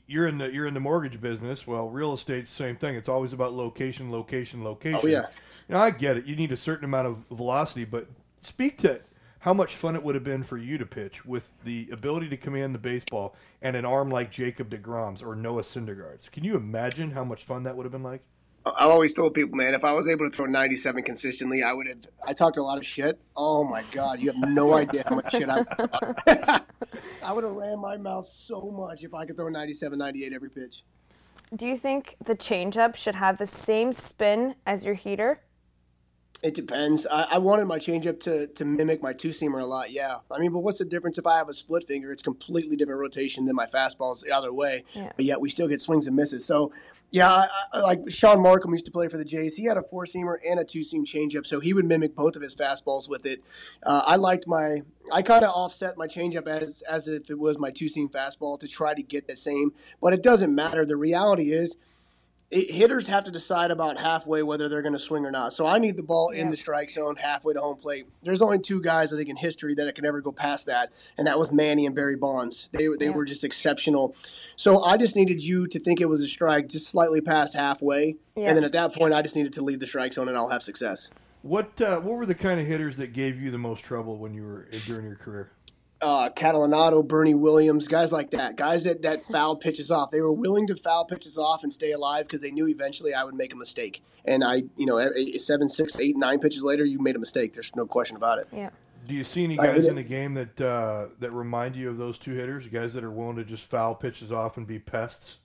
you're 0.07 0.27
in 0.27 0.37
the 0.37 0.51
you're 0.51 0.67
in 0.67 0.73
the 0.73 0.79
mortgage 0.79 1.19
business. 1.21 1.67
Well, 1.67 1.89
real 1.89 2.13
estate's 2.13 2.49
the 2.49 2.55
same 2.55 2.75
thing. 2.75 2.95
It's 2.95 3.09
always 3.09 3.33
about 3.33 3.53
location, 3.53 4.11
location, 4.11 4.63
location. 4.63 4.99
Oh, 5.03 5.07
yeah. 5.07 5.27
You 5.69 5.75
know, 5.75 5.81
I 5.81 5.91
get 5.91 6.17
it. 6.17 6.25
You 6.25 6.35
need 6.35 6.51
a 6.51 6.57
certain 6.57 6.85
amount 6.85 7.07
of 7.07 7.23
velocity, 7.31 7.85
but 7.85 8.07
speak 8.41 8.77
to 8.79 9.01
how 9.39 9.53
much 9.53 9.75
fun 9.75 9.95
it 9.95 10.03
would 10.03 10.15
have 10.15 10.23
been 10.23 10.43
for 10.43 10.57
you 10.57 10.77
to 10.77 10.85
pitch 10.85 11.25
with 11.25 11.49
the 11.65 11.89
ability 11.91 12.29
to 12.29 12.37
command 12.37 12.73
the 12.73 12.79
baseball 12.79 13.35
and 13.61 13.75
an 13.75 13.85
arm 13.85 14.09
like 14.09 14.31
Jacob 14.31 14.69
DeGrom's 14.69 15.21
or 15.21 15.35
Noah 15.35 15.63
Syndergaard's. 15.63 16.29
Can 16.29 16.43
you 16.43 16.55
imagine 16.55 17.11
how 17.11 17.23
much 17.23 17.43
fun 17.43 17.63
that 17.63 17.75
would 17.75 17.83
have 17.83 17.91
been 17.91 18.03
like? 18.03 18.21
I've 18.65 18.89
always 18.89 19.13
told 19.13 19.33
people, 19.33 19.57
man, 19.57 19.73
if 19.73 19.83
I 19.83 19.91
was 19.91 20.07
able 20.07 20.29
to 20.29 20.35
throw 20.35 20.45
97 20.45 21.03
consistently, 21.03 21.63
I 21.63 21.73
would 21.73 21.87
have. 21.87 22.07
I 22.25 22.33
talked 22.33 22.57
a 22.57 22.63
lot 22.63 22.77
of 22.77 22.85
shit. 22.85 23.19
Oh 23.35 23.63
my 23.63 23.83
god, 23.91 24.19
you 24.19 24.31
have 24.31 24.49
no 24.49 24.73
idea 24.73 25.03
how 25.07 25.15
much 25.15 25.31
shit 25.31 25.49
I. 25.49 25.65
I 27.23 27.33
would 27.33 27.43
have 27.43 27.53
ran 27.53 27.79
my 27.79 27.97
mouth 27.97 28.25
so 28.25 28.71
much 28.71 29.03
if 29.03 29.13
I 29.13 29.25
could 29.25 29.35
throw 29.35 29.49
97, 29.49 29.97
98 29.99 30.33
every 30.33 30.49
pitch. 30.49 30.83
Do 31.53 31.67
you 31.67 31.75
think 31.75 32.15
the 32.23 32.35
changeup 32.35 32.95
should 32.95 33.15
have 33.15 33.37
the 33.37 33.45
same 33.45 33.91
spin 33.91 34.55
as 34.65 34.85
your 34.85 34.95
heater? 34.95 35.41
It 36.41 36.55
depends. 36.55 37.05
I, 37.05 37.23
I 37.31 37.37
wanted 37.37 37.65
my 37.65 37.79
changeup 37.79 38.19
to 38.21 38.47
to 38.47 38.65
mimic 38.65 39.01
my 39.01 39.11
two 39.11 39.29
seamer 39.29 39.61
a 39.61 39.65
lot. 39.65 39.91
Yeah, 39.91 40.19
I 40.31 40.39
mean, 40.39 40.53
but 40.53 40.59
what's 40.59 40.77
the 40.77 40.85
difference 40.85 41.17
if 41.17 41.27
I 41.27 41.37
have 41.37 41.49
a 41.49 41.53
split 41.53 41.85
finger? 41.85 42.13
It's 42.13 42.23
completely 42.23 42.77
different 42.77 43.01
rotation 43.01 43.45
than 43.45 43.55
my 43.55 43.65
fastballs 43.65 44.23
the 44.23 44.31
other 44.31 44.53
way. 44.53 44.85
Yeah. 44.93 45.11
But 45.15 45.25
yet 45.25 45.41
we 45.41 45.49
still 45.49 45.67
get 45.67 45.81
swings 45.81 46.07
and 46.07 46.15
misses. 46.15 46.45
So. 46.45 46.71
Yeah, 47.13 47.29
I, 47.31 47.47
I, 47.71 47.79
like 47.81 48.09
Shaun 48.09 48.39
Marcum 48.39 48.71
used 48.71 48.85
to 48.85 48.91
play 48.91 49.07
for 49.07 49.17
the 49.17 49.23
Jays. 49.23 49.55
He 49.55 49.65
had 49.65 49.77
a 49.77 49.83
four 49.83 50.05
seamer 50.05 50.37
and 50.49 50.59
a 50.59 50.63
two 50.63 50.81
seam 50.81 51.05
changeup, 51.05 51.45
so 51.45 51.59
he 51.59 51.71
would 51.71 51.85
mimic 51.85 52.15
both 52.15 52.35
of 52.35 52.41
his 52.41 52.55
fastballs 52.55 53.07
with 53.07 53.27
it. 53.27 53.43
Uh, 53.83 54.01
I 54.03 54.15
liked 54.15 54.47
my, 54.47 54.81
I 55.11 55.21
kind 55.21 55.45
of 55.45 55.51
offset 55.51 55.95
my 55.95 56.07
changeup 56.07 56.47
as 56.47 56.81
as 56.81 57.07
if 57.07 57.29
it 57.29 57.37
was 57.37 57.59
my 57.59 57.69
two 57.69 57.87
seam 57.87 58.09
fastball 58.09 58.59
to 58.59 58.67
try 58.67 58.95
to 58.95 59.03
get 59.03 59.27
the 59.27 59.35
same, 59.35 59.73
but 60.01 60.13
it 60.13 60.23
doesn't 60.23 60.55
matter. 60.55 60.87
The 60.87 60.95
reality 60.95 61.51
is, 61.51 61.77
it, 62.53 62.71
hitters 62.71 63.07
have 63.07 63.23
to 63.25 63.31
decide 63.31 63.71
about 63.71 63.97
halfway 63.97 64.43
whether 64.43 64.69
they're 64.69 64.81
going 64.81 64.93
to 64.93 64.99
swing 64.99 65.25
or 65.25 65.31
not. 65.31 65.53
So 65.53 65.65
I 65.65 65.79
need 65.79 65.97
the 65.97 66.03
ball 66.03 66.29
in 66.29 66.45
Yeah. 66.45 66.51
the 66.51 66.57
strike 66.57 66.89
zone 66.89 67.15
halfway 67.15 67.53
to 67.53 67.59
home 67.59 67.77
plate. 67.77 68.05
There's 68.23 68.41
only 68.41 68.59
two 68.59 68.81
guys 68.81 69.11
I 69.13 69.17
think 69.17 69.29
in 69.29 69.35
history 69.35 69.73
that 69.75 69.93
can 69.95 70.05
ever 70.05 70.21
go 70.21 70.31
past 70.31 70.65
that, 70.67 70.91
and 71.17 71.25
that 71.27 71.37
was 71.39 71.51
Manny 71.51 71.85
and 71.85 71.95
Barry 71.95 72.15
Bonds. 72.15 72.69
They 72.71 72.87
they 72.99 73.05
Yeah. 73.05 73.11
were 73.11 73.25
just 73.25 73.43
exceptional. 73.43 74.15
So 74.55 74.83
I 74.83 74.97
just 74.97 75.15
needed 75.15 75.43
you 75.43 75.67
to 75.67 75.79
think 75.79 75.99
it 75.99 76.07
was 76.09 76.21
a 76.21 76.27
strike 76.27 76.69
just 76.69 76.87
slightly 76.87 77.21
past 77.21 77.55
halfway, 77.55 78.17
Yeah. 78.35 78.47
and 78.49 78.57
then 78.57 78.63
at 78.63 78.71
that 78.73 78.93
point 78.93 79.13
I 79.13 79.21
just 79.21 79.35
needed 79.35 79.53
to 79.53 79.61
leave 79.63 79.79
the 79.79 79.87
strike 79.87 80.13
zone 80.13 80.27
and 80.29 80.37
I'll 80.37 80.49
have 80.49 80.63
success. 80.63 81.09
What 81.41 81.81
uh, 81.81 81.99
what 81.99 82.15
were 82.17 82.25
the 82.25 82.35
kind 82.35 82.59
of 82.59 82.65
hitters 82.67 82.95
that 82.97 83.11
gave 83.13 83.41
you 83.41 83.51
the 83.51 83.57
most 83.57 83.83
trouble 83.83 84.17
when 84.17 84.33
you 84.33 84.43
were 84.43 84.67
during 84.85 85.05
your 85.05 85.15
career? 85.17 85.49
Uh, 86.03 86.29
Catalanotto, 86.29 87.07
Bernie 87.07 87.33
Williams, 87.33 87.87
guys 87.87 88.11
like 88.11 88.31
that, 88.31 88.57
guys 88.57 88.83
that 88.83 89.03
that 89.03 89.23
foul 89.31 89.55
pitches 89.55 89.89
off. 89.89 90.11
They 90.11 90.21
were 90.21 90.33
willing 90.33 90.67
to 90.67 90.75
foul 90.75 91.05
pitches 91.05 91.37
off 91.37 91.63
and 91.63 91.71
stay 91.71 91.91
alive 91.91 92.27
because 92.27 92.41
they 92.41 92.51
knew 92.51 92.67
eventually 92.67 93.13
I 93.13 93.23
would 93.23 93.35
make 93.35 93.53
a 93.53 93.55
mistake. 93.55 94.03
And 94.25 94.43
I, 94.43 94.63
you 94.77 94.85
know, 94.85 94.99
seven, 95.37 95.69
six, 95.69 95.97
eight, 95.99 96.17
nine 96.17 96.39
pitches 96.39 96.63
later, 96.63 96.83
you 96.83 96.99
made 96.99 97.15
a 97.15 97.19
mistake. 97.19 97.53
There's 97.53 97.73
no 97.75 97.85
question 97.85 98.17
about 98.17 98.39
it. 98.39 98.47
Yeah. 98.51 98.69
Do 99.07 99.13
you 99.13 99.23
see 99.23 99.43
any 99.43 99.57
guys 99.57 99.85
in 99.85 99.95
the 99.95 100.03
game 100.03 100.33
that 100.33 100.59
uh, 100.61 101.07
that 101.19 101.31
remind 101.31 101.75
you 101.75 101.89
of 101.89 101.97
those 101.97 102.17
two 102.17 102.31
hitters? 102.31 102.67
Guys 102.67 102.93
that 102.93 103.03
are 103.03 103.11
willing 103.11 103.35
to 103.37 103.43
just 103.43 103.69
foul 103.69 103.95
pitches 103.95 104.31
off 104.31 104.57
and 104.57 104.67
be 104.67 104.79
pests? 104.79 105.37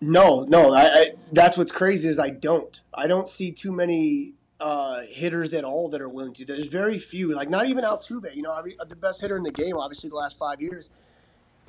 No, 0.00 0.44
no, 0.48 0.72
I, 0.72 0.82
I, 0.82 1.10
that's 1.32 1.58
what's 1.58 1.72
crazy 1.72 2.08
is 2.08 2.18
I 2.18 2.30
don't. 2.30 2.80
I 2.94 3.06
don't 3.06 3.28
see 3.28 3.52
too 3.52 3.70
many 3.70 4.34
uh, 4.60 5.00
hitters 5.02 5.52
at 5.54 5.64
all 5.64 5.88
that 5.88 6.00
are 6.00 6.08
willing 6.08 6.34
to. 6.34 6.44
There's 6.44 6.66
very 6.66 6.98
few. 6.98 7.34
Like 7.34 7.48
not 7.48 7.66
even 7.66 7.84
Altuve. 7.84 8.34
You 8.34 8.42
know, 8.42 8.62
the 8.86 8.96
best 8.96 9.20
hitter 9.20 9.36
in 9.36 9.42
the 9.42 9.50
game, 9.50 9.76
obviously 9.76 10.10
the 10.10 10.16
last 10.16 10.38
five 10.38 10.60
years. 10.60 10.90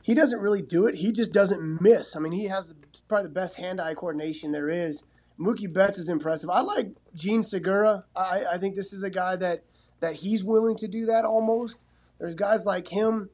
He 0.04 0.14
doesn't 0.14 0.40
really 0.40 0.62
do 0.62 0.88
it. 0.88 0.96
He 0.96 1.12
just 1.12 1.32
doesn't 1.32 1.82
miss. 1.82 2.16
I 2.16 2.20
mean, 2.20 2.32
he 2.32 2.46
has 2.48 2.74
probably 3.08 3.28
the 3.28 3.34
best 3.34 3.56
hand-eye 3.56 3.94
coordination 3.94 4.52
there 4.52 4.70
is. 4.70 5.04
Mookie 5.40 5.72
Betts 5.72 5.98
is 6.00 6.10
impressive. 6.10 6.50
I 6.50 6.62
like 6.62 6.90
Jean 7.16 7.44
Segura. 7.44 8.04
I, 8.16 8.44
I 8.54 8.58
think 8.58 8.76
this 8.76 8.94
is 8.94 9.04
a 9.04 9.10
guy 9.10 9.36
that 9.38 9.64
that 10.00 10.16
he's 10.16 10.44
willing 10.44 10.76
to 10.78 10.88
do 10.88 11.06
that 11.06 11.26
almost. 11.26 11.86
There's 12.20 12.36
guys 12.36 12.66
like 12.66 12.88
him. 12.88 13.30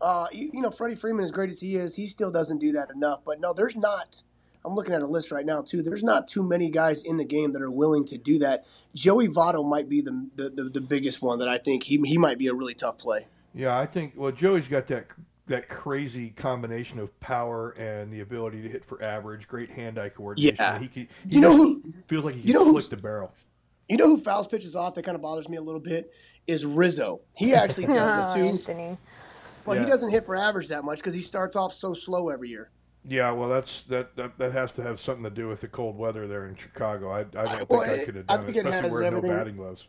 Uh, 0.00 0.26
you, 0.32 0.50
you 0.52 0.62
know, 0.62 0.70
Freddie 0.70 0.94
Freeman, 0.94 1.24
as 1.24 1.30
great 1.30 1.50
as 1.50 1.60
he 1.60 1.76
is, 1.76 1.94
he 1.94 2.06
still 2.06 2.30
doesn't 2.30 2.58
do 2.58 2.72
that 2.72 2.90
enough. 2.90 3.20
But 3.24 3.40
no, 3.40 3.52
there's 3.52 3.76
not. 3.76 4.22
I'm 4.66 4.74
looking 4.74 4.94
at 4.94 5.00
a 5.02 5.06
list 5.06 5.30
right 5.30 5.46
now 5.46 5.62
too. 5.62 5.80
There's 5.82 6.02
not 6.02 6.26
too 6.26 6.42
many 6.42 6.68
guys 6.68 7.02
in 7.02 7.16
the 7.16 7.24
game 7.24 7.52
that 7.52 7.62
are 7.62 7.70
willing 7.70 8.04
to 8.06 8.18
do 8.18 8.38
that. 8.40 8.66
Joey 8.94 9.28
Votto 9.28 9.64
might 9.66 9.88
be 9.88 10.00
the 10.00 10.28
the, 10.34 10.50
the, 10.50 10.64
the 10.64 10.80
biggest 10.80 11.22
one 11.22 11.38
that 11.38 11.48
I 11.48 11.56
think 11.56 11.84
he 11.84 11.98
he 12.04 12.18
might 12.18 12.36
be 12.38 12.48
a 12.48 12.54
really 12.54 12.74
tough 12.74 12.98
play. 12.98 13.26
Yeah, 13.54 13.78
I 13.78 13.86
think. 13.86 14.14
Well, 14.16 14.32
Joey's 14.32 14.68
got 14.68 14.86
that 14.88 15.06
that 15.46 15.68
crazy 15.68 16.30
combination 16.30 16.98
of 16.98 17.18
power 17.20 17.70
and 17.78 18.12
the 18.12 18.18
ability 18.20 18.62
to 18.62 18.68
hit 18.68 18.84
for 18.84 19.00
average, 19.00 19.46
great 19.46 19.70
hand-eye 19.70 20.08
coordination. 20.08 20.56
Yeah. 20.58 20.78
he, 20.80 20.88
can, 20.88 21.08
he 21.28 21.34
You 21.36 21.40
know 21.40 21.56
who- 21.56 21.82
feels 22.08 22.24
like 22.24 22.34
he 22.34 22.40
can 22.40 22.48
you 22.48 22.54
know 22.54 22.64
who's- 22.64 22.86
flick 22.86 22.98
the 22.98 23.02
barrel. 23.02 23.32
You 23.88 23.96
know 23.96 24.08
who 24.08 24.18
fouls 24.18 24.48
pitches 24.48 24.74
off 24.74 24.94
that 24.96 25.04
kind 25.04 25.14
of 25.14 25.22
bothers 25.22 25.48
me 25.48 25.56
a 25.56 25.62
little 25.62 25.80
bit 25.80 26.10
is 26.48 26.66
Rizzo. 26.66 27.20
He 27.34 27.54
actually 27.54 27.86
does 27.94 27.96
Oh, 27.98 28.32
it 28.32 28.36
too, 28.40 28.44
oh, 28.44 28.48
Anthony. 28.48 28.98
but 29.64 29.76
Yeah. 29.76 29.84
he 29.84 29.88
doesn't 29.88 30.10
hit 30.10 30.24
for 30.26 30.34
average 30.34 30.66
that 30.68 30.82
much 30.82 30.98
because 30.98 31.14
he 31.14 31.20
starts 31.20 31.54
off 31.54 31.72
so 31.72 31.94
slow 31.94 32.28
every 32.28 32.48
year. 32.48 32.70
Yeah, 33.08 33.30
well, 33.30 33.48
that's 33.48 33.82
that, 33.84 34.16
that 34.16 34.38
that 34.38 34.52
has 34.52 34.72
to 34.74 34.82
have 34.82 34.98
something 34.98 35.24
to 35.24 35.30
do 35.30 35.46
with 35.48 35.60
the 35.60 35.68
cold 35.68 35.96
weather 35.96 36.26
there 36.26 36.46
in 36.46 36.56
Chicago. 36.56 37.10
I, 37.10 37.20
I 37.20 37.22
don't 37.22 37.58
think 37.58 37.70
Well, 37.70 37.80
I 37.82 38.04
could 38.04 38.16
have 38.16 38.26
done 38.26 38.40
it, 38.40 38.46
think 38.46 38.56
it 38.56 38.66
especially 38.66 38.90
has 38.90 38.92
wearing 38.92 39.14
no 39.14 39.22
batting 39.22 39.56
gloves. 39.56 39.86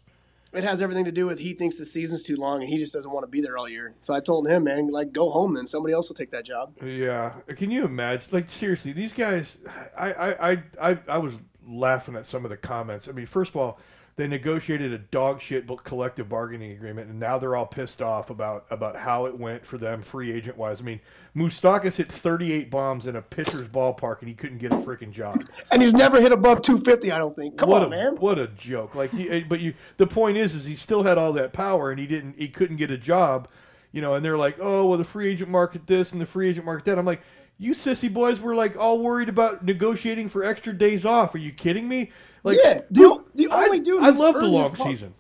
It 0.54 0.64
has 0.64 0.82
everything 0.82 1.06
to 1.06 1.12
do 1.12 1.26
with 1.26 1.40
he 1.40 1.54
thinks 1.54 1.76
the 1.76 1.86
season's 1.86 2.24
too 2.24 2.38
long 2.38 2.62
and 2.62 2.70
he 2.70 2.78
just 2.78 2.94
doesn't 2.94 3.12
want 3.12 3.24
to 3.24 3.28
be 3.28 3.42
there 3.42 3.58
all 3.58 3.68
year. 3.68 3.96
So 4.02 4.14
I 4.14 4.22
told 4.22 4.48
him, 4.48 4.64
man, 4.64 4.88
like 4.88 5.12
go 5.12 5.30
home 5.30 5.54
then. 5.56 5.68
Somebody 5.68 5.94
else 5.94 6.08
will 6.08 6.16
take 6.16 6.32
that 6.32 6.46
job. 6.46 6.74
Yeah, 6.82 7.34
can 7.56 7.70
you 7.72 7.86
imagine? 7.86 8.30
Like 8.32 8.50
seriously, 8.50 8.94
these 8.94 9.14
guys. 9.14 9.58
I 9.98 10.14
I 10.14 10.52
I 10.52 10.64
I, 10.82 11.00
I 11.08 11.18
was 11.18 11.34
laughing 11.68 12.16
at 12.16 12.26
some 12.26 12.46
of 12.46 12.52
the 12.52 12.58
comments. 12.58 13.08
I 13.08 13.12
mean, 13.12 13.26
first 13.26 13.52
of 13.52 13.58
all, 13.58 13.80
they 14.18 14.28
negotiated 14.28 14.92
a 14.92 14.98
dog 14.98 15.40
shit 15.40 15.68
collective 15.84 16.28
bargaining 16.28 16.72
agreement, 16.72 17.08
and 17.08 17.20
now 17.20 17.38
they're 17.38 17.56
all 17.56 17.68
pissed 17.68 18.02
off 18.02 18.32
about 18.32 18.66
about 18.72 18.96
how 18.96 19.28
it 19.28 19.38
went 19.38 19.64
for 19.64 19.78
them 19.78 20.02
free 20.02 20.32
agent 20.32 20.58
wise. 20.58 20.82
I 20.82 20.84
mean, 20.84 21.00
Moustakas 21.36 21.98
hit 21.98 22.12
38 22.12 22.72
bombs 22.72 23.06
in 23.06 23.16
a 23.16 23.22
pitcher's 23.22 23.70
ballpark, 23.70 24.20
and 24.22 24.28
he 24.28 24.34
couldn't 24.34 24.58
get 24.58 24.72
a 24.72 24.78
freaking 24.78 25.12
job. 25.12 25.44
And 25.72 25.84
he's 25.84 25.94
never 25.94 26.20
hit 26.20 26.32
above 26.32 26.64
250. 26.64 27.12
I 27.12 27.20
don't 27.20 27.36
think. 27.36 27.60
Come 27.60 27.70
what 27.70 27.84
on, 27.84 27.94
a, 27.94 27.96
man. 27.96 28.16
What 28.16 28.40
a 28.40 28.48
joke! 28.48 28.96
Like, 28.96 29.12
he, 29.12 29.30
eh, 29.30 29.44
but 29.48 29.60
you, 29.60 29.76
the 29.98 30.08
point 30.08 30.36
is, 30.36 30.56
is 30.56 30.66
he 30.66 30.76
still 30.76 31.04
had 31.04 31.20
all 31.20 31.32
that 31.34 31.54
power, 31.54 31.92
and 31.92 32.00
he 32.00 32.08
didn't, 32.08 32.40
he 32.40 32.48
couldn't 32.48 32.78
get 32.78 32.90
a 32.90 32.98
job, 32.98 33.48
you 33.92 34.02
know. 34.02 34.16
And 34.16 34.26
they're 34.26 34.38
like, 34.38 34.58
oh, 34.60 34.88
well, 34.88 34.98
the 34.98 35.06
free 35.06 35.30
agent 35.30 35.52
market 35.52 35.86
this 35.86 36.12
and 36.12 36.20
the 36.20 36.26
free 36.26 36.50
agent 36.50 36.66
market 36.66 36.86
that. 36.86 36.98
I'm 36.98 37.06
like, 37.06 37.22
you 37.60 37.74
sissy 37.74 38.12
boys 38.12 38.40
were 38.40 38.56
like 38.56 38.76
all 38.76 39.00
worried 39.00 39.30
about 39.30 39.64
negotiating 39.64 40.30
for 40.30 40.44
extra 40.44 40.74
days 40.74 41.06
off. 41.06 41.36
Are 41.36 41.40
you 41.40 41.52
kidding 41.52 41.88
me? 41.88 42.10
Like, 42.48 42.58
yeah, 42.64 42.82
the, 42.92 43.24
the 43.36 43.48
only 43.48 43.80
I, 43.80 43.82
dude. 43.82 44.04
I 44.04 44.10
love 44.10 44.36
the 44.36 44.48
long 44.48 44.72
con- 44.72 44.88
season. 44.88 45.14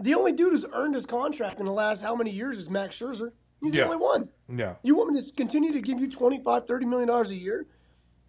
The 0.00 0.14
only 0.14 0.32
dude 0.32 0.50
who's 0.52 0.64
earned 0.72 0.94
his 0.94 1.06
contract 1.06 1.60
in 1.60 1.66
the 1.66 1.72
last 1.72 2.00
how 2.02 2.14
many 2.16 2.30
years 2.30 2.58
is 2.58 2.68
Max 2.70 2.98
Scherzer. 2.98 3.32
He's 3.62 3.74
Yeah. 3.74 3.84
the 3.84 3.92
only 3.94 3.98
one. 4.04 4.28
Yeah. 4.48 4.74
You 4.82 4.96
want 4.96 5.12
me 5.12 5.20
to 5.20 5.32
continue 5.32 5.72
to 5.72 5.80
give 5.80 6.00
you 6.00 6.10
25, 6.10 6.66
30 6.66 6.86
million 6.86 7.08
dollars 7.08 7.30
a 7.30 7.34
year? 7.34 7.66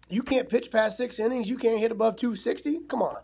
You 0.08 0.22
can't 0.22 0.48
pitch 0.48 0.70
past 0.70 0.96
six 0.96 1.18
innings. 1.18 1.48
You 1.48 1.56
can't 1.56 1.80
hit 1.80 1.90
above 1.90 2.16
260. 2.16 2.80
Come 2.88 3.02
on. 3.02 3.16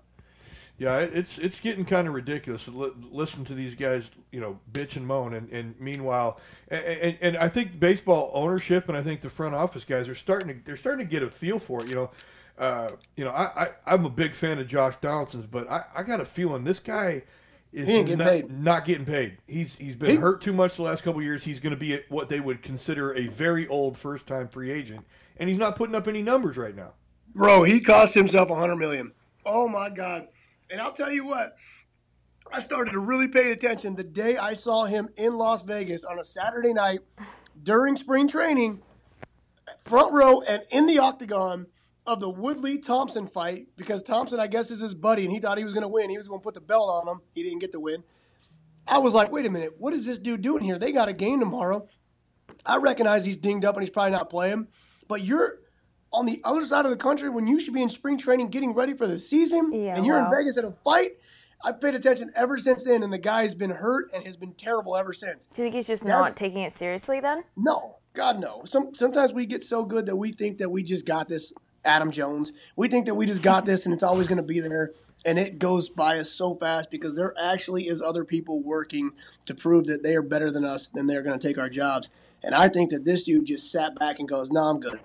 Yeah, 0.79 0.97
it's 1.01 1.37
it's 1.37 1.61
getting 1.61 1.85
kind 1.85 2.09
of 2.09 2.15
ridiculous 2.15 2.65
to 2.65 2.71
li- 2.71 2.93
listen 3.11 3.45
to 3.45 3.55
these 3.55 3.75
guys, 3.75 4.11
you 4.33 4.41
know, 4.41 4.59
bitch 4.73 4.97
and 4.97 5.07
moan, 5.07 5.35
and, 5.35 5.51
and 5.53 5.79
meanwhile, 5.79 6.41
and, 6.69 6.83
and, 6.83 7.19
and 7.21 7.37
I 7.37 7.49
think 7.51 7.79
baseball 7.79 8.31
ownership 8.33 8.89
and 8.89 8.97
I 8.97 9.03
think 9.03 9.21
the 9.21 9.29
front 9.29 9.55
office 9.55 9.85
guys 9.85 10.09
are 10.09 10.15
starting 10.15 10.49
to 10.49 10.65
they're 10.65 10.79
starting 10.79 11.07
to 11.07 11.11
get 11.11 11.23
a 11.23 11.31
feel 11.31 11.59
for 11.59 11.83
it. 11.85 11.89
You 11.91 11.97
know, 11.97 12.11
uh, 12.61 12.91
you 13.17 13.25
know, 13.25 13.31
I, 13.31 13.65
I 13.65 13.69
I'm 13.87 14.05
a 14.05 14.11
big 14.11 14.35
fan 14.35 14.59
of 14.59 14.69
Josh 14.69 14.95
Donaldson's, 15.01 15.47
but 15.47 15.69
I, 15.71 15.85
I 15.97 16.03
got 16.03 16.21
a 16.21 16.27
feeling 16.27 16.63
this 16.65 16.79
guy 16.79 17.23
is 17.73 17.87
getting 17.87 18.19
not, 18.19 18.51
not 18.51 18.85
getting 18.85 19.07
paid. 19.07 19.39
He's 19.47 19.77
he's 19.77 19.97
been 19.97 20.11
He- 20.11 20.17
hurt 20.17 20.43
too 20.43 20.53
much 20.53 20.77
the 20.77 20.83
last 20.83 21.03
couple 21.03 21.21
of 21.21 21.25
years. 21.25 21.43
He's 21.43 21.59
going 21.59 21.75
to 21.75 21.81
be 21.81 21.99
what 22.11 22.29
they 22.29 22.39
would 22.39 22.63
consider 22.63 23.15
a 23.15 23.29
very 23.29 23.67
old 23.69 23.97
first 23.97 24.27
time 24.27 24.47
free 24.47 24.71
agent, 24.71 25.07
and 25.39 25.49
he's 25.49 25.59
not 25.59 25.75
putting 25.75 25.95
up 25.95 26.07
any 26.07 26.23
numbers 26.23 26.59
right 26.59 26.77
now. 26.77 26.93
Bro, 27.35 27.63
he 27.63 27.81
cost 27.81 28.13
himself 28.13 28.51
a 28.51 28.55
hundred 28.55 28.77
million. 28.77 29.13
Oh 29.47 29.67
my 29.67 29.89
god! 29.89 30.29
And 30.71 30.83
I'll 30.83 30.93
tell 30.93 31.11
you 31.11 31.25
what, 31.25 31.57
I 32.53 32.61
started 32.61 32.91
to 32.91 32.99
really 32.99 33.29
pay 33.29 33.53
attention 33.53 33.97
the 33.97 34.05
day 34.05 34.37
I 34.37 34.53
saw 34.53 34.85
him 34.85 35.09
in 35.17 35.37
Las 35.37 35.63
Vegas 35.63 36.05
on 36.05 36.19
a 36.19 36.25
Saturday 36.25 36.75
night 36.75 37.01
during 37.63 37.97
spring 37.97 38.29
training, 38.29 38.83
front 39.83 40.13
row 40.13 40.43
and 40.43 40.63
in 40.71 40.85
the 40.85 40.99
octagon 40.99 41.67
of 42.07 42.21
the 42.21 42.29
Woodley 42.31 42.79
Thompson 42.79 43.27
fight 43.27 43.69
because 43.77 44.03
Thompson, 44.03 44.41
I 44.41 44.47
guess, 44.47 44.71
is 44.71 44.81
his 44.81 44.95
buddy, 44.95 45.25
and 45.25 45.33
he 45.33 45.39
thought 45.39 45.59
he 45.59 45.65
was 45.65 45.75
going 45.75 45.83
to 45.83 45.89
win. 45.89 46.11
He 46.11 46.17
was 46.17 46.27
going 46.29 46.41
to 46.41 46.45
put 46.45 46.55
the 46.55 46.61
belt 46.61 46.89
on 46.89 47.09
him. 47.09 47.21
He 47.35 47.43
didn't 47.43 47.59
get 47.61 47.73
the 47.73 47.81
win. 47.81 48.03
I 48.89 48.99
was 48.99 49.15
like, 49.15 49.31
wait 49.31 49.47
a 49.47 49.51
minute, 49.51 49.75
what 49.79 49.93
is 49.93 50.05
this 50.07 50.19
dude 50.19 50.43
doing 50.43 50.65
here? 50.65 50.79
They 50.79 50.91
got 50.93 51.09
a 51.09 51.13
game 51.13 51.39
tomorrow. 51.41 51.87
I 52.67 52.79
recognize 52.79 53.25
he's 53.25 53.37
dinged 53.37 53.65
up 53.65 53.77
and 53.77 53.83
he's 53.83 53.91
probably 53.91 54.11
not 54.13 54.31
playing, 54.31 54.67
but 55.07 55.23
you're 55.23 55.61
on 56.13 56.27
the 56.27 56.41
other 56.45 56.65
side 56.65 56.85
of 56.85 56.91
the 56.91 56.97
country 56.97 57.29
when 57.29 57.47
you 57.47 57.61
should 57.61 57.75
be 57.75 57.83
in 57.83 57.89
spring 57.89 58.19
training 58.19 58.49
getting 58.49 58.75
ready 58.75 58.95
for 58.95 59.07
the 59.07 59.19
season, 59.19 59.71
Yeah, 59.73 59.97
and 59.97 60.05
you're 60.05 60.19
wow. 60.19 60.25
in 60.31 60.31
Vegas 60.37 60.59
at 60.59 60.65
a 60.65 60.73
fight. 60.73 61.13
I've 61.65 61.81
paid 61.81 61.95
attention 61.95 62.33
ever 62.35 62.57
since 62.59 62.83
then, 62.85 63.03
and 63.03 63.13
the 63.13 63.19
guy's 63.19 63.55
been 63.55 63.71
hurt 63.71 64.11
and 64.15 64.25
has 64.25 64.37
been 64.37 64.55
terrible 64.55 64.97
ever 64.97 65.13
since. 65.13 65.45
Do 65.47 65.63
you 65.63 65.67
think 65.67 65.75
he's 65.77 65.87
just 65.87 66.03
That's- 66.03 66.21
not 66.31 66.37
taking 66.37 66.63
it 66.63 66.73
seriously 66.73 67.21
then? 67.21 67.45
No, 67.57 67.99
God, 68.15 68.41
no. 68.41 68.65
Some 68.67 68.95
sometimes 68.97 69.33
we 69.35 69.47
get 69.47 69.63
so 69.63 69.85
good 69.85 70.07
that 70.07 70.17
we 70.17 70.33
think 70.33 70.59
that 70.59 70.71
we 70.71 70.83
just 70.83 71.07
got 71.07 71.29
this. 71.29 71.53
Adam 71.85 72.11
Jones, 72.11 72.53
we 72.76 72.89
think 72.89 73.07
that 73.07 73.14
we 73.14 73.26
just 73.26 73.43
got 73.43 73.64
this, 73.64 73.85
and 73.87 73.93
it's 73.95 74.03
always 74.03 74.28
going 74.28 74.37
to 74.37 74.43
be 74.43 74.61
there, 74.61 74.93
and 75.24 75.39
it 75.39 75.59
goes 75.59 75.89
by 75.89 76.18
us 76.18 76.31
so 76.31 76.55
fast 76.55 76.91
because 76.91 77.16
there 77.16 77.35
actually 77.41 77.89
is 77.89 78.03
other 78.03 78.24
people 78.24 78.62
working 78.62 79.12
to 79.47 79.55
prove 79.55 79.87
that 79.87 80.03
they 80.03 80.14
are 80.14 80.22
better 80.22 80.51
than 80.51 80.64
us, 80.64 80.89
then 80.89 81.07
they're 81.07 81.22
going 81.22 81.39
to 81.39 81.49
take 81.49 81.59
our 81.59 81.70
jobs. 81.70 82.11
And 82.43 82.55
I 82.55 82.68
think 82.68 82.91
that 82.91 83.05
this 83.05 83.24
dude 83.24 83.47
just 83.47 83.70
sat 83.70 83.99
back 83.99 84.18
and 84.18 84.28
goes, 84.28 84.51
"No, 84.51 84.62
I'm 84.62 84.81
good." 84.81 85.01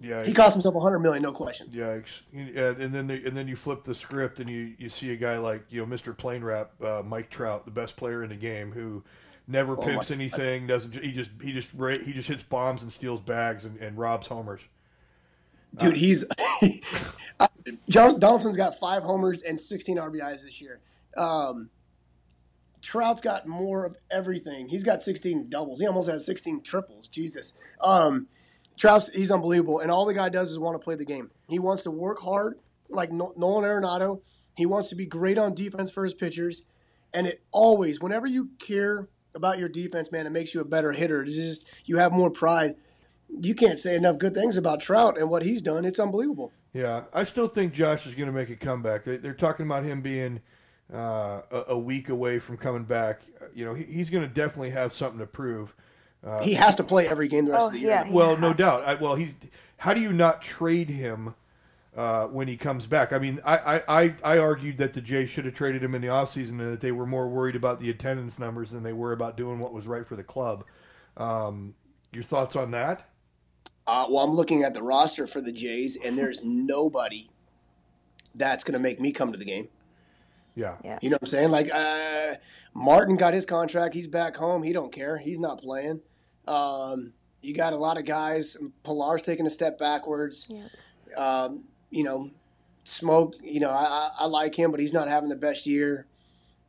Yeah, 0.00 0.24
He 0.24 0.32
cost 0.32 0.54
himself 0.54 0.74
hundred 0.82 0.98
million, 0.98 1.22
no 1.22 1.32
question. 1.32 1.68
Yikes! 1.68 2.22
Yeah, 2.32 2.74
and 2.78 2.92
then 2.92 3.06
they, 3.06 3.22
and 3.22 3.36
then 3.36 3.46
you 3.46 3.54
flip 3.54 3.84
the 3.84 3.94
script 3.94 4.40
and 4.40 4.50
you, 4.50 4.74
you 4.76 4.88
see 4.88 5.12
a 5.12 5.16
guy 5.16 5.38
like 5.38 5.64
you 5.70 5.80
know 5.80 5.86
Mr. 5.86 6.16
Plane 6.16 6.42
Rap, 6.42 6.72
uh, 6.82 7.02
Mike 7.04 7.30
Trout, 7.30 7.64
the 7.64 7.70
best 7.70 7.96
player 7.96 8.24
in 8.24 8.30
the 8.30 8.36
game, 8.36 8.72
who 8.72 9.04
never 9.46 9.78
Oh, 9.78 9.82
pimps 9.82 10.10
anything. 10.10 10.66
Doesn't 10.66 10.94
he 11.02 11.12
just 11.12 11.30
he 11.40 11.52
just 11.52 11.70
he 11.70 12.12
just 12.12 12.28
hits 12.28 12.42
bombs 12.42 12.82
and 12.82 12.92
steals 12.92 13.20
bags 13.20 13.64
and, 13.64 13.78
and 13.78 13.96
robs 13.96 14.26
homers. 14.26 14.62
Dude, 15.76 15.96
he's 15.96 16.24
John 17.88 18.18
Donaldson's 18.18 18.56
got 18.56 18.78
five 18.78 19.02
homers 19.02 19.42
and 19.42 19.58
16 19.58 19.96
RBIs 19.96 20.42
this 20.42 20.60
year. 20.60 20.80
Um, 21.16 21.70
Trout's 22.82 23.20
got 23.22 23.46
more 23.46 23.84
of 23.84 23.96
everything. 24.10 24.68
He's 24.68 24.82
got 24.82 25.02
16 25.02 25.48
doubles. 25.48 25.80
He 25.80 25.86
almost 25.86 26.10
has 26.10 26.26
16 26.26 26.62
triples. 26.62 27.06
Jesus. 27.08 27.54
Um, 27.80 28.26
Trout's 28.76 29.08
he's 29.10 29.30
unbelievable, 29.30 29.80
and 29.80 29.90
all 29.90 30.04
the 30.04 30.14
guy 30.14 30.28
does 30.28 30.50
is 30.50 30.58
want 30.58 30.74
to 30.74 30.84
play 30.84 30.96
the 30.96 31.04
game. 31.04 31.30
He 31.48 31.58
wants 31.58 31.84
to 31.84 31.90
work 31.90 32.18
hard, 32.20 32.58
like 32.88 33.12
No- 33.12 33.34
Nolan 33.36 33.64
Arenado. 33.64 34.20
He 34.56 34.66
wants 34.66 34.88
to 34.88 34.94
be 34.96 35.06
great 35.06 35.38
on 35.38 35.54
defense 35.54 35.90
for 35.90 36.04
his 36.04 36.14
pitchers, 36.14 36.64
and 37.14 37.26
it 37.26 37.42
always, 37.52 38.00
whenever 38.00 38.26
you 38.26 38.50
care 38.58 39.08
about 39.34 39.58
your 39.58 39.68
defense, 39.68 40.10
man, 40.10 40.26
it 40.26 40.30
makes 40.30 40.52
you 40.54 40.60
a 40.60 40.64
better 40.64 40.92
hitter. 40.92 41.22
It's 41.22 41.34
just 41.34 41.64
you 41.84 41.98
have 41.98 42.12
more 42.12 42.30
pride. 42.30 42.74
You 43.40 43.54
can't 43.54 43.78
say 43.78 43.96
enough 43.96 44.18
good 44.18 44.34
things 44.34 44.56
about 44.56 44.80
Trout 44.80 45.18
and 45.18 45.28
what 45.30 45.42
he's 45.42 45.62
done. 45.62 45.84
It's 45.84 45.98
unbelievable. 45.98 46.52
Yeah, 46.74 47.04
I 47.12 47.24
still 47.24 47.48
think 47.48 47.72
Josh 47.72 48.06
is 48.06 48.14
going 48.14 48.26
to 48.28 48.32
make 48.32 48.50
a 48.50 48.56
comeback. 48.56 49.04
They, 49.04 49.16
they're 49.18 49.34
talking 49.34 49.66
about 49.66 49.84
him 49.84 50.00
being 50.00 50.40
uh, 50.92 51.42
a, 51.50 51.64
a 51.68 51.78
week 51.78 52.08
away 52.08 52.38
from 52.38 52.56
coming 52.56 52.84
back. 52.84 53.20
You 53.54 53.64
know, 53.64 53.74
he, 53.74 53.84
he's 53.84 54.10
going 54.10 54.26
to 54.26 54.32
definitely 54.32 54.70
have 54.70 54.94
something 54.94 55.18
to 55.18 55.26
prove. 55.26 55.74
he 56.42 56.54
has 56.54 56.74
to 56.76 56.84
play 56.84 57.08
every 57.08 57.28
game 57.28 57.44
the 57.46 57.52
rest 57.52 57.62
Oh, 57.62 57.66
of 57.68 57.72
the 57.72 57.78
year. 57.80 57.90
yeah. 57.90 58.08
Well, 58.08 58.36
no 58.36 58.48
has 58.48 58.56
doubt. 58.56 58.84
I, 58.86 58.94
well, 58.94 59.14
he. 59.16 59.34
How 59.78 59.92
do 59.94 60.00
you 60.00 60.12
not 60.12 60.40
trade 60.40 60.88
him 60.88 61.34
uh, 61.96 62.26
when 62.26 62.46
he 62.48 62.56
comes 62.56 62.86
back? 62.86 63.12
I 63.12 63.18
mean, 63.18 63.40
I, 63.44 63.56
I, 63.58 64.02
I, 64.02 64.14
I 64.22 64.38
argued 64.38 64.78
that 64.78 64.92
the 64.92 65.00
Jays 65.00 65.28
should 65.28 65.44
have 65.44 65.54
traded 65.54 65.82
him 65.82 65.94
in 65.96 66.00
the 66.02 66.08
offseason 66.08 66.50
and 66.50 66.72
that 66.72 66.80
they 66.80 66.92
were 66.92 67.06
more 67.06 67.28
worried 67.28 67.56
about 67.56 67.80
the 67.80 67.90
attendance 67.90 68.38
numbers 68.38 68.70
than 68.70 68.82
they 68.84 68.92
were 68.92 69.12
about 69.12 69.36
doing 69.36 69.58
what 69.58 69.72
was 69.72 69.88
right 69.88 70.06
for 70.06 70.14
the 70.14 70.22
club. 70.22 70.64
Um, 71.16 71.74
your 72.12 72.22
thoughts 72.22 72.54
on 72.56 72.70
that? 72.70 73.08
Uh, 73.86 74.06
well, 74.08 74.24
I'm 74.24 74.34
looking 74.34 74.62
at 74.62 74.74
the 74.74 74.82
roster 74.82 75.26
for 75.26 75.40
the 75.40 75.52
Jays, 75.52 75.96
and 75.96 76.16
there's 76.16 76.42
nobody 76.44 77.28
that's 78.34 78.64
going 78.64 78.74
to 78.74 78.78
make 78.78 79.00
me 79.00 79.12
come 79.12 79.32
to 79.32 79.38
the 79.38 79.44
game. 79.44 79.68
Yeah. 80.54 80.76
Yeah. 80.84 80.98
You 81.00 81.10
know 81.10 81.14
what 81.14 81.22
I'm 81.22 81.28
saying? 81.28 81.50
Like 81.50 81.70
uh, 81.72 82.34
Martin 82.74 83.16
got 83.16 83.34
his 83.34 83.46
contract. 83.46 83.94
He's 83.94 84.06
back 84.06 84.36
home. 84.36 84.62
He 84.62 84.72
don't 84.72 84.92
care. 84.92 85.16
He's 85.16 85.38
not 85.38 85.58
playing. 85.60 86.00
Um, 86.46 87.12
you 87.40 87.54
got 87.54 87.72
a 87.72 87.76
lot 87.76 87.98
of 87.98 88.04
guys. 88.04 88.56
Pilar's 88.84 89.22
taking 89.22 89.46
a 89.46 89.50
step 89.50 89.78
backwards. 89.78 90.48
Um, 91.16 91.64
you 91.90 92.04
know, 92.04 92.30
Smoak. 92.84 93.34
You 93.42 93.60
know, 93.60 93.70
I, 93.70 93.84
I, 93.84 94.10
I 94.20 94.26
like 94.26 94.54
him, 94.54 94.70
but 94.70 94.80
he's 94.80 94.92
not 94.92 95.08
having 95.08 95.28
the 95.28 95.36
best 95.36 95.66
year. 95.66 96.06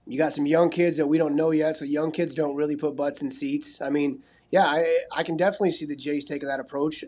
You 0.06 0.18
got 0.18 0.34
some 0.34 0.46
young 0.46 0.70
kids 0.70 0.98
that 0.98 1.08
we 1.08 1.18
don't 1.18 1.36
know 1.36 1.52
yet, 1.52 1.78
so 1.78 1.86
young 1.86 2.12
kids 2.12 2.34
don't 2.34 2.56
really 2.56 2.76
put 2.76 2.96
butts 2.96 3.22
in 3.22 3.32
seats. 3.32 3.82
I 3.82 3.90
mean, 3.90 4.22
yeah, 4.54 4.66
I, 4.66 4.86
I 5.12 5.24
can 5.24 5.36
definitely 5.36 5.72
see 5.72 5.86
the 5.86 5.96
Jays 5.96 6.26
taking 6.26 6.48
that 6.48 6.60
approach. 6.60 7.04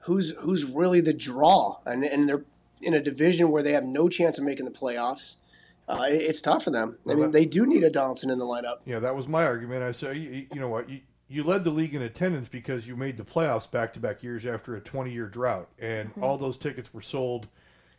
Who's 0.00 0.30
who's 0.40 0.64
really 0.64 1.00
the 1.00 1.12
draw, 1.14 1.78
and 1.86 2.02
and 2.04 2.28
they're 2.28 2.42
in 2.80 2.92
a 2.92 3.00
division 3.00 3.50
where 3.52 3.62
they 3.62 3.70
have 3.72 3.84
no 3.84 4.08
chance 4.08 4.36
of 4.36 4.42
making 4.44 4.64
the 4.64 4.72
playoffs. 4.72 5.36
Uh, 5.88 6.06
it- 6.10 6.22
it's 6.22 6.40
tough 6.40 6.64
for 6.64 6.70
them. 6.72 6.96
I 6.98 7.00
Well, 7.04 7.16
mean, 7.16 7.24
that- 7.26 7.32
they 7.32 7.44
do 7.46 7.64
need 7.66 7.84
a 7.84 7.90
Donaldson 7.90 8.28
in 8.30 8.38
the 8.38 8.44
lineup. 8.44 8.78
Yeah, 8.84 8.98
that 8.98 9.14
was 9.14 9.28
my 9.28 9.44
argument. 9.44 9.84
I 9.84 9.92
said, 9.92 10.16
you, 10.16 10.46
you 10.52 10.60
know 10.60 10.68
what, 10.68 10.88
you, 10.90 11.00
you 11.28 11.44
led 11.44 11.62
the 11.62 11.70
league 11.70 11.94
in 11.94 12.02
attendance 12.02 12.48
because 12.48 12.86
you 12.88 12.96
made 12.96 13.16
the 13.16 13.22
playoffs 13.24 13.70
back 13.70 13.92
to 13.94 14.00
back 14.00 14.22
years 14.24 14.44
after 14.46 14.74
a 14.74 14.80
20 14.80 15.12
year 15.12 15.26
drought, 15.28 15.68
and 15.78 16.10
all 16.20 16.36
those 16.36 16.56
tickets 16.56 16.92
were 16.92 17.02
sold. 17.02 17.46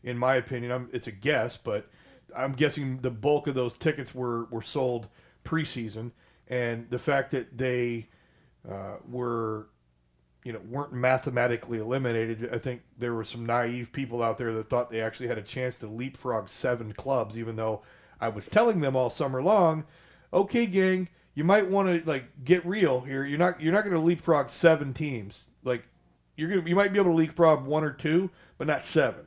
In 0.03 0.17
my 0.17 0.35
opinion, 0.35 0.71
I'm, 0.73 0.89
it's 0.91 1.07
a 1.07 1.11
guess, 1.11 1.55
but 1.55 1.87
I'm 2.35 2.51
guessing 2.51 2.99
the 2.99 3.11
bulk 3.11 3.47
of 3.47 3.55
those 3.55 3.77
tickets 3.77 4.13
were 4.13 4.45
were 4.51 4.61
sold 4.61 5.07
preseason, 5.45 6.11
and 6.49 6.89
the 6.89 6.99
fact 6.99 7.31
that 7.31 7.57
they 7.57 8.07
uh, 8.69 8.97
were 9.09 9.67
you 10.43 10.51
know 10.53 10.59
weren't 10.69 10.93
mathematically 10.93 11.79
eliminated. 11.79 12.49
I 12.53 12.57
think 12.57 12.81
there 12.97 13.13
were 13.13 13.23
some 13.23 13.45
naive 13.45 13.91
people 13.91 14.21
out 14.21 14.37
there 14.37 14.53
that 14.53 14.69
thought 14.69 14.89
they 14.91 15.01
actually 15.01 15.27
had 15.27 15.37
a 15.37 15.41
chance 15.43 15.77
to 15.77 15.87
leapfrog 15.87 16.49
seven 16.49 16.93
clubs, 16.93 17.37
even 17.37 17.55
though 17.55 17.81
I 18.19 18.29
was 18.29 18.47
telling 18.47 18.79
them 18.81 18.95
all 18.95 19.09
summer 19.09 19.41
long, 19.41 19.85
okay, 20.33 20.65
gang, 20.65 21.09
you 21.35 21.43
might 21.43 21.69
want 21.69 21.87
to 22.03 22.09
like 22.09 22.25
get 22.43 22.65
real 22.65 23.01
here. 23.01 23.25
You're 23.25 23.39
not 23.39 23.61
you're 23.61 23.73
not 23.73 23.83
going 23.83 23.95
to 23.95 24.01
leapfrog 24.01 24.51
seven 24.51 24.93
teams. 24.93 25.41
Like 25.63 25.83
you're 26.35 26.49
gonna 26.49 26.67
you 26.67 26.75
might 26.75 26.91
be 26.93 26.99
able 26.99 27.11
to 27.11 27.17
leapfrog 27.17 27.65
one 27.65 27.83
or 27.83 27.91
two, 27.91 28.29
but 28.57 28.67
not 28.67 28.83
seven. 28.83 29.25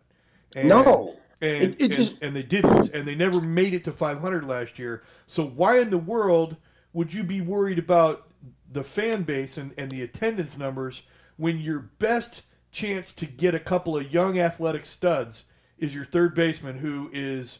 And, 0.55 0.68
No. 0.68 1.16
and 1.41 1.62
It- 1.62 1.80
it 1.80 1.82
and, 1.82 1.93
just- 1.93 2.22
and 2.22 2.34
they 2.37 2.43
didn't, 2.43 2.89
and 2.95 3.07
they 3.07 3.14
never 3.14 3.41
made 3.41 3.74
it 3.74 3.84
to 3.84 3.93
500 3.93 4.45
last 4.45 4.78
year. 4.78 5.03
So 5.26 5.47
why 5.47 5.78
in 5.80 5.91
the 5.91 5.99
world 5.99 6.57
would 6.93 7.12
you 7.12 7.22
be 7.24 7.41
worried 7.43 7.78
about 7.78 8.26
the 8.71 8.85
fan 8.85 9.23
base 9.23 9.57
and, 9.57 9.73
and 9.79 9.91
the 9.91 10.03
attendance 10.03 10.57
numbers 10.57 11.03
when 11.37 11.59
your 11.59 11.79
best 11.79 12.43
chance 12.71 13.12
to 13.12 13.27
get 13.27 13.55
a 13.55 13.61
couple 13.61 13.97
of 13.97 14.12
young 14.12 14.39
athletic 14.39 14.87
studs 14.87 15.45
is 15.79 15.95
your 15.95 16.05
third 16.05 16.35
baseman 16.35 16.79
who 16.79 17.11
is 17.12 17.59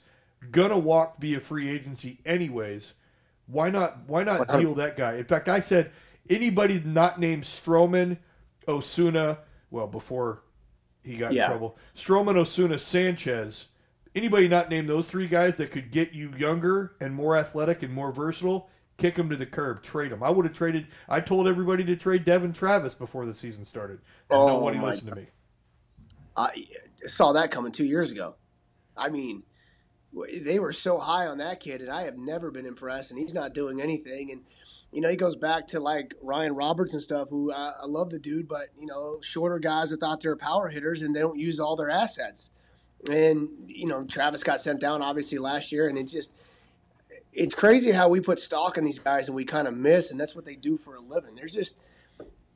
gonna 0.51 0.79
walk 0.79 1.21
via 1.21 1.41
free 1.41 1.69
agency 1.69 2.19
anyways. 2.27 2.95
Why 3.47 3.71
not? 3.71 4.01
Why 4.09 4.25
not 4.25 4.49
deal 4.49 4.75
that 4.75 4.97
guy? 4.97 5.15
In 5.15 5.25
fact, 5.25 5.49
I 5.49 5.61
said 5.61 5.93
anybody 6.29 6.81
not 6.85 7.21
named 7.21 7.45
Stroman, 7.45 8.19
Osuna. 8.67 9.39
Well, 9.71 9.87
before 9.87 10.43
he 11.03 11.17
got 11.17 11.33
Yeah. 11.33 11.45
in 11.45 11.51
trouble, 11.51 11.77
Stroman, 11.95 12.37
Osuna, 12.37 12.79
Sanchez. 12.79 13.67
Anybody 14.15 14.49
not 14.49 14.71
named 14.71 14.89
those 14.89 15.07
three 15.07 15.29
guys 15.29 15.57
that 15.57 15.71
could 15.71 15.91
get 15.91 16.13
you 16.13 16.33
younger 16.39 16.93
and 17.01 17.15
more 17.15 17.37
athletic 17.37 17.83
and 17.83 17.93
more 17.93 18.11
versatile, 18.11 18.71
kick 18.99 19.15
them 19.17 19.29
to 19.31 19.37
the 19.37 19.47
curb, 19.47 19.83
trade 19.83 20.11
them. 20.13 20.23
I 20.23 20.31
would 20.31 20.47
have 20.47 20.55
traded. 20.55 20.87
I 21.09 21.21
told 21.21 21.47
everybody 21.47 21.85
to 21.85 21.97
trade 21.97 22.25
Devon 22.25 22.53
Travis 22.53 22.95
before 22.95 23.27
the 23.27 23.35
season 23.35 23.65
started. 23.65 23.99
And 24.31 24.41
Oh, 24.41 24.47
nobody 24.49 24.79
listened 24.79 25.11
to 25.11 25.17
me. 25.17 25.27
I 26.37 26.67
saw 27.07 27.33
that 27.33 27.51
coming 27.51 27.73
two 27.73 27.85
years 27.85 28.11
ago. 28.11 28.37
I 28.97 29.09
mean, 29.09 29.43
they 30.41 30.59
were 30.59 30.73
so 30.73 30.99
high 30.99 31.27
on 31.27 31.39
that 31.39 31.61
kid, 31.61 31.81
and 31.81 31.91
I 31.91 32.03
have 32.03 32.17
never 32.17 32.51
been 32.51 32.67
impressed. 32.67 33.11
And 33.11 33.21
he's 33.21 33.35
not 33.35 33.55
doing 33.55 33.81
anything. 33.81 34.31
And 34.33 34.43
you 34.93 35.01
know, 35.01 35.11
he 35.11 35.17
goes 35.17 35.37
back 35.37 35.67
to 35.69 35.81
like 35.81 36.15
Ryan 36.23 36.55
Roberts 36.55 36.95
and 36.95 37.03
stuff, 37.03 37.29
who 37.29 37.53
uh, 37.53 37.73
I 37.83 37.87
love 37.87 38.11
the 38.11 38.19
dude, 38.19 38.49
but 38.49 38.69
you 38.79 38.87
know, 38.87 39.19
shorter 39.21 39.59
guys 39.59 39.91
that 39.91 40.01
thought 40.01 40.21
they 40.21 40.29
were 40.29 40.37
power 40.37 40.69
hitters 40.69 41.03
and 41.03 41.15
they 41.15 41.21
don't 41.21 41.39
use 41.39 41.59
all 41.59 41.77
their 41.77 41.91
assets. 41.91 42.51
And 43.11 43.49
you 43.67 43.87
know, 43.87 44.05
Travis 44.05 44.43
got 44.43 44.61
sent 44.61 44.81
down 44.81 45.03
obviously 45.03 45.39
last 45.39 45.71
year, 45.73 45.89
and 45.89 45.99
it 45.99 46.05
just 46.05 46.35
it's 47.33 47.55
crazy 47.55 47.91
how 47.91 48.09
we 48.09 48.21
put 48.21 48.39
stock 48.39 48.77
in 48.77 48.85
these 48.85 48.99
guys 48.99 49.29
and 49.29 49.37
we 49.37 49.45
kind 49.45 49.69
of 49.69 49.77
miss, 49.77 50.11
and 50.11 50.21
that's 50.21 50.35
what 50.35 50.45
they 50.45 50.57
do 50.57 50.77
for 50.77 50.97
a 50.97 51.01
living. 51.01 51.35
There's 51.35 51.55
just 51.55 51.79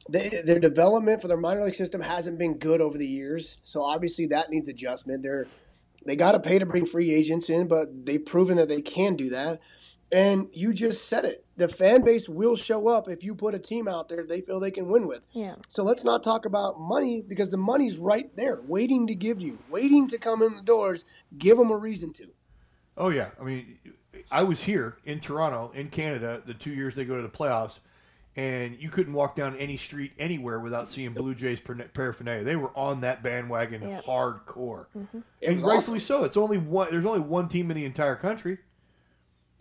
they, 0.08 0.28
their 0.44 0.58
development 0.58 1.20
for 1.20 1.28
their 1.28 1.36
minor 1.36 1.64
league 1.64 1.74
system 1.74 2.00
hasn't 2.00 2.38
been 2.38 2.58
good 2.58 2.80
over 2.80 2.96
the 2.96 3.06
years, 3.06 3.58
so 3.62 3.82
obviously 3.82 4.26
that 4.26 4.50
needs 4.50 4.68
adjustment. 4.68 5.22
They're 5.22 5.46
they 6.04 6.16
got 6.16 6.32
to 6.32 6.40
pay 6.40 6.58
to 6.58 6.66
bring 6.66 6.86
free 6.86 7.12
agents 7.12 7.50
in, 7.50 7.68
but 7.68 8.06
they've 8.06 8.24
proven 8.24 8.56
that 8.56 8.68
they 8.68 8.80
can 8.80 9.16
do 9.16 9.30
that. 9.30 9.60
And 10.12 10.48
you 10.52 10.72
just 10.72 11.08
said 11.08 11.24
it. 11.24 11.44
The 11.56 11.68
fan 11.68 12.02
base 12.02 12.28
will 12.28 12.56
show 12.56 12.88
up 12.88 13.08
if 13.08 13.22
you 13.22 13.34
put 13.34 13.54
a 13.54 13.58
team 13.58 13.86
out 13.86 14.08
there 14.08 14.24
they 14.24 14.40
feel 14.40 14.58
they 14.58 14.70
can 14.70 14.88
win 14.88 15.06
with. 15.06 15.22
Yeah. 15.32 15.54
So 15.68 15.84
let's 15.84 16.04
not 16.04 16.24
talk 16.24 16.46
about 16.46 16.80
money 16.80 17.22
because 17.26 17.50
the 17.50 17.58
money's 17.58 17.96
right 17.96 18.34
there, 18.34 18.60
waiting 18.66 19.06
to 19.06 19.14
give 19.14 19.40
you, 19.40 19.58
waiting 19.68 20.08
to 20.08 20.18
come 20.18 20.42
in 20.42 20.56
the 20.56 20.62
doors. 20.62 21.04
Give 21.36 21.56
them 21.56 21.70
a 21.70 21.76
reason 21.76 22.12
to. 22.14 22.28
Oh 22.96 23.10
yeah, 23.10 23.30
I 23.40 23.44
mean, 23.44 23.78
I 24.30 24.42
was 24.44 24.60
here 24.62 24.96
in 25.04 25.20
Toronto, 25.20 25.72
in 25.74 25.88
Canada, 25.90 26.42
the 26.44 26.54
two 26.54 26.70
years 26.70 26.94
they 26.94 27.04
go 27.04 27.16
to 27.16 27.22
the 27.22 27.28
playoffs, 27.28 27.80
and 28.36 28.80
you 28.80 28.88
couldn't 28.88 29.12
walk 29.12 29.34
down 29.34 29.56
any 29.56 29.76
street 29.76 30.12
anywhere 30.18 30.60
without 30.60 30.88
seeing 30.88 31.12
Blue 31.12 31.34
Jays 31.34 31.60
paraphernalia. 31.60 32.44
They 32.44 32.56
were 32.56 32.70
on 32.76 33.00
that 33.00 33.22
bandwagon 33.22 33.82
Yeah. 33.82 34.00
hardcore, 34.02 34.86
mm-hmm. 34.96 35.18
It 35.40 35.46
and 35.48 35.56
was 35.56 35.64
rightfully 35.64 35.98
awesome. 35.98 36.18
so. 36.20 36.24
It's 36.24 36.36
only 36.36 36.58
one. 36.58 36.88
There's 36.90 37.04
only 37.06 37.20
one 37.20 37.48
team 37.48 37.70
in 37.70 37.76
the 37.76 37.84
entire 37.84 38.16
country. 38.16 38.58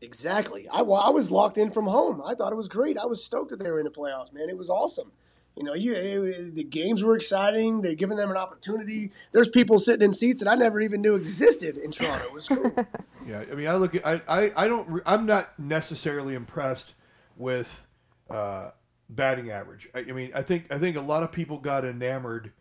Exactly. 0.02 0.68
I, 0.70 0.82
well, 0.84 1.02
I 1.02 1.10
was 1.10 1.30
locked 1.30 1.58
in 1.58 1.72
from 1.72 1.86
home. 1.88 2.22
I 2.26 2.34
thought 2.36 2.54
it 2.54 2.56
was 2.56 2.70
great. 2.70 2.98
I 2.98 3.06
was 3.06 3.24
stoked 3.24 3.50
that 3.50 3.60
they 3.60 3.70
were 3.70 3.80
in 3.80 3.86
the 3.86 3.92
playoffs, 3.92 4.32
man. 4.32 4.50
It 4.50 4.58
was 4.58 4.70
awesome. 4.70 5.12
You 5.60 5.66
know, 5.66 5.74
you 5.74 5.94
it, 5.94 6.56
the 6.56 6.64
games 6.64 7.04
were 7.04 7.18
exciting. 7.18 7.82
They're 7.82 7.94
giving 7.94 8.16
them 8.16 8.32
an 8.32 8.38
opportunity. 8.38 9.12
There's 9.34 9.50
people 9.50 9.78
sitting 9.78 10.06
in 10.06 10.14
seats 10.14 10.42
that 10.42 10.50
I 10.50 10.56
never 10.56 10.80
even 10.80 11.02
knew 11.02 11.16
existed 11.16 11.78
in 11.78 11.92
Toronto. 11.92 12.24
It 12.26 12.34
was 12.34 12.48
cool. 12.48 12.74
Yeah, 13.28 13.44
I 13.52 13.54
mean, 13.54 13.68
I 13.68 13.76
look 13.76 13.94
at 13.94 14.08
I, 14.08 14.22
I, 14.28 14.52
I 14.56 14.68
don't 14.68 15.04
I'm 15.06 15.28
not 15.28 15.60
necessarily 15.60 16.34
impressed 16.34 16.96
with 17.36 17.86
uh, 18.30 18.72
batting 19.10 19.52
average. 19.52 19.88
I, 19.94 20.00
I 20.00 20.12
mean, 20.14 20.32
I 20.34 20.42
think 20.42 20.72
I 20.72 20.80
think 20.80 20.96
a 20.96 21.02
lot 21.02 21.22
of 21.22 21.32
people 21.32 21.60
got 21.60 21.86
enamored 21.86 22.54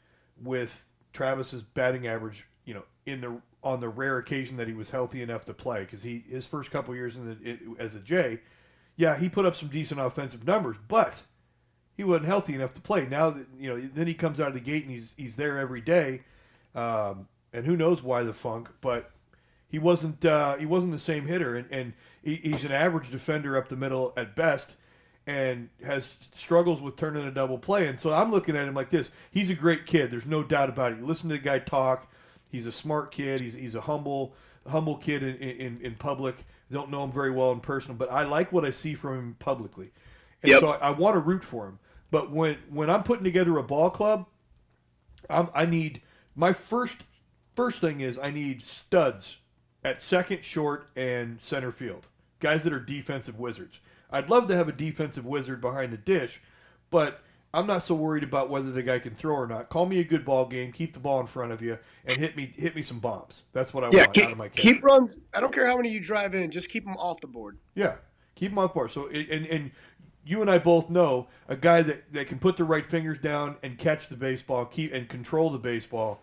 with 0.43 0.85
Travis's 1.15 1.63
batting 1.63 2.07
average. 2.07 2.47
You 2.67 2.75
know, 2.75 2.83
in 3.07 3.21
the 3.23 3.41
on 3.63 3.81
the 3.81 3.89
rare 3.89 4.19
occasion 4.19 4.59
that 4.59 4.69
he 4.69 4.75
was 4.75 4.91
healthy 4.91 5.23
enough 5.23 5.45
to 5.47 5.55
play, 5.55 5.81
because 5.85 6.03
he 6.03 6.25
his 6.29 6.45
first 6.45 6.71
couple 6.71 6.95
years 6.95 7.17
in 7.17 7.29
the 7.29 7.51
it, 7.51 7.61
as 7.79 7.95
a 7.95 8.01
Jay, 8.01 8.41
yeah, 8.97 9.17
he 9.17 9.29
put 9.29 9.47
up 9.47 9.55
some 9.55 9.69
decent 9.69 10.01
offensive 10.01 10.45
numbers, 10.47 10.77
but 10.89 11.23
he 11.99 12.05
wasn't 12.05 12.27
healthy 12.27 12.55
enough 12.55 12.73
to 12.75 12.81
play. 12.81 13.07
Now 13.07 13.29
that 13.29 13.47
you 13.59 13.69
know, 13.69 13.79
then 13.95 14.07
he 14.07 14.15
comes 14.15 14.41
out 14.41 14.49
of 14.49 14.55
the 14.55 14.61
gate 14.61 14.85
and 14.85 14.93
he's 14.93 15.13
he's 15.19 15.37
there 15.37 15.59
every 15.59 15.81
day, 15.83 16.23
um, 16.75 17.27
and 17.53 17.67
who 17.67 17.77
knows 17.77 18.03
why 18.03 18.23
the 18.23 18.33
funk, 18.33 18.71
but 18.81 19.11
he 19.69 19.79
wasn't 19.81 20.25
uh, 20.25 20.57
he 20.57 20.65
wasn't 20.65 20.93
the 20.93 20.99
same 20.99 21.27
hitter, 21.27 21.57
and, 21.57 21.71
and 21.71 21.93
he, 22.23 22.37
he's 22.37 22.63
an 22.65 22.71
average 22.73 23.11
defender 23.11 23.57
up 23.59 23.69
the 23.69 23.77
middle 23.77 24.13
at 24.17 24.37
best, 24.37 24.77
and 25.27 25.69
has 25.85 26.17
struggles 26.33 26.81
with 26.81 26.95
turning 26.97 27.27
a 27.27 27.33
double 27.33 27.59
play. 27.59 27.89
And 27.89 28.01
so 28.01 28.13
I'm 28.13 28.31
looking 28.31 28.57
at 28.57 28.69
him 28.69 28.75
like 28.75 28.91
this: 28.91 29.11
he's 29.33 29.51
a 29.51 29.55
great 29.55 29.85
kid. 29.85 30.11
There's 30.11 30.25
no 30.25 30.45
doubt 30.45 30.69
about 30.69 30.93
it. 30.93 30.99
You 30.99 31.05
listen 31.05 31.29
to 31.31 31.35
the 31.35 31.43
guy 31.43 31.59
talk. 31.59 32.09
He's 32.51 32.65
a 32.65 32.73
smart 32.73 33.11
kid. 33.11 33.41
He's, 33.41 33.55
he's 33.55 33.75
a 33.75 33.81
humble 33.81 34.35
humble 34.69 34.97
kid 34.97 35.23
in, 35.25 35.35
in, 35.37 35.81
in 35.83 35.95
public. 35.97 36.47
Don't 36.71 36.91
know 36.91 37.03
him 37.03 37.11
very 37.11 37.31
well 37.33 37.51
in 37.53 37.61
person, 37.61 37.97
but 37.97 38.11
I 38.13 38.23
like 38.23 38.53
what 38.53 38.65
I 38.65 38.71
see 38.71 38.95
from 38.95 39.19
him 39.19 39.37
publicly, 39.41 39.91
and 40.45 40.51
Yep. 40.53 40.61
so 40.61 40.69
I, 40.69 40.77
I 40.77 40.91
want 40.91 41.17
to 41.17 41.21
root 41.21 41.43
for 41.43 41.67
him. 41.67 41.79
But 42.11 42.31
when 42.31 42.59
when 42.71 42.91
I'm 42.91 43.03
putting 43.03 43.25
together 43.25 43.57
a 43.59 43.63
ball 43.63 43.91
club, 43.91 44.27
I'm, 45.29 45.49
I 45.55 45.67
need 45.67 46.03
my 46.35 46.53
first 46.53 46.99
first 47.55 47.81
thing 47.81 48.01
is 48.01 48.19
I 48.19 48.31
need 48.31 48.63
studs 48.63 49.39
at 49.85 50.01
second, 50.01 50.45
short, 50.45 50.89
and 50.97 51.41
center 51.41 51.73
field. 51.73 52.07
Guys 52.41 52.65
that 52.65 52.73
are 52.73 52.81
defensive 52.81 53.39
wizards. 53.39 53.81
I'd 54.11 54.31
love 54.31 54.49
to 54.49 54.57
have 54.57 54.69
a 54.69 54.73
defensive 54.73 55.27
wizard 55.27 55.61
behind 55.61 55.93
the 55.93 55.99
dish, 55.99 56.41
but 56.91 57.21
I'm 57.53 57.67
not 57.67 57.83
so 57.83 57.95
worried 57.95 58.23
about 58.25 58.51
whether 58.51 58.71
the 58.71 58.83
guy 58.83 58.99
can 58.99 59.15
throw 59.15 59.35
or 59.35 59.47
not. 59.47 59.71
Call 59.71 59.87
me 59.87 60.01
a 60.01 60.05
good 60.05 60.25
ball 60.25 60.47
game, 60.47 60.71
keep 60.71 60.93
the 60.93 60.99
ball 60.99 61.21
in 61.21 61.27
front 61.27 61.51
of 61.51 61.63
you, 61.63 61.79
and 62.05 62.19
hit 62.19 62.37
me 62.37 62.53
hit 62.57 62.77
me 62.77 62.83
some 62.83 63.01
bombs. 63.01 63.43
That's 63.53 63.73
what 63.73 63.85
I 63.85 63.91
yeah, 63.91 64.03
want 64.03 64.15
keep, 64.15 64.25
out 64.27 64.33
of 64.33 64.39
my 64.39 64.49
kid. 64.49 64.61
keep 64.61 64.83
runs. 64.83 65.17
I 65.33 65.41
don't 65.41 65.53
care 65.53 65.67
how 65.67 65.77
many 65.77 65.91
you 65.91 66.01
drive 66.01 66.35
in. 66.35 66.51
Just 66.51 66.69
keep 66.69 66.85
them 66.85 66.97
off 66.97 67.21
the 67.21 67.27
board. 67.27 67.59
Yeah, 67.75 67.97
keep 68.35 68.51
them 68.51 68.59
off 68.59 68.71
the 68.71 68.75
board. 68.75 68.93
So 68.93 69.09
and 69.09 69.47
and 69.47 69.71
you 70.29 70.43
and 70.43 70.51
I 70.51 70.59
both 70.59 70.91
know 70.91 71.27
a 71.49 71.57
guy 71.57 71.81
that, 71.83 72.13
that 72.13 72.29
can 72.29 72.39
put 72.39 72.57
the 72.59 72.65
right 72.65 72.85
fingers 72.85 73.19
down 73.19 73.57
and 73.63 73.79
catch 73.79 74.09
the 74.09 74.17
baseball, 74.17 74.67
keep 74.67 74.93
and 74.93 75.09
control 75.09 75.51
the 75.51 75.59
baseball, 75.59 76.21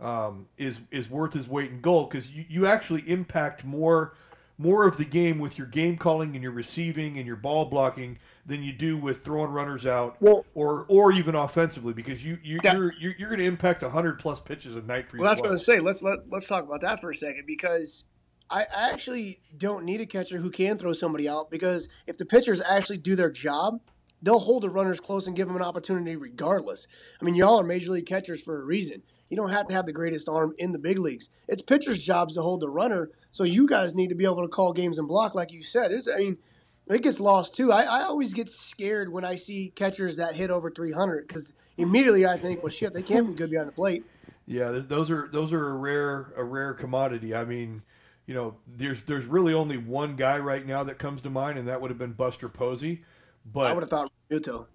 um, 0.00 0.46
is 0.58 0.80
is 0.90 1.08
worth 1.08 1.32
his 1.32 1.48
weight 1.48 1.70
in 1.70 1.80
gold 1.80 2.10
because 2.10 2.28
you, 2.28 2.44
you 2.48 2.66
actually 2.66 3.08
impact 3.08 3.64
more 3.64 4.14
more 4.58 4.86
of 4.86 4.96
the 4.96 5.04
game 5.04 5.38
with 5.38 5.56
your 5.56 5.66
game 5.68 5.96
calling 5.96 6.34
and 6.34 6.42
your 6.42 6.52
receiving 6.52 7.16
and 7.18 7.26
your 7.26 7.36
ball 7.36 7.64
blocking 7.64 8.18
than 8.46 8.62
you 8.62 8.72
do 8.72 8.96
with 8.96 9.24
throwing 9.24 9.50
runners 9.50 9.86
out 9.86 10.16
Well- 10.20 10.44
or 10.54 10.84
or 10.88 11.12
even 11.12 11.34
offensively 11.36 11.92
because 11.92 12.24
you, 12.24 12.38
you 12.42 12.60
Yeah. 12.64 12.74
you're 12.74 12.92
you're, 12.98 13.14
you're 13.18 13.28
going 13.28 13.38
to 13.40 13.46
impact 13.46 13.82
hundred 13.82 14.18
plus 14.18 14.40
pitches 14.40 14.74
a 14.74 14.82
night 14.82 15.08
for 15.08 15.16
your 15.16 15.24
Well, 15.24 15.32
that's 15.32 15.40
what. 15.40 15.50
I 15.50 15.52
was 15.52 15.64
saying. 15.64 15.82
Let's 15.84 16.02
let, 16.02 16.28
let's 16.28 16.46
talk 16.48 16.64
about 16.64 16.80
that 16.82 17.00
for 17.00 17.10
a 17.12 17.16
second 17.16 17.44
because 17.46 18.04
I, 18.50 18.66
actually 18.74 19.40
don't 19.56 19.84
need 19.84 20.00
a 20.00 20.06
catcher 20.06 20.38
who 20.38 20.50
can 20.50 20.78
throw 20.78 20.92
somebody 20.92 21.28
out 21.28 21.50
because 21.50 21.88
if 22.06 22.16
the 22.16 22.26
pitchers 22.26 22.60
actually 22.60 22.98
do 22.98 23.16
their 23.16 23.30
job, 23.30 23.80
they'll 24.22 24.38
hold 24.38 24.62
the 24.62 24.70
runners 24.70 25.00
close 25.00 25.26
and 25.26 25.36
give 25.36 25.48
them 25.48 25.56
an 25.56 25.62
opportunity 25.62 26.16
regardless. 26.16 26.86
I 27.20 27.24
mean, 27.24 27.34
y'all 27.34 27.60
are 27.60 27.64
major 27.64 27.92
league 27.92 28.06
catchers 28.06 28.42
for 28.42 28.60
a 28.60 28.64
reason. 28.64 29.02
You 29.30 29.36
don't 29.36 29.50
have 29.50 29.66
to 29.68 29.74
have 29.74 29.86
the 29.86 29.92
greatest 29.92 30.28
arm 30.28 30.54
in 30.58 30.72
the 30.72 30.78
big 30.78 30.98
leagues. 30.98 31.28
It's 31.48 31.62
pitchers' 31.62 31.98
jobs 31.98 32.34
to 32.34 32.42
hold 32.42 32.60
the 32.60 32.68
runner, 32.68 33.10
so 33.30 33.44
you 33.44 33.66
guys 33.66 33.94
need 33.94 34.08
to 34.10 34.14
be 34.14 34.24
able 34.24 34.42
to 34.42 34.48
call 34.48 34.72
games 34.72 34.98
and 34.98 35.08
block, 35.08 35.34
like 35.34 35.50
you 35.50 35.64
said. 35.64 35.90
It's, 35.92 36.06
I 36.06 36.18
mean, 36.18 36.38
it 36.88 37.02
gets 37.02 37.20
lost 37.20 37.54
too. 37.54 37.72
I, 37.72 37.82
I 37.82 38.02
always 38.02 38.34
get 38.34 38.48
scared 38.48 39.10
when 39.10 39.24
I 39.24 39.36
see 39.36 39.72
catchers 39.74 40.18
that 40.18 40.36
hit 40.36 40.50
over 40.50 40.70
300 40.70 41.26
because 41.26 41.52
immediately 41.78 42.26
I 42.26 42.36
think, 42.36 42.62
well, 42.62 42.70
shit, 42.70 42.92
they 42.92 43.02
can't 43.02 43.28
be 43.28 43.34
good 43.34 43.50
behind 43.50 43.68
the 43.68 43.72
plate. 43.72 44.04
Yeah, 44.46 44.72
those 44.72 45.10
are 45.10 45.28
those 45.32 45.54
are 45.54 45.70
a 45.70 45.76
rare 45.76 46.32
a 46.36 46.44
rare 46.44 46.74
commodity. 46.74 47.34
I 47.34 47.46
mean, 47.46 47.82
you 48.26 48.34
know, 48.34 48.56
there's 48.66 49.02
there's 49.02 49.26
really 49.26 49.52
only 49.54 49.76
one 49.76 50.16
guy 50.16 50.38
right 50.38 50.66
now 50.66 50.84
that 50.84 50.98
comes 50.98 51.22
to 51.22 51.30
mind, 51.30 51.58
and 51.58 51.68
that 51.68 51.80
would 51.80 51.90
have 51.90 51.98
been 51.98 52.12
Buster 52.12 52.48
Posey. 52.48 53.02
But 53.52 53.66
I 53.66 53.72
would 53.72 53.82
have 53.82 53.90
thought 53.90 54.10
Muto. 54.30 54.66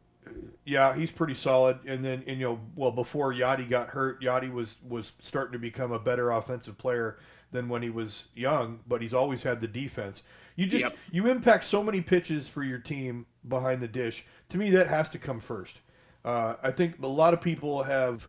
yeah, 0.66 0.96
he's 0.96 1.12
pretty 1.12 1.34
solid. 1.34 1.80
And 1.86 2.04
then 2.06 2.24
and, 2.28 2.40
you 2.40 2.46
know, 2.46 2.60
well 2.76 2.92
before 2.92 3.34
Yachty 3.34 3.68
got 3.68 3.90
hurt, 3.90 4.22
Yachty 4.22 4.52
was 4.52 4.78
was 4.88 5.14
starting 5.20 5.54
to 5.54 5.60
become 5.60 5.92
a 5.92 6.00
better 6.00 6.30
offensive 6.30 6.78
player 6.78 7.18
than 7.52 7.68
when 7.68 7.82
he 7.82 7.90
was 7.90 8.26
young. 8.36 8.80
But 8.88 9.02
he's 9.02 9.14
always 9.14 9.44
had 9.44 9.62
the 9.62 9.68
defense. 9.68 10.22
You 10.56 10.68
just 10.68 10.84
Yep. 10.84 10.98
you 11.12 11.28
impact 11.28 11.64
so 11.64 11.82
many 11.82 12.02
pitches 12.02 12.48
for 12.48 12.64
your 12.64 12.80
team 12.80 13.26
behind 13.48 13.82
the 13.82 13.88
dish. 13.88 14.26
To 14.50 14.58
me, 14.58 14.70
that 14.72 14.88
has 14.88 15.10
to 15.12 15.18
come 15.20 15.40
first. 15.40 15.80
Uh, 16.24 16.56
I 16.62 16.72
think 16.72 17.02
a 17.02 17.08
lot 17.08 17.34
of 17.34 17.42
people 17.42 17.84
have 17.84 18.28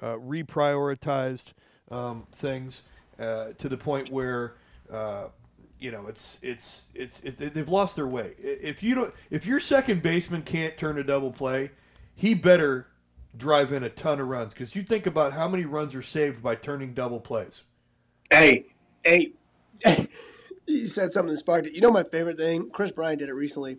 uh, 0.00 0.14
reprioritized 0.16 1.52
um, 1.90 2.26
things 2.32 2.82
uh, 3.18 3.48
to 3.58 3.68
the 3.68 3.76
point 3.76 4.10
where 4.10 4.54
uh, 4.92 5.28
you 5.78 5.90
know 5.90 6.06
it's 6.06 6.38
it's 6.42 6.86
it's 6.94 7.20
it, 7.20 7.38
they- 7.38 7.48
they've 7.48 7.68
lost 7.68 7.96
their 7.96 8.06
way. 8.06 8.34
If 8.38 8.82
you 8.82 8.94
don't, 8.94 9.14
if 9.30 9.46
your 9.46 9.60
second 9.60 10.02
baseman 10.02 10.42
can't 10.42 10.76
turn 10.76 10.98
a 10.98 11.04
double 11.04 11.32
play, 11.32 11.70
he 12.14 12.34
better 12.34 12.88
drive 13.36 13.72
in 13.72 13.82
a 13.82 13.88
ton 13.88 14.20
of 14.20 14.28
runs 14.28 14.52
because 14.52 14.76
you 14.76 14.82
think 14.82 15.06
about 15.06 15.32
how 15.32 15.48
many 15.48 15.64
runs 15.64 15.94
are 15.94 16.02
saved 16.02 16.42
by 16.42 16.54
turning 16.54 16.92
double 16.94 17.20
plays. 17.20 17.62
Hey, 18.30 18.66
hey, 19.04 19.32
you 20.66 20.88
said 20.88 21.12
something 21.12 21.32
that 21.34 21.38
sparked 21.38 21.66
it. 21.66 21.74
You 21.74 21.80
know 21.80 21.90
my 21.90 22.04
favorite 22.04 22.38
thing? 22.38 22.70
Kris 22.70 22.92
Bryant 22.92 23.18
did 23.20 23.28
it 23.28 23.34
recently. 23.34 23.78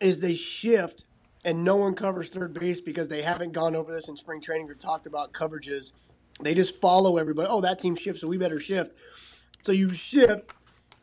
Is 0.00 0.20
they 0.20 0.34
shift 0.34 1.04
and 1.44 1.64
no 1.64 1.76
one 1.76 1.94
covers 1.94 2.28
third 2.30 2.52
base 2.52 2.80
because 2.80 3.08
they 3.08 3.22
haven't 3.22 3.52
gone 3.52 3.76
over 3.76 3.92
this 3.92 4.08
in 4.08 4.16
spring 4.16 4.40
training 4.40 4.68
or 4.68 4.74
talked 4.74 5.06
about 5.06 5.32
coverages. 5.32 5.92
They 6.40 6.54
just 6.54 6.80
follow 6.80 7.16
everybody. 7.16 7.48
Oh, 7.50 7.60
that 7.62 7.78
team 7.78 7.94
shifts, 7.96 8.20
so 8.20 8.28
we 8.28 8.36
better 8.36 8.60
shift. 8.60 8.92
So 9.66 9.72
you 9.72 9.92
shift, 9.92 10.52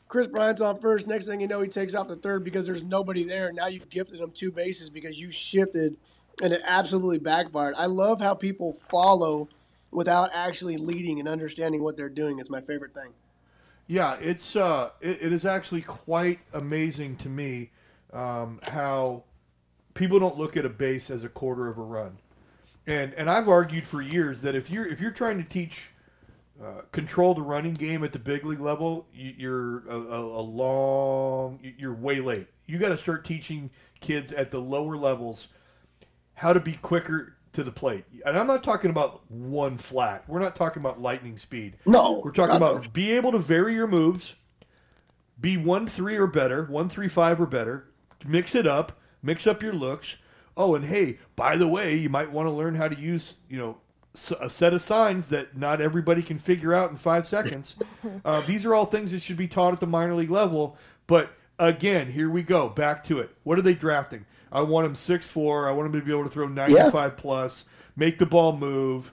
Kris 0.07 0.25
Bryant's 0.25 0.61
on 0.61 0.79
first. 0.79 1.05
Next 1.05 1.27
thing 1.27 1.41
you 1.41 1.49
know, 1.49 1.59
he 1.59 1.67
takes 1.67 1.95
off 1.95 2.07
the 2.07 2.15
third 2.15 2.45
because 2.45 2.65
there's 2.65 2.81
nobody 2.81 3.25
there. 3.25 3.51
Now 3.51 3.67
you 3.67 3.81
gifted 3.89 4.21
him 4.21 4.31
two 4.31 4.53
bases 4.53 4.89
because 4.89 5.19
you 5.19 5.31
shifted, 5.31 5.97
and 6.41 6.53
it 6.53 6.61
absolutely 6.65 7.17
backfired. 7.17 7.75
I 7.77 7.87
love 7.87 8.21
how 8.21 8.33
people 8.33 8.71
follow 8.89 9.49
without 9.91 10.29
actually 10.33 10.77
leading 10.77 11.19
and 11.19 11.27
understanding 11.27 11.83
what 11.83 11.97
they're 11.97 12.07
doing. 12.07 12.39
It's 12.39 12.49
my 12.49 12.61
favorite 12.61 12.93
thing. 12.93 13.09
Yeah, 13.87 14.15
it's 14.21 14.55
uh, 14.55 14.91
it, 15.01 15.21
it 15.21 15.33
is 15.33 15.43
actually 15.43 15.81
quite 15.81 16.39
amazing 16.53 17.17
to 17.17 17.27
me 17.27 17.69
um, 18.13 18.61
how 18.63 19.25
people 19.93 20.19
don't 20.19 20.37
look 20.37 20.55
at 20.55 20.63
a 20.63 20.69
base 20.69 21.09
as 21.09 21.25
a 21.25 21.29
quarter 21.29 21.67
of 21.67 21.77
a 21.77 21.83
run, 21.83 22.17
and 22.87 23.13
and 23.15 23.29
I've 23.29 23.49
argued 23.49 23.85
for 23.85 24.01
years 24.01 24.39
that 24.39 24.55
if 24.55 24.69
you're 24.69 24.87
if 24.87 25.01
you're 25.01 25.11
trying 25.11 25.37
to 25.37 25.43
teach 25.43 25.89
uh, 26.61 26.81
control 26.91 27.33
the 27.33 27.41
running 27.41 27.73
game 27.73 28.03
at 28.03 28.11
the 28.11 28.19
big 28.19 28.45
league 28.45 28.59
level, 28.59 29.07
you, 29.13 29.33
you're 29.37 29.87
a, 29.87 29.97
a, 29.97 30.19
a 30.19 30.41
long 30.41 31.59
you're 31.77 31.93
way 31.93 32.19
late. 32.19 32.47
You 32.65 32.77
got 32.77 32.89
to 32.89 32.97
start 32.97 33.25
teaching 33.25 33.69
kids 33.99 34.31
at 34.31 34.51
the 34.51 34.59
lower 34.59 34.95
levels 34.97 35.47
how 36.35 36.53
to 36.53 36.59
be 36.59 36.73
quicker 36.73 37.35
to 37.53 37.63
the 37.63 37.71
plate. 37.71 38.05
And 38.25 38.37
I'm 38.37 38.47
not 38.47 38.63
talking 38.63 38.89
about 38.89 39.29
one 39.31 39.77
flat. 39.77 40.23
We're 40.27 40.39
not 40.39 40.55
talking 40.55 40.81
about 40.81 41.01
lightning 41.01 41.37
speed. 41.37 41.77
No, 41.85 42.21
We're 42.23 42.31
talking 42.31 42.55
about 42.55 42.93
be 42.93 43.11
able 43.11 43.31
to 43.31 43.39
vary 43.39 43.73
your 43.73 43.87
moves, 43.87 44.33
be 45.39 45.57
one 45.57 45.87
three 45.87 46.17
or 46.17 46.27
better, 46.27 46.65
one 46.65 46.89
three 46.89 47.07
five 47.07 47.39
or 47.39 47.45
better, 47.45 47.89
mix 48.25 48.55
it 48.55 48.67
up, 48.67 48.99
mix 49.21 49.47
up 49.47 49.61
your 49.63 49.73
looks. 49.73 50.17
Oh, 50.55 50.75
and 50.75 50.85
hey, 50.85 51.17
by 51.35 51.57
the 51.57 51.67
way, 51.67 51.95
you 51.95 52.09
might 52.09 52.31
want 52.31 52.47
to 52.47 52.53
learn 52.53 52.75
how 52.75 52.87
to 52.87 52.99
use, 52.99 53.35
you 53.49 53.57
know, 53.57 53.77
a 54.39 54.49
set 54.49 54.73
of 54.73 54.81
signs 54.81 55.29
that 55.29 55.57
not 55.57 55.81
everybody 55.81 56.21
can 56.21 56.37
figure 56.37 56.73
out 56.73 56.89
in 56.91 56.95
five 56.95 57.27
seconds. 57.27 57.75
uh, 58.25 58.41
these 58.41 58.65
are 58.65 58.75
all 58.75 58.85
things 58.85 59.11
that 59.11 59.21
should 59.21 59.37
be 59.37 59.47
taught 59.47 59.73
at 59.73 59.79
the 59.79 59.87
minor 59.87 60.15
league 60.15 60.29
level. 60.29 60.77
But 61.07 61.31
again, 61.59 62.11
here 62.11 62.29
we 62.29 62.43
go, 62.43 62.69
back 62.69 63.03
to 63.05 63.19
it. 63.19 63.35
What 63.43 63.57
are 63.57 63.63
they 63.63 63.73
drafting? 63.73 64.25
I 64.51 64.61
want 64.61 64.85
him 64.85 64.95
six 64.95 65.27
four. 65.27 65.67
I 65.67 65.71
want 65.71 65.87
him 65.87 65.99
to 65.99 66.05
be 66.05 66.11
able 66.11 66.25
to 66.25 66.29
throw 66.29 66.47
ninety 66.47 66.75
five 66.91 67.17
plus, 67.17 67.65
make 67.95 68.19
the 68.19 68.25
ball 68.25 68.55
move 68.55 69.11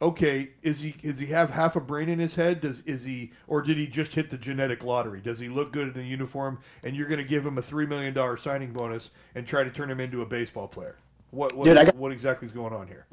okay, 0.00 0.50
is 0.62 0.80
he 0.80 0.92
does 0.92 1.18
he 1.18 1.26
have 1.26 1.50
half 1.50 1.76
a 1.76 1.80
brain 1.80 2.08
in 2.08 2.18
his 2.18 2.34
head? 2.34 2.60
Does 2.60 2.80
is 2.80 3.04
he 3.04 3.32
or 3.46 3.62
did 3.62 3.76
he 3.76 3.86
just 3.86 4.14
hit 4.14 4.30
the 4.30 4.38
genetic 4.38 4.84
lottery? 4.84 5.20
Does 5.20 5.38
he 5.38 5.48
look 5.48 5.72
good 5.72 5.94
in 5.94 6.00
a 6.02 6.04
uniform? 6.04 6.58
And 6.84 6.96
you're 6.96 7.08
going 7.08 7.22
to 7.22 7.28
give 7.28 7.44
him 7.44 7.58
a 7.58 7.62
three 7.62 7.86
million 7.86 8.14
dollar 8.14 8.36
signing 8.36 8.72
bonus 8.72 9.10
and 9.34 9.46
try 9.46 9.64
to 9.64 9.70
turn 9.70 9.90
him 9.90 10.00
into 10.00 10.22
a 10.22 10.26
baseball 10.26 10.68
player? 10.68 10.96
What 11.30 11.56
what, 11.56 11.64
Dude, 11.64 11.74
got- 11.76 11.96
what 11.96 12.12
exactly 12.12 12.46
is 12.46 12.52
going 12.52 12.72
on 12.72 12.86
here? 12.86 13.06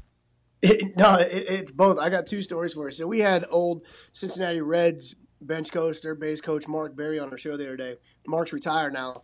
It, 0.66 0.95
no, 0.97 1.16
it, 1.16 1.30
it's 1.32 1.72
both. 1.72 1.99
I 1.99 2.09
got 2.09 2.26
two 2.26 2.41
stories 2.41 2.74
for 2.74 2.88
you. 2.88 2.93
So 2.93 3.07
we 3.07 3.20
had 3.20 3.45
old 3.49 3.84
Cincinnati 4.13 4.61
Reds 4.61 5.16
bench 5.41 5.72
coach, 5.72 6.01
their 6.01 6.16
base 6.16 6.41
coach 6.41 6.68
Mark 6.68 6.95
Berry 6.95 7.20
on 7.20 7.30
our 7.30 7.38
show 7.38 7.55
the 7.55 7.66
other 7.66 7.78
day. 7.78 7.97
Mark's 8.28 8.53
retired 8.53 8.93
now, 8.93 9.22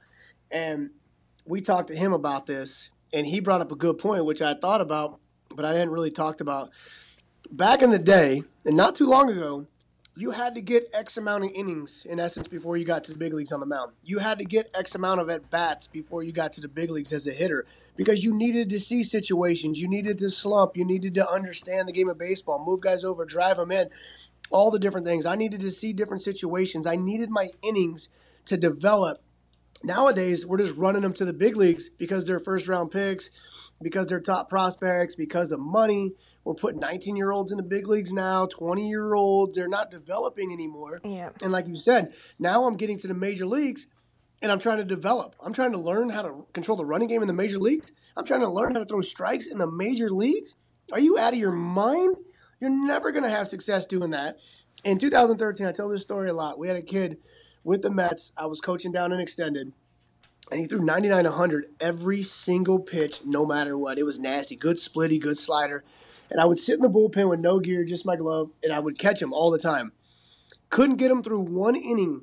and 0.51 0.91
we 1.45 1.61
talked 1.61 1.87
to 1.87 1.95
him 1.95 2.13
about 2.13 2.45
this, 2.45 2.89
and 3.13 3.25
he 3.25 3.39
brought 3.39 3.61
up 3.61 3.71
a 3.71 3.75
good 3.75 3.97
point, 3.97 4.25
which 4.25 4.41
I 4.41 4.53
thought 4.53 4.81
about, 4.81 5.19
but 5.55 5.65
I 5.65 5.69
hadn't 5.69 5.91
really 5.91 6.11
talked 6.11 6.41
about. 6.41 6.69
Back 7.51 7.81
in 7.81 7.89
the 7.89 7.99
day, 7.99 8.43
and 8.65 8.77
not 8.77 8.95
too 8.95 9.07
long 9.07 9.29
ago, 9.29 9.67
you 10.15 10.31
had 10.31 10.55
to 10.55 10.61
get 10.61 10.89
X 10.93 11.17
amount 11.17 11.45
of 11.45 11.51
innings 11.51 12.05
in 12.07 12.19
essence 12.19 12.47
before 12.47 12.75
you 12.75 12.85
got 12.85 13.03
to 13.05 13.13
the 13.13 13.17
big 13.17 13.33
leagues 13.33 13.51
on 13.51 13.59
the 13.59 13.65
mound. 13.65 13.93
You 14.03 14.19
had 14.19 14.39
to 14.39 14.45
get 14.45 14.69
X 14.73 14.93
amount 14.95 15.21
of 15.21 15.29
at 15.29 15.49
bats 15.49 15.87
before 15.87 16.21
you 16.21 16.31
got 16.31 16.53
to 16.53 16.61
the 16.61 16.67
big 16.67 16.91
leagues 16.91 17.13
as 17.13 17.27
a 17.27 17.31
hitter 17.31 17.65
because 17.95 18.23
you 18.23 18.35
needed 18.35 18.69
to 18.69 18.79
see 18.79 19.03
situations, 19.03 19.79
you 19.79 19.87
needed 19.87 20.17
to 20.19 20.29
slump, 20.29 20.75
you 20.75 20.83
needed 20.83 21.13
to 21.15 21.29
understand 21.29 21.87
the 21.87 21.93
game 21.93 22.09
of 22.09 22.17
baseball, 22.17 22.63
move 22.63 22.81
guys 22.81 23.03
over, 23.03 23.23
drive 23.25 23.57
them 23.57 23.71
in, 23.71 23.89
all 24.49 24.69
the 24.69 24.79
different 24.79 25.07
things. 25.07 25.25
I 25.25 25.35
needed 25.35 25.61
to 25.61 25.71
see 25.71 25.93
different 25.93 26.21
situations. 26.21 26.85
I 26.85 26.97
needed 26.97 27.29
my 27.29 27.49
innings 27.61 28.09
to 28.45 28.57
develop. 28.57 29.21
Nowadays, 29.83 30.45
we're 30.45 30.57
just 30.57 30.75
running 30.75 31.01
them 31.01 31.13
to 31.13 31.25
the 31.25 31.33
big 31.33 31.55
leagues 31.55 31.89
because 31.97 32.27
they're 32.27 32.39
first 32.39 32.67
round 32.67 32.91
picks, 32.91 33.29
because 33.81 34.07
they're 34.07 34.19
top 34.19 34.49
prospects, 34.49 35.15
because 35.15 35.51
of 35.51 35.59
money. 35.59 36.13
We're 36.43 36.55
putting 36.55 36.79
19 36.79 37.15
year 37.15 37.31
olds 37.31 37.51
in 37.51 37.57
the 37.57 37.63
big 37.63 37.87
leagues 37.87 38.11
now, 38.11 38.45
20 38.47 38.89
year 38.89 39.13
olds. 39.13 39.55
They're 39.55 39.67
not 39.67 39.91
developing 39.91 40.51
anymore. 40.51 41.01
Yeah. 41.03 41.29
And 41.41 41.51
like 41.51 41.67
you 41.67 41.75
said, 41.75 42.13
now 42.39 42.65
I'm 42.65 42.77
getting 42.77 42.97
to 42.99 43.07
the 43.07 43.13
major 43.13 43.45
leagues 43.45 43.87
and 44.41 44.51
I'm 44.51 44.59
trying 44.59 44.77
to 44.77 44.83
develop. 44.83 45.35
I'm 45.39 45.53
trying 45.53 45.71
to 45.73 45.77
learn 45.77 46.09
how 46.09 46.23
to 46.23 46.45
control 46.53 46.77
the 46.77 46.85
running 46.85 47.07
game 47.07 47.21
in 47.21 47.27
the 47.27 47.33
major 47.33 47.59
leagues. 47.59 47.91
I'm 48.17 48.25
trying 48.25 48.41
to 48.41 48.49
learn 48.49 48.73
how 48.73 48.79
to 48.79 48.85
throw 48.85 49.01
strikes 49.01 49.45
in 49.47 49.57
the 49.57 49.69
major 49.69 50.09
leagues. 50.09 50.55
Are 50.91 50.99
you 50.99 51.17
out 51.17 51.33
of 51.33 51.39
your 51.39 51.51
mind? 51.51 52.15
You're 52.59 52.69
never 52.69 53.11
going 53.11 53.23
to 53.23 53.29
have 53.29 53.47
success 53.47 53.85
doing 53.85 54.11
that. 54.11 54.37
In 54.83 54.97
2013, 54.97 55.65
I 55.65 55.71
tell 55.71 55.89
this 55.89 56.01
story 56.01 56.29
a 56.29 56.33
lot. 56.33 56.57
We 56.57 56.67
had 56.67 56.77
a 56.77 56.81
kid 56.81 57.17
with 57.63 57.81
the 57.81 57.91
Mets. 57.91 58.33
I 58.35 58.47
was 58.47 58.61
coaching 58.61 58.91
down 58.91 59.11
and 59.11 59.21
extended, 59.21 59.71
and 60.49 60.59
he 60.59 60.65
threw 60.65 60.83
99 60.83 61.23
100 61.23 61.65
every 61.79 62.23
single 62.23 62.79
pitch, 62.79 63.21
no 63.23 63.45
matter 63.45 63.77
what. 63.77 63.99
It 63.99 64.03
was 64.03 64.19
nasty. 64.19 64.55
Good 64.55 64.77
splitty, 64.77 65.19
good 65.19 65.37
slider. 65.37 65.83
And 66.31 66.39
I 66.39 66.45
would 66.45 66.57
sit 66.57 66.75
in 66.75 66.81
the 66.81 66.89
bullpen 66.89 67.29
with 67.29 67.41
no 67.41 67.59
gear, 67.59 67.83
just 67.83 68.05
my 68.05 68.15
glove, 68.15 68.51
and 68.63 68.71
I 68.71 68.79
would 68.79 68.97
catch 68.97 69.21
him 69.21 69.33
all 69.33 69.51
the 69.51 69.59
time. 69.59 69.91
Couldn't 70.69 70.95
get 70.95 71.11
him 71.11 71.21
through 71.21 71.41
one 71.41 71.75
inning 71.75 72.21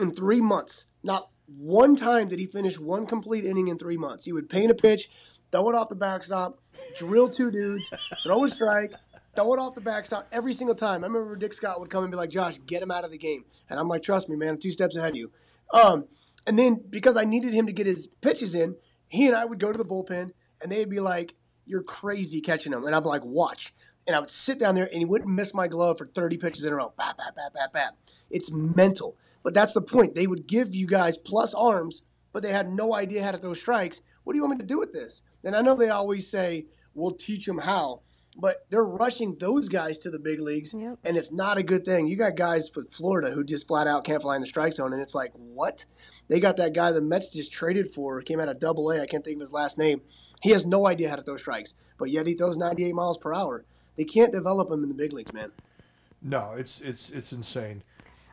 in 0.00 0.12
three 0.12 0.40
months. 0.40 0.86
Not 1.02 1.28
one 1.46 1.94
time 1.94 2.28
did 2.28 2.38
he 2.38 2.46
finish 2.46 2.78
one 2.78 3.06
complete 3.06 3.44
inning 3.44 3.68
in 3.68 3.78
three 3.78 3.98
months. 3.98 4.24
He 4.24 4.32
would 4.32 4.48
paint 4.48 4.70
a 4.70 4.74
pitch, 4.74 5.10
throw 5.52 5.68
it 5.68 5.74
off 5.74 5.90
the 5.90 5.94
backstop, 5.94 6.58
drill 6.96 7.28
two 7.28 7.50
dudes, 7.50 7.90
throw 8.24 8.44
a 8.44 8.48
strike, 8.48 8.94
throw 9.34 9.52
it 9.52 9.60
off 9.60 9.74
the 9.74 9.80
backstop 9.82 10.26
every 10.32 10.54
single 10.54 10.74
time. 10.74 11.04
I 11.04 11.06
remember 11.06 11.36
Dick 11.36 11.52
Scott 11.52 11.80
would 11.80 11.90
come 11.90 12.04
and 12.04 12.10
be 12.10 12.16
like, 12.16 12.30
Josh, 12.30 12.58
get 12.66 12.82
him 12.82 12.90
out 12.90 13.04
of 13.04 13.10
the 13.10 13.18
game. 13.18 13.44
And 13.68 13.78
I'm 13.78 13.88
like, 13.88 14.02
trust 14.02 14.30
me, 14.30 14.36
man, 14.36 14.50
I'm 14.50 14.58
two 14.58 14.72
steps 14.72 14.96
ahead 14.96 15.10
of 15.10 15.16
you. 15.16 15.30
Um, 15.72 16.06
and 16.46 16.58
then 16.58 16.82
because 16.88 17.16
I 17.16 17.24
needed 17.24 17.52
him 17.52 17.66
to 17.66 17.72
get 17.72 17.86
his 17.86 18.06
pitches 18.22 18.54
in, 18.54 18.76
he 19.08 19.26
and 19.26 19.36
I 19.36 19.44
would 19.44 19.58
go 19.58 19.70
to 19.70 19.78
the 19.78 19.84
bullpen 19.84 20.30
and 20.62 20.72
they'd 20.72 20.88
be 20.88 21.00
like, 21.00 21.34
You're 21.66 21.82
crazy 21.82 22.40
catching 22.40 22.72
them. 22.72 22.84
And 22.84 22.94
I'm 22.94 23.04
like, 23.04 23.24
Watch. 23.24 23.74
And 24.06 24.14
I 24.14 24.20
would 24.20 24.30
sit 24.30 24.58
down 24.58 24.74
there 24.74 24.84
and 24.84 24.98
he 24.98 25.04
wouldn't 25.06 25.30
miss 25.30 25.54
my 25.54 25.66
glove 25.66 25.96
for 25.98 26.06
30 26.06 26.36
pitches 26.36 26.64
in 26.64 26.72
a 26.72 26.76
row. 26.76 26.92
Bat, 26.98 27.16
bat, 27.16 27.34
bat, 27.34 27.52
bat, 27.54 27.72
bat. 27.72 27.94
It's 28.30 28.50
mental. 28.50 29.16
But 29.42 29.54
that's 29.54 29.72
the 29.72 29.80
point. 29.80 30.14
They 30.14 30.26
would 30.26 30.46
give 30.46 30.74
you 30.74 30.86
guys 30.86 31.16
plus 31.16 31.54
arms, 31.54 32.02
but 32.32 32.42
they 32.42 32.52
had 32.52 32.70
no 32.72 32.94
idea 32.94 33.22
how 33.22 33.30
to 33.32 33.38
throw 33.38 33.54
strikes. 33.54 34.00
What 34.24 34.32
do 34.32 34.38
you 34.38 34.42
want 34.42 34.58
me 34.58 34.62
to 34.62 34.66
do 34.66 34.78
with 34.78 34.92
this? 34.92 35.22
And 35.42 35.54
I 35.56 35.62
know 35.62 35.74
they 35.74 35.88
always 35.88 36.28
say, 36.28 36.66
We'll 36.94 37.12
teach 37.12 37.46
them 37.46 37.58
how. 37.58 38.00
But 38.36 38.66
they're 38.68 38.84
rushing 38.84 39.36
those 39.36 39.68
guys 39.68 39.98
to 40.00 40.10
the 40.10 40.18
big 40.18 40.40
leagues, 40.40 40.74
Yep. 40.74 40.98
and 41.04 41.16
it's 41.16 41.30
not 41.30 41.56
a 41.56 41.62
good 41.62 41.84
thing. 41.84 42.08
You 42.08 42.16
got 42.16 42.34
guys 42.34 42.68
for 42.68 42.84
Florida 42.84 43.30
who 43.30 43.44
just 43.44 43.68
flat 43.68 43.86
out 43.86 44.04
can't 44.04 44.20
fly 44.22 44.34
in 44.34 44.40
the 44.40 44.46
strike 44.48 44.72
zone, 44.72 44.92
and 44.92 45.00
it's 45.00 45.14
like, 45.14 45.30
what? 45.34 45.86
They 46.26 46.40
got 46.40 46.56
that 46.56 46.72
guy 46.74 46.90
the 46.90 47.00
Mets 47.00 47.28
just 47.28 47.52
traded 47.52 47.92
for, 47.92 48.20
came 48.22 48.40
out 48.40 48.48
of 48.48 48.58
Double 48.58 48.90
A. 48.90 49.00
I 49.00 49.06
can't 49.06 49.24
think 49.24 49.36
of 49.36 49.40
his 49.42 49.52
last 49.52 49.78
name. 49.78 50.00
He 50.44 50.50
has 50.50 50.66
no 50.66 50.86
idea 50.86 51.08
how 51.08 51.16
to 51.16 51.22
throw 51.22 51.38
strikes, 51.38 51.72
but 51.98 52.10
yet 52.10 52.26
he 52.26 52.34
throws 52.34 52.58
98 52.58 52.94
miles 52.94 53.16
per 53.16 53.32
hour. 53.32 53.64
They 53.96 54.04
can't 54.04 54.30
develop 54.30 54.70
him 54.70 54.82
in 54.82 54.90
the 54.90 54.94
big 54.94 55.14
leagues, 55.14 55.32
man. 55.32 55.50
No, 56.20 56.52
it's 56.54 56.82
it's 56.82 57.08
it's 57.08 57.32
insane. 57.32 57.82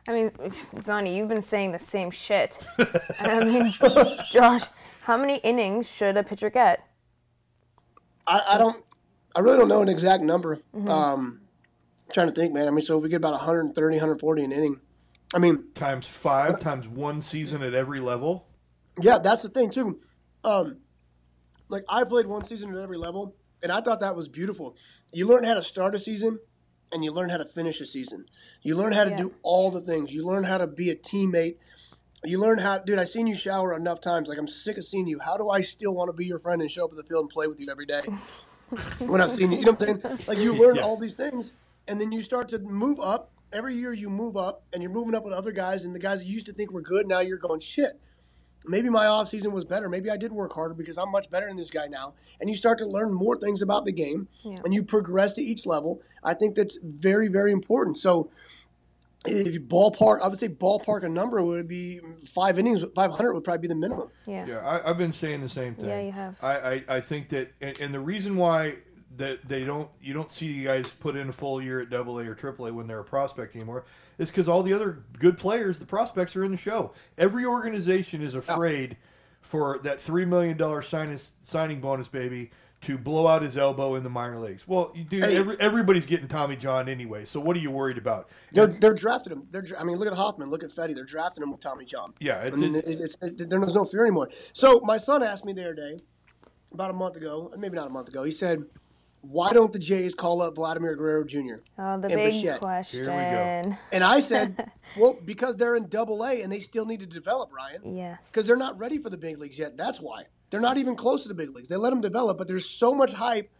I 0.06 0.12
mean, 0.12 0.30
Zonnie, 0.76 1.16
you've 1.16 1.30
been 1.30 1.40
saying 1.40 1.72
the 1.72 1.78
same 1.78 2.10
shit. 2.10 2.58
I 3.18 3.42
mean, 3.42 3.74
Josh, 4.30 4.62
how 5.00 5.16
many 5.16 5.36
innings 5.36 5.88
should 5.88 6.18
a 6.18 6.22
pitcher 6.22 6.50
get? 6.50 6.86
I, 8.26 8.42
I 8.46 8.58
don't, 8.58 8.84
I 9.34 9.40
really 9.40 9.56
don't 9.56 9.68
know 9.68 9.80
an 9.80 9.88
exact 9.88 10.22
number. 10.22 10.58
Um, 10.86 11.40
trying 12.12 12.26
to 12.26 12.34
think, 12.34 12.52
man. 12.52 12.68
I 12.68 12.72
mean, 12.72 12.84
so 12.84 12.98
if 12.98 13.04
we 13.04 13.08
get 13.08 13.16
about 13.16 13.32
130, 13.32 13.96
140 13.96 14.44
an 14.44 14.52
inning, 14.52 14.80
I 15.32 15.38
mean, 15.38 15.64
Times 15.74 16.06
five, 16.06 16.60
times 16.60 16.86
one 16.86 17.22
season 17.22 17.62
at 17.62 17.72
every 17.72 18.00
level. 18.00 18.48
Yeah, 19.00 19.18
that's 19.18 19.40
the 19.40 19.48
thing 19.48 19.70
too. 19.70 20.00
Um, 20.44 20.78
like 21.72 21.84
I 21.88 22.04
played 22.04 22.26
one 22.26 22.44
season 22.44 22.72
at 22.76 22.80
every 22.80 22.98
level, 22.98 23.34
and 23.62 23.72
I 23.72 23.80
thought 23.80 24.00
that 24.00 24.14
was 24.14 24.28
beautiful. 24.28 24.76
You 25.12 25.26
learn 25.26 25.44
how 25.44 25.54
to 25.54 25.64
start 25.64 25.94
a 25.94 25.98
season, 25.98 26.38
and 26.92 27.02
you 27.02 27.10
learn 27.10 27.30
how 27.30 27.38
to 27.38 27.44
finish 27.44 27.80
a 27.80 27.86
season. 27.86 28.26
You 28.62 28.76
learn 28.76 28.92
how 28.92 29.04
to 29.04 29.10
Yeah. 29.10 29.16
do 29.16 29.34
all 29.42 29.70
the 29.70 29.80
things. 29.80 30.12
You 30.12 30.24
learn 30.24 30.44
how 30.44 30.58
to 30.58 30.66
be 30.66 30.90
a 30.90 30.94
teammate. 30.94 31.56
You 32.24 32.38
learn 32.38 32.58
how, 32.58 32.78
dude. 32.78 32.98
I've 32.98 33.08
seen 33.08 33.26
you 33.26 33.34
shower 33.34 33.74
enough 33.74 34.00
times. 34.00 34.28
Like 34.28 34.38
I'm 34.38 34.46
sick 34.46 34.76
of 34.76 34.84
seeing 34.84 35.08
you. 35.08 35.18
How 35.18 35.36
do 35.36 35.48
I 35.48 35.62
still 35.62 35.94
want 35.94 36.08
to 36.08 36.12
be 36.12 36.26
your 36.26 36.38
friend 36.38 36.60
and 36.62 36.70
show 36.70 36.84
up 36.84 36.92
at 36.92 36.96
the 36.96 37.02
field 37.02 37.22
and 37.22 37.30
play 37.30 37.46
with 37.48 37.58
you 37.58 37.66
every 37.70 37.86
day? 37.86 38.02
when 38.98 39.20
I've 39.20 39.32
seen 39.32 39.50
you, 39.50 39.58
you 39.58 39.64
know 39.64 39.72
what 39.72 39.88
I'm 39.88 40.00
saying? 40.02 40.18
Like 40.28 40.38
you 40.38 40.52
learn 40.54 40.76
Yeah. 40.76 40.82
all 40.82 40.96
these 40.96 41.14
things, 41.14 41.52
and 41.88 42.00
then 42.00 42.12
you 42.12 42.22
start 42.22 42.48
to 42.50 42.58
move 42.58 43.00
up. 43.00 43.32
Every 43.52 43.74
year 43.74 43.92
you 43.92 44.08
move 44.08 44.36
up, 44.36 44.64
and 44.72 44.82
you're 44.82 44.92
moving 44.92 45.14
up 45.14 45.24
with 45.24 45.34
other 45.34 45.52
guys, 45.52 45.84
and 45.84 45.94
the 45.94 45.98
guys 45.98 46.20
that 46.20 46.24
you 46.26 46.32
used 46.34 46.46
to 46.46 46.52
think 46.54 46.70
were 46.70 46.80
good, 46.80 47.06
now 47.06 47.20
you're 47.20 47.38
going 47.38 47.60
shit 47.60 48.00
maybe 48.66 48.88
my 48.88 49.06
off 49.06 49.28
season 49.28 49.52
was 49.52 49.64
better. 49.64 49.88
Maybe 49.88 50.10
I 50.10 50.16
did 50.16 50.32
work 50.32 50.52
harder 50.52 50.74
because 50.74 50.98
I'm 50.98 51.10
much 51.10 51.30
better 51.30 51.46
than 51.46 51.56
this 51.56 51.70
guy 51.70 51.86
now. 51.86 52.14
And 52.40 52.48
you 52.48 52.56
start 52.56 52.78
to 52.78 52.86
learn 52.86 53.12
more 53.12 53.36
things 53.38 53.62
about 53.62 53.84
the 53.84 53.92
game, 53.92 54.28
Yeah. 54.42 54.56
and 54.64 54.72
you 54.74 54.82
progress 54.82 55.34
to 55.34 55.42
each 55.42 55.66
level. 55.66 56.00
I 56.22 56.34
think 56.34 56.54
that's 56.54 56.78
very, 56.82 57.28
very 57.28 57.52
important. 57.52 57.98
So, 57.98 58.30
if 59.24 59.52
you 59.54 59.60
ballpark, 59.60 60.20
I 60.20 60.26
would 60.26 60.38
say 60.38 60.48
ballpark 60.48 61.04
a 61.04 61.08
number 61.08 61.40
would 61.44 61.68
be 61.68 62.00
five 62.26 62.58
innings. 62.58 62.84
Five 62.94 63.12
hundred 63.12 63.34
would 63.34 63.44
probably 63.44 63.60
be 63.60 63.68
the 63.68 63.76
minimum. 63.76 64.08
Yeah. 64.26 64.46
Yeah, 64.46 64.58
I, 64.66 64.90
I've 64.90 64.98
been 64.98 65.12
saying 65.12 65.42
the 65.42 65.48
same 65.48 65.76
thing. 65.76 65.86
Yeah, 65.88 66.00
you 66.00 66.10
have. 66.10 66.36
I, 66.42 66.56
I, 66.58 66.84
I 66.88 67.00
think 67.00 67.28
that, 67.28 67.52
and, 67.60 67.80
and 67.80 67.94
the 67.94 68.00
reason 68.00 68.34
why 68.36 68.78
that 69.18 69.46
they 69.46 69.64
don't, 69.64 69.88
you 70.00 70.12
don't 70.12 70.32
see 70.32 70.46
you 70.46 70.64
guys 70.64 70.90
put 70.90 71.14
in 71.16 71.28
a 71.28 71.32
full 71.32 71.62
year 71.62 71.80
at 71.80 71.90
Double 71.90 72.18
A 72.18 72.26
or 72.26 72.34
Triple 72.34 72.66
A 72.66 72.72
when 72.72 72.86
they're 72.88 72.98
a 72.98 73.04
prospect 73.04 73.54
anymore, 73.54 73.84
is 74.18 74.30
because 74.30 74.48
all 74.48 74.62
the 74.62 74.72
other 74.72 74.98
good 75.18 75.38
players, 75.38 75.78
the 75.78 75.86
prospects, 75.86 76.36
are 76.36 76.44
in 76.44 76.50
the 76.50 76.56
show. 76.56 76.92
Every 77.18 77.44
organization 77.44 78.22
is 78.22 78.34
oh. 78.34 78.38
afraid 78.38 78.96
for 79.40 79.80
that 79.82 80.00
three 80.00 80.24
million 80.24 80.56
dollar 80.56 80.82
signing 80.82 81.18
signing 81.42 81.80
bonus, 81.80 82.08
baby, 82.08 82.50
to 82.82 82.98
blow 82.98 83.26
out 83.26 83.42
his 83.42 83.56
elbow 83.56 83.94
in 83.94 84.02
the 84.02 84.10
minor 84.10 84.38
leagues. 84.40 84.66
Well, 84.66 84.92
you 84.94 85.04
Hey. 85.20 85.36
every, 85.36 85.56
everybody's 85.60 86.06
getting 86.06 86.28
Tommy 86.28 86.56
John 86.56 86.88
anyway. 86.88 87.24
So 87.24 87.40
what 87.40 87.56
are 87.56 87.60
you 87.60 87.70
worried 87.70 87.98
about? 87.98 88.28
They're 88.52 88.66
they're 88.66 88.94
drafting 88.94 89.32
him. 89.32 89.46
They're 89.50 89.64
I 89.78 89.84
mean, 89.84 89.96
look 89.96 90.08
at 90.08 90.14
Hoffman. 90.14 90.50
Look 90.50 90.64
at 90.64 90.70
Fedde. 90.70 90.94
They're 90.94 91.04
drafting 91.04 91.42
him 91.42 91.50
with 91.50 91.60
Tommy 91.60 91.84
John. 91.84 92.12
Yeah, 92.20 92.42
it- 92.42 92.52
I 92.52 92.56
mean, 92.56 92.74
it- 92.76 92.86
it's, 92.86 93.00
it's, 93.00 93.16
it, 93.22 93.50
there's 93.50 93.74
no 93.74 93.84
fear 93.84 94.02
anymore. 94.02 94.30
So 94.52 94.80
my 94.80 94.98
son 94.98 95.22
asked 95.22 95.44
me 95.44 95.52
the 95.52 95.62
other 95.62 95.74
day, 95.74 95.98
about 96.72 96.90
a 96.90 96.94
month 96.94 97.16
ago, 97.16 97.52
maybe 97.56 97.76
not 97.76 97.86
a 97.86 97.90
month 97.90 98.08
ago. 98.08 98.24
He 98.24 98.30
said, 98.30 98.64
"Why 99.22 99.52
don't 99.52 99.72
the 99.72 99.78
Jays 99.78 100.14
call 100.14 100.42
up 100.42 100.54
Vladimir 100.54 100.94
Guerrero 100.94 101.24
Jr.?" 101.24 101.56
Oh, 101.78 101.98
the 102.00 102.08
And 102.08 102.14
big 102.14 102.32
Bichette. 102.32 102.60
question. 102.60 103.04
Here 103.04 103.64
we 103.64 103.70
go. 103.70 103.76
And 103.92 104.04
I 104.04 104.20
said, 104.20 104.70
"Well, 104.96 105.18
because 105.24 105.56
they're 105.56 105.74
in 105.76 105.88
Double 105.88 106.24
A 106.24 106.42
and 106.42 106.52
they 106.52 106.60
still 106.60 106.86
need 106.86 107.00
to 107.00 107.06
develop, 107.06 107.50
Ryan." 107.52 107.96
Yes. 107.96 108.18
because 108.30 108.46
they're 108.46 108.56
not 108.56 108.78
ready 108.78 108.98
for 108.98 109.10
the 109.10 109.18
big 109.18 109.38
leagues 109.38 109.58
yet. 109.58 109.76
That's 109.76 110.00
why 110.00 110.24
they're 110.50 110.60
not 110.60 110.76
even 110.76 110.96
close 110.96 111.22
to 111.22 111.28
the 111.28 111.34
big 111.34 111.54
leagues. 111.54 111.68
They 111.68 111.76
let 111.76 111.90
them 111.90 112.02
develop, 112.02 112.36
but 112.36 112.46
there's 112.46 112.68
so 112.68 112.94
much 112.94 113.14
hype 113.14 113.50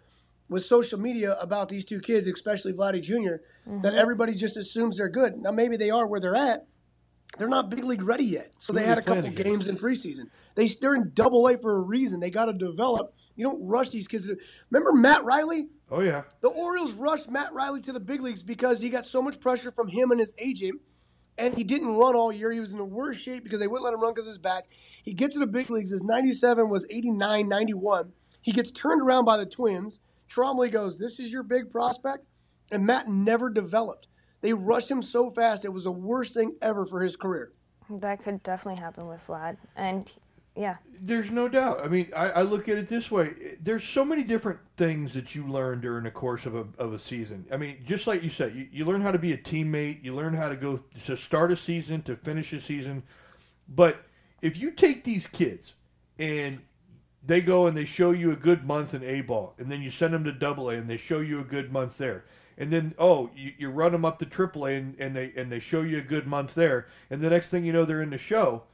with 0.48 0.64
social 0.64 1.00
media 1.00 1.36
about 1.40 1.68
these 1.68 1.84
two 1.84 2.00
kids, 2.00 2.28
especially 2.28 2.72
Vladdy 2.72 3.02
junior 3.02 3.40
that 3.66 3.72
mm-hmm. 3.72 3.98
everybody 3.98 4.34
just 4.34 4.56
assumes 4.56 4.98
they're 4.98 5.08
good. 5.08 5.38
Now 5.38 5.52
maybe 5.52 5.76
they 5.76 5.90
are 5.90 6.06
where 6.06 6.20
they're 6.20 6.36
at. 6.36 6.66
They're 7.38 7.48
not 7.48 7.70
big 7.70 7.84
league 7.84 8.02
ready 8.02 8.24
yet. 8.24 8.52
So 8.58 8.72
Who 8.72 8.78
they 8.78 8.84
had 8.84 8.98
a 8.98 9.02
couple 9.02 9.30
games 9.30 9.68
in 9.68 9.78
preseason. 9.78 10.26
They 10.54 10.68
they're 10.68 10.94
in 10.94 11.12
Double 11.14 11.48
A 11.48 11.56
for 11.56 11.76
a 11.76 11.80
reason. 11.80 12.20
They 12.20 12.30
got 12.30 12.46
to 12.46 12.52
develop. 12.52 13.14
You 13.36 13.44
don't 13.44 13.66
rush 13.66 13.90
these 13.90 14.08
kids. 14.08 14.30
Remember 14.70 14.92
Matt 14.92 15.24
Riley? 15.24 15.68
Oh 15.90 16.00
yeah, 16.00 16.22
The 16.40 16.48
Orioles 16.48 16.92
rushed 16.92 17.30
Matt 17.30 17.52
Riley 17.52 17.80
to 17.82 17.92
the 17.92 18.00
big 18.00 18.20
leagues 18.20 18.42
because 18.42 18.80
he 18.80 18.88
got 18.88 19.06
so 19.06 19.22
much 19.22 19.40
pressure 19.40 19.70
from 19.70 19.88
him 19.88 20.10
and 20.10 20.20
his 20.20 20.34
agent, 20.38 20.80
and 21.38 21.54
he 21.54 21.64
didn't 21.64 21.88
run 21.96 22.14
all 22.14 22.32
year. 22.32 22.50
He 22.52 22.60
was 22.60 22.72
in 22.72 22.78
the 22.78 22.84
worst 22.84 23.20
shape 23.20 23.44
because 23.44 23.58
they 23.58 23.66
wouldn't 23.66 23.84
let 23.84 23.94
him 23.94 24.00
run 24.00 24.12
because 24.12 24.26
of 24.26 24.32
his 24.32 24.38
back. 24.38 24.64
He 25.02 25.14
gets 25.14 25.34
to 25.34 25.40
the 25.40 25.46
big 25.46 25.70
leagues. 25.70 25.90
His 25.90 26.02
97 26.02 26.68
was 26.68 26.86
89, 26.90 27.48
91. 27.48 28.12
He 28.42 28.52
gets 28.52 28.70
turned 28.70 29.02
around 29.02 29.24
by 29.24 29.36
the 29.36 29.46
Twins. 29.46 30.00
Trombley 30.28 30.70
goes, 30.70 30.98
This 30.98 31.18
is 31.20 31.32
your 31.32 31.42
big 31.42 31.70
prospect? 31.70 32.24
And 32.70 32.86
Matt 32.86 33.08
never 33.08 33.50
developed. 33.50 34.08
They 34.40 34.52
rushed 34.52 34.90
him 34.90 35.02
so 35.02 35.30
fast, 35.30 35.64
it 35.64 35.72
was 35.72 35.84
the 35.84 35.92
worst 35.92 36.34
thing 36.34 36.56
ever 36.60 36.84
for 36.84 37.00
his 37.00 37.16
career. 37.16 37.52
That 37.88 38.22
could 38.22 38.42
definitely 38.42 38.82
happen 38.82 39.06
with 39.06 39.24
Vlad. 39.26 39.56
And 39.76 40.10
yeah, 40.54 40.76
There's 41.00 41.30
no 41.30 41.48
doubt. 41.48 41.80
I 41.82 41.88
mean, 41.88 42.10
I, 42.14 42.30
I 42.30 42.42
look 42.42 42.68
at 42.68 42.76
it 42.76 42.86
this 42.86 43.10
way. 43.10 43.56
There's 43.62 43.84
so 43.84 44.04
many 44.04 44.22
different 44.22 44.58
things 44.76 45.14
that 45.14 45.34
you 45.34 45.46
learn 45.46 45.80
during 45.80 46.04
the 46.04 46.10
course 46.10 46.44
of 46.44 46.54
a, 46.54 46.66
of 46.78 46.92
a 46.92 46.98
season. 46.98 47.46
I 47.50 47.56
mean, 47.56 47.78
just 47.86 48.06
like 48.06 48.22
you 48.22 48.28
said, 48.28 48.54
you, 48.54 48.68
you 48.70 48.84
learn 48.84 49.00
how 49.00 49.12
to 49.12 49.18
be 49.18 49.32
a 49.32 49.38
teammate. 49.38 50.04
You 50.04 50.14
learn 50.14 50.34
how 50.34 50.50
to 50.50 50.56
go 50.56 50.82
to 51.06 51.16
start 51.16 51.52
a 51.52 51.56
season, 51.56 52.02
to 52.02 52.16
finish 52.16 52.52
a 52.52 52.60
season. 52.60 53.02
But 53.68 54.04
if 54.42 54.56
you 54.56 54.72
take 54.72 55.04
these 55.04 55.26
kids 55.26 55.72
and 56.18 56.60
they 57.24 57.40
go 57.40 57.66
and 57.66 57.76
they 57.76 57.84
show 57.84 58.10
you 58.10 58.32
a 58.32 58.36
good 58.36 58.64
month 58.64 58.92
in 58.92 59.02
A 59.04 59.22
ball, 59.22 59.54
and 59.58 59.70
then 59.70 59.80
you 59.80 59.90
send 59.90 60.12
them 60.12 60.24
to 60.24 60.32
Double 60.32 60.70
A 60.70 60.74
and 60.74 60.90
they 60.90 60.96
show 60.98 61.20
you 61.20 61.40
a 61.40 61.44
good 61.44 61.72
month 61.72 61.96
there, 61.96 62.24
and 62.58 62.70
then 62.70 62.94
oh, 62.98 63.30
you, 63.34 63.52
you 63.56 63.70
run 63.70 63.92
them 63.92 64.04
up 64.04 64.18
to 64.18 64.26
Triple 64.26 64.66
A 64.66 64.74
and, 64.74 64.96
and 64.98 65.16
they 65.16 65.32
and 65.36 65.50
they 65.50 65.60
show 65.60 65.82
you 65.82 65.98
a 65.98 66.02
good 66.02 66.26
month 66.26 66.54
there, 66.54 66.88
and 67.10 67.20
the 67.22 67.30
next 67.30 67.48
thing 67.48 67.64
you 67.64 67.72
know, 67.72 67.84
they're 67.84 68.02
in 68.02 68.10
the 68.10 68.18
show. 68.18 68.64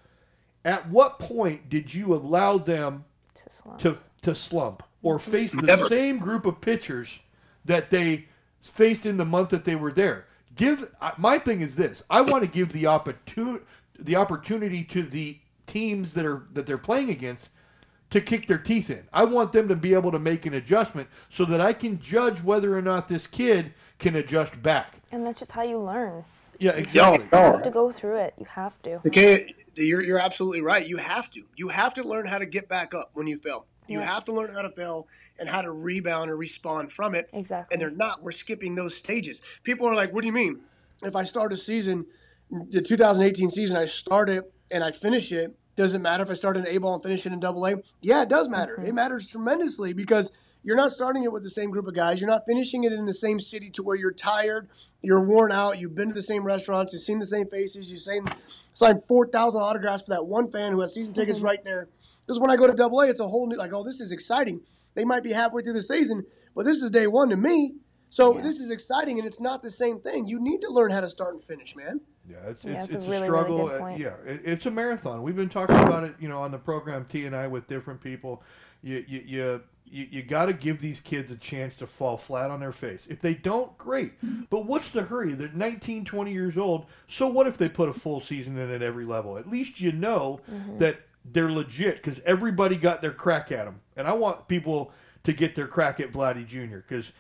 At 0.65 0.89
what 0.89 1.19
point 1.19 1.69
did 1.69 1.93
you 1.93 2.15
allow 2.15 2.59
them 2.59 3.05
to 3.35 3.51
slump. 3.51 3.79
to 3.81 3.99
to 4.23 4.35
slump 4.35 4.83
or 5.03 5.19
mm-hmm. 5.19 5.31
face 5.31 5.53
the 5.53 5.63
Never. 5.63 5.87
same 5.87 6.19
group 6.19 6.47
of 6.47 6.61
pitchers 6.61 7.21
that 7.65 7.91
they 7.91 8.27
faced 8.63 9.07
in 9.07 9.17
the 9.17 9.25
month 9.25 9.51
that 9.51 9.65
they 9.65 9.77
were 9.77 9.93
there? 9.93 10.27
Give 10.57 10.91
my 11.17 11.39
thing 11.39 11.61
is 11.61 11.77
this: 11.77 12.03
I 12.11 12.21
want 12.21 12.43
to 12.43 12.49
give 12.49 12.73
the 12.73 12.87
opportunity 12.87 13.65
the 13.99 14.17
opportunity 14.17 14.85
to 14.85 15.03
the 15.03 15.39
teams 15.67 16.15
that 16.15 16.25
are 16.25 16.47
that 16.53 16.67
they're 16.67 16.79
playing 16.79 17.11
against 17.11 17.49
to 18.11 18.21
kick 18.21 18.47
their 18.47 18.59
teeth 18.59 18.91
in. 18.91 19.07
I 19.13 19.25
want 19.25 19.53
them 19.53 19.69
to 19.69 19.77
be 19.77 19.93
able 19.95 20.11
to 20.13 20.19
make 20.19 20.47
an 20.47 20.55
adjustment 20.55 21.09
so 21.29 21.45
that 21.45 21.61
I 21.61 21.73
can 21.73 22.01
judge 22.01 22.43
whether 22.43 22.77
or 22.77 22.83
not 22.83 23.07
this 23.07 23.27
kid 23.27 23.75
can 23.99 24.17
adjust 24.17 24.61
back. 24.63 24.97
and 25.13 25.27
that's 25.27 25.41
just 25.41 25.53
how 25.53 25.63
you 25.63 25.79
learn. 25.79 26.25
Yeah, 26.59 26.73
exactly. 26.73 27.29
You 27.33 27.39
have 27.39 27.63
to 27.63 27.71
go 27.71 27.93
through 27.93 28.17
it. 28.17 28.35
You 28.39 28.47
have 28.47 28.81
to. 28.83 28.95
Okay, 29.07 29.55
you're, 29.85 30.03
you're 30.03 30.19
absolutely 30.19 30.61
right. 30.61 30.87
You 30.87 30.97
have 30.99 31.31
to. 31.33 31.43
You 31.57 31.69
have 31.69 31.95
to 31.95 32.03
learn 32.03 32.27
how 32.27 32.39
to 32.39 32.47
get 32.47 32.69
back 32.69 32.95
up 32.95 33.11
when 33.15 33.27
you 33.27 33.39
fail. 33.39 33.67
You 33.87 34.01
Yeah. 34.01 34.07
have 34.15 34.25
to 34.27 34.33
learn 34.33 34.53
how 34.55 34.63
to 34.63 34.71
fail 34.71 35.07
and 35.39 35.49
how 35.49 35.63
to 35.63 35.71
rebound 35.71 36.31
and 36.31 36.39
respond 36.39 36.93
from 36.93 37.15
it. 37.15 37.29
Exactly. 37.33 37.75
And 37.75 37.81
they're 37.81 37.91
not. 37.91 38.23
We're 38.23 38.33
skipping 38.33 38.75
those 38.75 38.97
stages. 38.97 39.41
People 39.63 39.87
are 39.87 39.95
like, 39.95 40.13
what 40.13 40.21
do 40.23 40.27
you 40.27 40.33
mean? 40.33 40.61
If 41.03 41.15
I 41.17 41.25
start 41.25 41.53
a 41.53 41.57
season, 41.57 42.07
the 42.51 42.83
2018 42.83 43.51
season, 43.51 43.77
I 43.77 43.87
start 43.87 44.29
it 44.29 44.53
and 44.71 44.83
I 44.83 44.91
finish 44.91 45.33
it, 45.33 45.57
does 45.77 45.95
it 45.95 46.01
matter 46.01 46.25
if 46.25 46.31
I 46.31 46.35
start 46.35 46.57
in 46.57 46.67
A 46.67 46.77
ball 46.79 46.95
and 46.95 47.03
finish 47.03 47.25
it 47.25 47.33
in 47.33 47.39
double 47.39 47.65
A? 47.67 47.77
Yeah, 48.01 48.23
it 48.23 48.29
does 48.29 48.49
matter. 48.49 48.75
Mm-hmm. 48.77 48.87
It 48.87 48.95
matters 48.95 49.27
tremendously 49.29 49.93
because 49.93 50.33
you're 50.65 50.77
not 50.77 50.91
starting 50.91 51.23
it 51.23 51.31
with 51.33 51.45
the 51.45 51.51
same 51.51 51.71
group 51.71 51.87
of 51.87 51.95
guys. 51.95 52.21
You're 52.21 52.29
not 52.29 52.45
finishing 52.47 52.83
it 52.83 52.93
in 52.93 53.05
the 53.07 53.13
same 53.15 53.39
city 53.39 53.71
to 53.71 53.83
where 53.85 53.95
you're 53.97 54.13
tired, 54.13 54.69
you're 55.03 55.23
worn 55.23 55.53
out, 55.53 55.79
you've 55.79 55.95
been 55.95 56.09
to 56.09 56.15
the 56.15 56.21
same 56.21 56.43
restaurants, 56.43 56.93
you've 56.93 57.03
seen 57.03 57.21
the 57.21 57.27
same 57.27 57.47
faces, 57.47 57.93
you've 57.93 58.01
seen, 58.01 58.25
signed 58.79 59.03
4,000 59.09 59.61
autographs 59.61 60.05
for 60.05 60.11
that 60.11 60.25
one 60.25 60.51
fan 60.53 60.71
who 60.73 60.81
has 60.81 60.95
season 60.95 61.13
tickets 61.13 61.41
right 61.41 61.63
there. 61.65 61.89
Because 62.25 62.39
when 62.39 62.51
I 62.51 62.57
go 62.57 62.69
to 62.69 62.73
double 62.73 63.01
A, 63.01 63.09
it's 63.09 63.19
a 63.19 63.27
whole 63.27 63.49
new, 63.49 63.57
like, 63.57 63.73
oh, 63.73 63.83
this 63.83 64.01
is 64.01 64.13
exciting. 64.13 64.61
They 64.95 65.05
might 65.05 65.25
be 65.25 65.33
halfway 65.33 65.63
through 65.63 65.73
the 65.75 65.83
season, 65.83 66.25
but 66.55 66.65
this 66.65 66.81
is 66.81 66.91
day 66.91 67.09
one 67.09 67.29
to 67.31 67.37
me. 67.37 67.75
So 68.11 68.35
this 68.35 68.59
is 68.61 68.71
exciting, 68.71 69.19
and 69.19 69.27
it's 69.27 69.41
not 69.41 69.63
the 69.63 69.71
same 69.71 70.01
thing. 70.01 70.27
You 70.27 70.41
need 70.41 70.61
to 70.63 70.71
learn 70.71 70.91
how 70.93 71.01
to 71.01 71.11
start 71.11 71.35
and 71.35 71.45
finish, 71.45 71.75
man. 71.77 72.01
Yeah, 72.27 72.37
it's, 72.47 72.65
Yeah, 72.65 72.71
it's, 72.71 72.81
that's 72.81 72.93
a 72.93 72.97
it's 72.99 73.07
a, 73.07 73.11
really, 73.11 73.29
really 73.29 73.39
struggle. 73.39 73.67
good 73.67 73.75
Uh, 73.75 73.79
point. 73.81 73.99
yeah, 73.99 74.15
it, 74.25 74.41
it's 74.45 74.67
a 74.67 74.71
marathon. 74.71 75.23
We've 75.23 75.37
been 75.37 75.49
talking 75.49 75.77
about 75.77 76.05
it, 76.05 76.15
you 76.21 76.29
know, 76.29 76.41
on 76.41 76.51
the 76.53 76.59
program 76.59 77.05
T 77.07 77.27
and 77.27 77.35
I 77.37 77.47
with 77.49 77.67
different 77.67 78.01
people. 78.01 78.43
You 78.83 79.05
you 79.09 79.23
you 79.27 79.63
you, 79.91 80.07
you 80.11 80.23
got 80.23 80.47
to 80.47 80.53
give 80.53 80.81
these 80.81 81.01
kids 81.01 81.31
a 81.31 81.37
chance 81.37 81.77
to 81.77 81.87
fall 81.87 82.17
flat 82.17 82.51
on 82.51 82.61
their 82.61 82.73
face. 82.73 83.07
If 83.09 83.21
they 83.21 83.35
don't, 83.35 83.77
great. 83.79 84.13
But 84.51 84.65
what's 84.65 84.91
the 84.91 85.03
hurry? 85.03 85.35
They're 85.35 85.51
19, 85.53 86.07
20 86.07 86.33
years 86.33 86.57
old. 86.57 86.87
So 87.07 87.29
what 87.29 87.47
if 87.47 87.59
they 87.59 87.69
put 87.69 87.89
a 87.89 87.93
full 87.93 88.21
season 88.21 88.57
in 88.57 88.71
at 88.71 88.83
every 88.83 89.05
level? 89.05 89.37
At 89.37 89.49
least 89.49 89.79
you 89.79 89.93
know 89.93 90.41
mm-hmm. 90.51 90.79
that 90.79 91.01
they're 91.33 91.51
legit 91.51 91.97
because 91.97 92.21
everybody 92.25 92.77
got 92.77 93.03
their 93.03 93.13
crack 93.13 93.53
at 93.53 93.67
them. 93.67 93.81
And 93.97 94.07
I 94.07 94.13
want 94.13 94.49
people 94.49 94.93
to 95.25 95.33
get 95.33 95.55
their 95.55 95.67
crack 95.67 96.01
at 96.01 96.13
Vladdy 96.13 96.47
Jr. 96.47 96.79
because 96.79 97.13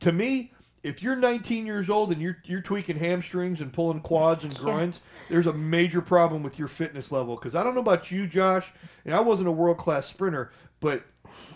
to 0.00 0.12
me, 0.12 0.52
if 0.82 1.02
you're 1.02 1.16
19 1.16 1.64
years 1.64 1.88
old 1.88 2.12
and 2.12 2.20
you're 2.20 2.36
you're 2.44 2.60
tweaking 2.60 2.96
hamstrings 2.96 3.60
and 3.60 3.72
pulling 3.72 4.00
quads 4.00 4.44
and 4.44 4.54
groins, 4.58 5.00
there's 5.30 5.46
a 5.46 5.52
major 5.52 6.02
problem 6.02 6.42
with 6.42 6.58
your 6.58 6.68
fitness 6.68 7.10
level. 7.10 7.36
Because 7.36 7.54
I 7.54 7.64
don't 7.64 7.74
know 7.74 7.80
about 7.80 8.10
you, 8.10 8.26
Josh, 8.26 8.72
and 9.04 9.14
I 9.14 9.20
wasn't 9.20 9.48
a 9.48 9.52
world 9.52 9.78
class 9.78 10.06
sprinter, 10.06 10.52
but 10.80 11.02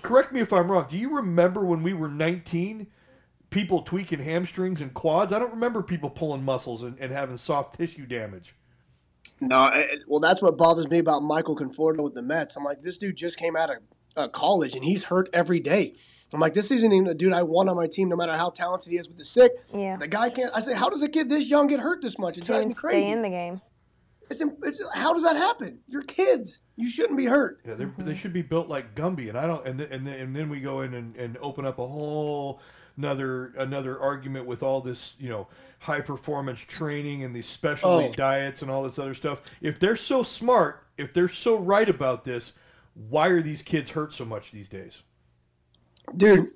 correct 0.03 0.33
me 0.33 0.41
if 0.41 0.53
I'm 0.53 0.71
wrong. 0.71 0.87
Do 0.91 0.97
you 0.97 1.15
remember 1.17 1.65
when 1.65 1.83
we 1.83 1.93
were 1.93 2.09
19? 2.09 2.87
People 3.51 3.83
tweaking 3.83 4.19
hamstrings 4.21 4.81
and 4.83 4.93
quads. 4.93 5.33
I 5.33 5.39
don't 5.39 5.53
remember 5.53 5.83
people 5.83 6.11
pulling 6.11 6.45
muscles 6.45 6.83
and, 6.83 6.99
and 6.99 7.11
having 7.11 7.39
soft 7.39 7.77
tissue 7.79 8.05
damage. 8.07 8.55
No, 9.41 9.57
I- 9.57 9.89
well, 10.07 10.21
that's 10.21 10.43
what 10.43 10.59
bothers 10.59 10.89
me 10.89 10.99
about 10.99 11.23
Michael 11.23 11.57
Conforto 11.57 12.03
with 12.03 12.15
the 12.15 12.23
Mets. 12.23 12.57
I'm 12.57 12.65
like, 12.65 12.83
this 12.83 12.99
dude 12.99 13.17
just 13.17 13.39
came 13.39 13.57
out 13.57 13.71
of 13.71 13.77
uh, 14.17 14.29
college 14.29 14.75
and 14.75 14.85
he's 14.85 15.05
hurt 15.05 15.31
every 15.33 15.61
day. 15.61 15.95
I'm 16.31 16.41
like, 16.41 16.53
this 16.53 16.71
isn't 16.71 16.93
even 16.93 17.07
a 17.07 17.15
dude 17.15 17.33
I 17.33 17.43
want 17.43 17.71
on 17.71 17.77
my 17.77 17.87
team, 17.87 18.11
no 18.11 18.17
matter 18.17 18.37
how 18.37 18.51
talented 18.51 18.91
he 18.93 18.99
is 18.99 19.09
with 19.09 19.17
the 19.17 19.25
stick. 19.25 19.53
Yeah. 19.73 19.97
The 19.97 20.09
guy 20.09 20.29
can't. 20.29 20.53
I 20.55 20.61
say, 20.61 20.75
how 20.75 20.91
does 20.91 21.03
a 21.03 21.09
kid 21.09 21.31
this 21.31 21.47
young 21.47 21.69
get 21.69 21.81
hurt 21.81 22.03
this 22.03 22.19
much? 22.19 22.37
It 22.37 22.45
drives 22.45 22.67
me 22.67 22.75
crazy. 22.75 23.01
stay 23.07 23.13
in 23.13 23.23
the 23.23 23.31
game. 23.31 23.63
It's, 24.31 24.43
it's, 24.63 24.83
how 24.95 25.13
does 25.15 25.23
that 25.23 25.37
happen? 25.37 25.79
You're 25.89 26.03
kids. 26.03 26.61
You 26.77 26.91
shouldn't 26.91 27.17
be 27.17 27.25
hurt. 27.25 27.61
Yeah, 27.67 27.75
they're 27.75 27.93
they 27.99 28.15
should 28.15 28.33
be 28.33 28.43
built 28.43 28.69
like 28.69 28.95
Gumby, 28.95 29.29
and 29.29 29.39
I 29.39 29.47
don't. 29.47 29.67
And 29.67 29.81
and 29.81 30.07
then, 30.07 30.15
and 30.21 30.37
then 30.37 30.49
we 30.49 30.61
go 30.61 30.83
in 30.83 30.95
and, 30.95 31.17
and 31.17 31.37
open 31.39 31.65
up 31.65 31.79
a 31.79 31.87
whole 31.87 32.61
another 32.97 33.53
another 33.59 34.01
argument 34.01 34.47
with 34.47 34.63
all 34.63 34.81
this, 34.81 35.15
you 35.19 35.29
know, 35.29 35.49
high 35.79 36.01
performance 36.01 36.61
training 36.61 37.23
and 37.25 37.35
these 37.35 37.47
specialty 37.47 38.09
Oh. 38.09 38.15
diets 38.15 38.63
and 38.63 38.71
all 38.71 38.83
this 38.83 38.99
other 38.99 39.15
stuff. 39.15 39.41
If 39.61 39.79
they're 39.79 39.97
so 39.97 40.23
smart, 40.23 40.85
if 40.99 41.15
they're 41.15 41.29
so 41.29 41.57
right 41.57 41.89
about 41.89 42.25
this, 42.25 42.53
why 43.09 43.29
are 43.29 43.41
these 43.41 43.63
kids 43.63 43.91
hurt 43.91 44.13
so 44.13 44.25
much 44.25 44.51
these 44.51 44.69
days? 44.69 45.03
Dude, 46.17 46.51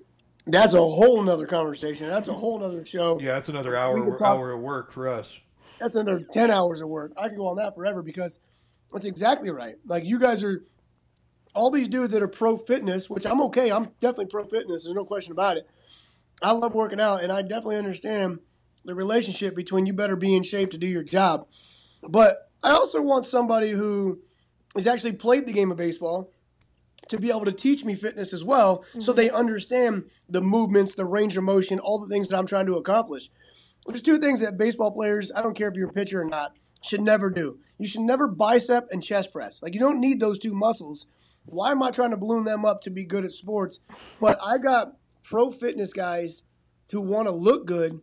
that's 0.47 0.75
a 0.75 0.79
whole 0.79 1.23
nother 1.23 1.47
conversation. 1.47 2.09
That's 2.09 2.29
a 2.29 2.33
whole 2.33 2.59
nother 2.59 2.85
show. 2.85 3.19
Yeah, 3.21 3.35
that's 3.35 3.49
another 3.49 3.77
hour 3.77 4.17
talk- 4.17 4.29
hour 4.37 4.53
of 4.53 4.61
work 4.61 4.91
for 4.93 5.09
us. 5.09 5.37
That's 5.83 5.97
another 5.97 6.21
10 6.21 6.51
hours 6.51 6.81
of 6.81 6.89
work. 6.89 7.13
I 7.17 7.29
can 7.29 7.37
go 7.37 7.49
on 7.49 7.57
that 7.57 7.75
forever 7.75 8.03
because 8.03 8.39
that's 8.93 9.05
exactly 9.05 9.51
right. 9.51 9.75
Like, 9.85 10.05
you 10.05 10.19
guys 10.19 10.45
are 10.45 10.63
all 11.55 11.71
these 11.71 11.89
dudes 11.89 12.13
that 12.13 12.23
are 12.23 12.29
pro 12.29 12.57
fitness, 12.57 13.11
which 13.11 13.27
I'm 13.27 13.41
okay. 13.43 13.73
I'm 13.73 13.87
definitely 14.01 14.27
pro 14.27 14.45
fitness. 14.45 14.85
There's 14.85 14.95
no 14.95 15.05
question 15.05 15.33
about 15.33 15.57
it. 15.57 15.69
I 16.41 16.53
love 16.53 16.75
working 16.75 17.01
out, 17.01 17.23
and 17.23 17.33
I 17.33 17.43
definitely 17.43 17.77
understand 17.77 18.39
the 18.85 18.95
relationship 18.95 19.55
between 19.55 19.87
you 19.87 19.93
better 19.93 20.17
be 20.17 20.35
in 20.35 20.43
shape 20.43 20.71
to 20.71 20.79
do 20.79 20.87
your 20.87 21.03
job. 21.03 21.47
But 22.03 22.51
I 22.63 22.71
also 22.71 23.03
want 23.03 23.27
somebody 23.27 23.71
who 23.71 24.21
has 24.75 24.87
actually 24.87 25.13
played 25.13 25.47
the 25.47 25.53
game 25.53 25.71
of 25.71 25.77
baseball 25.77 26.31
to 27.09 27.19
be 27.19 27.31
able 27.31 27.45
to 27.45 27.53
teach 27.53 27.85
me 27.85 27.95
fitness 27.95 28.33
as 28.33 28.45
well 28.45 28.85
so 28.93 28.99
mm-hmm. 28.99 29.17
they 29.17 29.31
understand 29.31 30.05
the 30.29 30.41
movements, 30.41 30.95
the 30.95 31.05
range 31.05 31.37
of 31.37 31.45
motion, 31.45 31.79
all 31.79 31.99
the 31.99 32.09
things 32.09 32.29
that 32.29 32.39
I'm 32.39 32.47
trying 32.47 32.67
to 32.67 32.77
accomplish. 32.77 33.31
There's 33.87 34.03
two 34.03 34.19
things 34.19 34.41
that 34.41 34.59
baseball 34.59 34.93
players, 34.93 35.33
I 35.35 35.43
don't 35.43 35.57
care 35.57 35.69
if 35.69 35.77
you're 35.77 35.91
a 35.91 35.93
pitcher 35.93 36.23
or 36.23 36.25
not, 36.25 36.53
should 36.83 37.01
never 37.01 37.31
do. 37.31 37.59
You 37.79 37.87
should 37.87 38.03
never 38.03 38.29
bicep 38.29 38.89
and 38.91 39.03
chest 39.03 39.33
press. 39.33 39.63
Like 39.63 39.75
you 39.75 39.81
don't 39.81 40.01
need 40.01 40.21
those 40.21 40.39
two 40.39 40.55
muscles. 40.55 41.07
Why 41.45 41.73
am 41.73 41.83
I 41.83 41.91
trying 41.91 42.11
to 42.11 42.17
balloon 42.17 42.45
them 42.45 42.65
up 42.65 42.83
to 42.83 42.91
be 42.91 43.05
good 43.05 43.25
at 43.25 43.33
sports? 43.33 43.81
But 44.21 44.39
I 44.45 44.59
got 44.59 44.97
pro 45.25 45.51
fitness 45.51 45.93
guys 45.93 46.43
who 46.91 47.01
want 47.01 47.27
to 47.27 47.33
look 47.33 47.67
good 47.67 48.01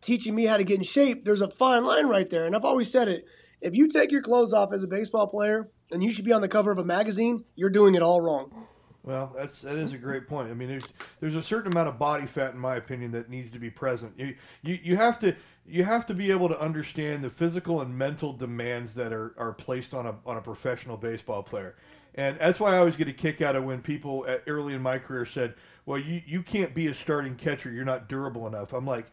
teaching 0.00 0.34
me 0.34 0.44
how 0.44 0.56
to 0.56 0.64
get 0.64 0.78
in 0.78 0.84
shape. 0.84 1.24
There's 1.24 1.40
a 1.40 1.50
fine 1.50 1.84
line 1.84 2.06
right 2.06 2.28
there. 2.28 2.46
And 2.46 2.54
I've 2.54 2.64
always 2.64 2.90
said 2.90 3.08
it. 3.08 3.24
If 3.60 3.74
you 3.74 3.88
take 3.88 4.12
your 4.12 4.22
clothes 4.22 4.52
off 4.52 4.72
as 4.72 4.82
a 4.82 4.88
baseball 4.88 5.26
player 5.26 5.70
and 5.90 6.02
you 6.02 6.12
should 6.12 6.24
be 6.24 6.32
on 6.32 6.40
the 6.40 6.48
cover 6.48 6.70
of 6.70 6.78
a 6.78 6.84
magazine, 6.84 7.44
you're 7.56 7.70
doing 7.70 7.94
it 7.94 8.02
all 8.02 8.20
wrong. 8.20 8.66
Well, 9.02 9.34
that's 9.36 9.62
that 9.62 9.76
is 9.76 9.92
a 9.92 9.98
great 9.98 10.28
point. 10.28 10.50
I 10.50 10.54
mean, 10.54 10.68
there's 10.68 10.84
there's 11.20 11.34
a 11.34 11.42
certain 11.42 11.72
amount 11.72 11.88
of 11.88 11.98
body 11.98 12.26
fat, 12.26 12.52
in 12.52 12.58
my 12.58 12.76
opinion, 12.76 13.12
that 13.12 13.30
needs 13.30 13.48
to 13.50 13.58
be 13.58 13.70
present. 13.70 14.12
You 14.18 14.34
you, 14.62 14.78
you 14.82 14.96
have 14.96 15.18
to 15.20 15.34
you 15.66 15.84
have 15.84 16.04
to 16.06 16.14
be 16.14 16.30
able 16.30 16.48
to 16.48 16.60
understand 16.60 17.24
the 17.24 17.30
physical 17.30 17.80
and 17.80 17.96
mental 17.96 18.32
demands 18.32 18.94
that 18.94 19.12
are, 19.12 19.34
are 19.38 19.52
placed 19.52 19.94
on 19.94 20.06
a 20.06 20.14
on 20.26 20.36
a 20.36 20.42
professional 20.42 20.98
baseball 20.98 21.42
player, 21.42 21.76
and 22.14 22.38
that's 22.38 22.60
why 22.60 22.74
I 22.74 22.78
always 22.78 22.96
get 22.96 23.08
a 23.08 23.12
kick 23.12 23.40
out 23.40 23.56
of 23.56 23.64
when 23.64 23.80
people 23.80 24.26
at, 24.28 24.42
early 24.46 24.74
in 24.74 24.82
my 24.82 24.98
career 24.98 25.24
said, 25.24 25.54
"Well, 25.86 25.98
you 25.98 26.20
you 26.26 26.42
can't 26.42 26.74
be 26.74 26.88
a 26.88 26.94
starting 26.94 27.36
catcher. 27.36 27.70
You're 27.72 27.86
not 27.86 28.06
durable 28.06 28.46
enough." 28.46 28.74
I'm 28.74 28.86
like, 28.86 29.06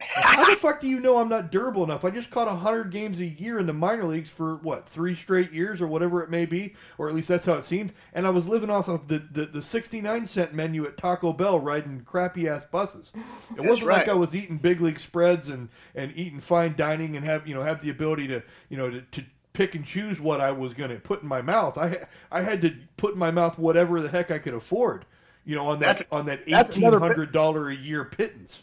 how 0.00 0.48
the 0.48 0.56
fuck 0.56 0.80
do 0.80 0.88
you 0.88 1.00
know 1.00 1.18
I'm 1.18 1.28
not 1.28 1.50
durable 1.50 1.84
enough? 1.84 2.04
I 2.04 2.10
just 2.10 2.30
caught 2.30 2.46
100 2.46 2.90
games 2.90 3.20
a 3.20 3.26
year 3.26 3.58
in 3.58 3.66
the 3.66 3.72
minor 3.72 4.04
leagues 4.04 4.30
for, 4.30 4.56
what, 4.56 4.88
three 4.88 5.14
straight 5.14 5.52
years 5.52 5.80
or 5.80 5.86
whatever 5.86 6.22
it 6.22 6.30
may 6.30 6.46
be, 6.46 6.74
or 6.98 7.08
at 7.08 7.14
least 7.14 7.28
that's 7.28 7.44
how 7.44 7.54
it 7.54 7.64
seemed. 7.64 7.92
And 8.12 8.26
I 8.26 8.30
was 8.30 8.48
living 8.48 8.70
off 8.70 8.88
of 8.88 9.08
the, 9.08 9.18
the, 9.30 9.46
the 9.46 9.62
69 9.62 10.26
cent 10.26 10.54
menu 10.54 10.84
at 10.84 10.96
Taco 10.96 11.32
Bell 11.32 11.58
riding 11.58 12.02
crappy 12.04 12.48
ass 12.48 12.64
buses. 12.64 13.12
It 13.56 13.64
wasn't 13.64 13.88
right. 13.88 13.98
like 13.98 14.08
I 14.08 14.14
was 14.14 14.34
eating 14.34 14.58
big 14.58 14.80
league 14.80 15.00
spreads 15.00 15.48
and, 15.48 15.68
and 15.94 16.12
eating 16.16 16.40
fine 16.40 16.74
dining 16.76 17.16
and 17.16 17.24
have, 17.24 17.46
you 17.46 17.54
know, 17.54 17.62
have 17.62 17.80
the 17.80 17.90
ability 17.90 18.28
to, 18.28 18.42
you 18.68 18.76
know, 18.76 18.90
to, 18.90 19.00
to 19.00 19.24
pick 19.52 19.74
and 19.74 19.84
choose 19.84 20.20
what 20.20 20.40
I 20.40 20.52
was 20.52 20.74
going 20.74 20.90
to 20.90 20.96
put 20.96 21.22
in 21.22 21.28
my 21.28 21.40
mouth. 21.40 21.78
I, 21.78 22.06
I 22.30 22.42
had 22.42 22.60
to 22.62 22.74
put 22.96 23.14
in 23.14 23.18
my 23.18 23.30
mouth 23.30 23.58
whatever 23.58 24.00
the 24.00 24.08
heck 24.08 24.30
I 24.30 24.38
could 24.38 24.54
afford, 24.54 25.06
you 25.44 25.56
know, 25.56 25.68
on 25.68 25.78
that, 25.80 25.98
That's- 25.98 26.06
on 26.12 26.26
that 26.26 26.46
$1,800 26.46 27.70
a 27.70 27.76
year 27.76 28.04
pittance. 28.04 28.60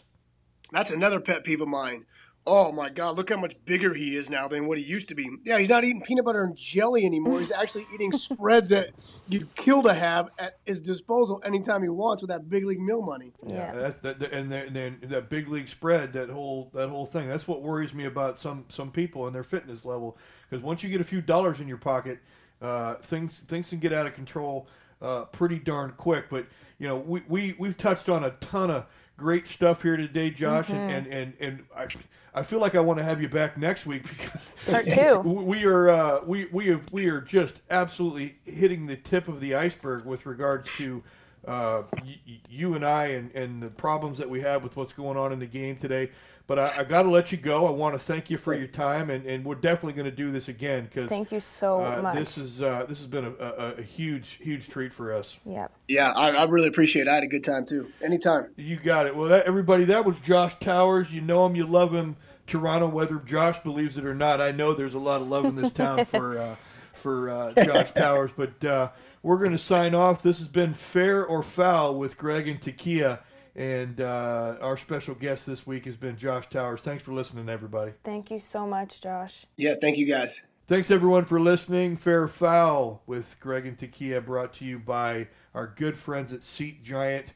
That's 0.72 0.90
another 0.90 1.20
pet 1.20 1.44
peeve 1.44 1.60
of 1.60 1.68
mine. 1.68 2.04
Oh 2.44 2.72
my 2.72 2.88
God, 2.88 3.14
look 3.16 3.30
how 3.30 3.36
much 3.36 3.54
bigger 3.66 3.94
he 3.94 4.16
is 4.16 4.28
now 4.28 4.48
than 4.48 4.66
what 4.66 4.76
he 4.76 4.82
used 4.82 5.06
to 5.10 5.14
be. 5.14 5.30
Yeah, 5.44 5.58
he's 5.58 5.68
not 5.68 5.84
eating 5.84 6.02
peanut 6.02 6.24
butter 6.24 6.42
and 6.42 6.56
jelly 6.56 7.06
anymore. 7.06 7.38
He's 7.38 7.52
actually 7.52 7.86
eating 7.94 8.10
spreads 8.18 8.70
that 8.70 8.90
you'd 9.28 9.54
kill 9.54 9.80
to 9.84 9.94
have 9.94 10.28
at 10.40 10.58
his 10.66 10.80
disposal 10.80 11.40
anytime 11.44 11.82
he 11.84 11.88
wants 11.88 12.20
with 12.20 12.30
that 12.30 12.48
big 12.48 12.64
league 12.64 12.80
meal 12.80 13.00
money. 13.00 13.32
Yeah. 13.46 13.72
That's 13.72 13.98
that, 14.00 14.18
that- 14.18 14.32
and 14.32 14.50
then, 14.50 14.66
and 14.66 14.74
then 14.74 14.98
that 15.04 15.30
big 15.30 15.46
league 15.46 15.68
spread, 15.68 16.12
that 16.14 16.30
whole 16.30 16.68
that 16.74 16.88
whole 16.88 17.06
thing. 17.06 17.28
That's 17.28 17.46
what 17.46 17.62
worries 17.62 17.94
me 17.94 18.06
about 18.06 18.40
some 18.40 18.64
some 18.68 18.90
people 18.90 19.26
and 19.26 19.34
their 19.36 19.44
fitness 19.44 19.84
level. 19.84 20.18
Because 20.50 20.64
once 20.64 20.82
you 20.82 20.88
get 20.90 21.00
a 21.00 21.04
few 21.04 21.20
dollars 21.20 21.60
in 21.60 21.68
your 21.68 21.76
pocket, 21.78 22.18
uh, 22.60 22.94
things 23.04 23.38
things 23.46 23.68
can 23.68 23.78
get 23.78 23.92
out 23.92 24.06
of 24.08 24.14
control 24.14 24.66
uh, 25.00 25.26
pretty 25.26 25.60
darn 25.60 25.92
quick. 25.96 26.24
But 26.28 26.46
you 26.80 26.88
know, 26.88 26.96
we 26.98 27.22
we 27.28 27.54
we've 27.56 27.76
touched 27.76 28.08
on 28.08 28.24
a 28.24 28.30
ton 28.40 28.68
of 28.68 28.86
great 29.16 29.46
stuff 29.46 29.82
here 29.82 29.96
today, 29.96 30.30
Josh, 30.30 30.68
and, 30.68 30.90
and 30.90 31.06
and 31.06 31.34
and 31.40 31.64
I. 31.76 31.86
I 32.34 32.42
feel 32.42 32.60
like 32.60 32.74
I 32.74 32.80
want 32.80 32.98
to 32.98 33.04
have 33.04 33.20
you 33.20 33.28
back 33.28 33.58
next 33.58 33.84
week 33.84 34.04
because 34.08 34.40
Part 34.66 34.88
two. 34.88 35.18
we 35.18 35.66
are 35.66 35.90
uh, 35.90 36.20
we 36.24 36.46
we 36.46 36.68
have, 36.68 36.90
we 36.90 37.08
are 37.08 37.20
just 37.20 37.60
absolutely 37.70 38.36
hitting 38.46 38.86
the 38.86 38.96
tip 38.96 39.28
of 39.28 39.38
the 39.38 39.54
iceberg 39.54 40.06
with 40.06 40.24
regards 40.24 40.70
to 40.78 41.02
uh, 41.46 41.82
y- 42.04 42.18
y- 42.26 42.40
you 42.48 42.74
and 42.74 42.84
I 42.84 43.06
and, 43.06 43.34
and 43.34 43.62
the 43.62 43.68
problems 43.70 44.18
that 44.18 44.28
we 44.30 44.40
have 44.40 44.62
with 44.62 44.76
what's 44.76 44.92
going 44.92 45.16
on 45.16 45.32
in 45.32 45.38
the 45.38 45.46
game 45.46 45.76
today. 45.76 46.10
But 46.48 46.58
I, 46.58 46.78
I 46.78 46.84
got 46.84 47.02
to 47.02 47.08
let 47.10 47.30
you 47.30 47.38
go. 47.38 47.66
I 47.66 47.70
want 47.70 47.94
to 47.94 48.00
thank 48.00 48.28
you 48.28 48.36
for 48.36 48.52
your 48.52 48.66
time, 48.66 49.10
and, 49.10 49.24
and 49.26 49.44
we're 49.44 49.54
definitely 49.54 49.92
going 49.92 50.10
to 50.10 50.16
do 50.16 50.32
this 50.32 50.48
again 50.48 50.84
because 50.84 51.08
Thank 51.08 51.30
you 51.30 51.38
so 51.38 51.80
uh, 51.80 52.02
much. 52.02 52.16
this 52.16 52.36
is 52.36 52.60
uh, 52.60 52.84
this 52.88 52.98
has 52.98 53.06
been 53.06 53.24
a, 53.24 53.30
a, 53.44 53.74
a 53.78 53.82
huge 53.82 54.32
huge 54.42 54.68
treat 54.68 54.92
for 54.92 55.12
us. 55.12 55.38
yeah. 55.46 55.68
Yeah, 55.88 56.10
I, 56.10 56.30
I 56.30 56.44
really 56.44 56.66
appreciate 56.68 57.02
it. 57.06 57.08
I 57.10 57.14
had 57.14 57.22
a 57.22 57.28
good 57.28 57.44
time 57.44 57.64
too. 57.64 57.92
Anytime. 58.02 58.48
You 58.56 58.76
got 58.76 59.06
it. 59.06 59.14
Well, 59.14 59.28
that, 59.28 59.46
everybody, 59.46 59.84
that 59.84 60.04
was 60.04 60.20
Josh 60.20 60.58
Towers. 60.58 61.12
You 61.12 61.20
know 61.20 61.46
him, 61.46 61.54
you 61.54 61.64
love 61.64 61.92
him. 61.94 62.16
Toronto, 62.48 62.88
whether 62.88 63.16
Josh 63.20 63.60
believes 63.60 63.96
it 63.96 64.04
or 64.04 64.14
not, 64.14 64.40
I 64.40 64.50
know 64.50 64.74
there's 64.74 64.94
a 64.94 64.98
lot 64.98 65.20
of 65.22 65.28
love 65.28 65.44
in 65.44 65.54
this 65.54 65.70
town 65.70 66.04
for 66.06 66.36
uh, 66.38 66.56
for 66.92 67.30
uh, 67.30 67.52
Josh 67.64 67.92
Towers. 67.92 68.32
But 68.36 68.64
uh, 68.64 68.88
we're 69.22 69.38
going 69.38 69.52
to 69.52 69.58
sign 69.58 69.94
off. 69.94 70.22
This 70.22 70.38
has 70.38 70.48
been 70.48 70.74
Fair 70.74 71.24
or 71.24 71.42
Foul 71.42 71.94
with 71.96 72.18
Gregg 72.18 72.48
and 72.48 72.60
Takia, 72.60 73.20
and 73.54 74.00
uh, 74.00 74.56
our 74.60 74.76
special 74.76 75.14
guest 75.14 75.46
this 75.46 75.66
week 75.66 75.84
has 75.86 75.96
been 75.96 76.16
Josh 76.16 76.48
Towers. 76.48 76.82
Thanks 76.82 77.02
for 77.02 77.12
listening, 77.12 77.48
everybody. 77.48 77.92
Thank 78.04 78.30
you 78.30 78.40
so 78.40 78.66
much, 78.66 79.00
Josh. 79.00 79.46
Yeah, 79.56 79.74
thank 79.80 79.96
you 79.96 80.06
guys. 80.06 80.40
Thanks 80.66 80.90
everyone 80.90 81.24
for 81.24 81.40
listening. 81.40 81.96
Fair 81.96 82.22
or 82.22 82.28
Foul 82.28 83.02
with 83.06 83.36
Gregg 83.40 83.66
and 83.66 83.76
Takia 83.76 84.24
brought 84.24 84.52
to 84.54 84.64
you 84.64 84.78
by 84.78 85.28
our 85.54 85.66
good 85.76 85.96
friends 85.96 86.32
at 86.32 86.42
Seat 86.42 86.82
Giant. 86.82 87.26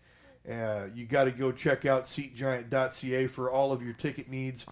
Uh, 0.50 0.86
you 0.94 1.06
got 1.06 1.24
to 1.24 1.32
go 1.32 1.50
check 1.50 1.84
out 1.84 2.04
seatgiant.ca 2.04 3.26
for 3.26 3.50
all 3.50 3.72
of 3.72 3.82
your 3.82 3.94
ticket 3.94 4.28
needs. 4.28 4.64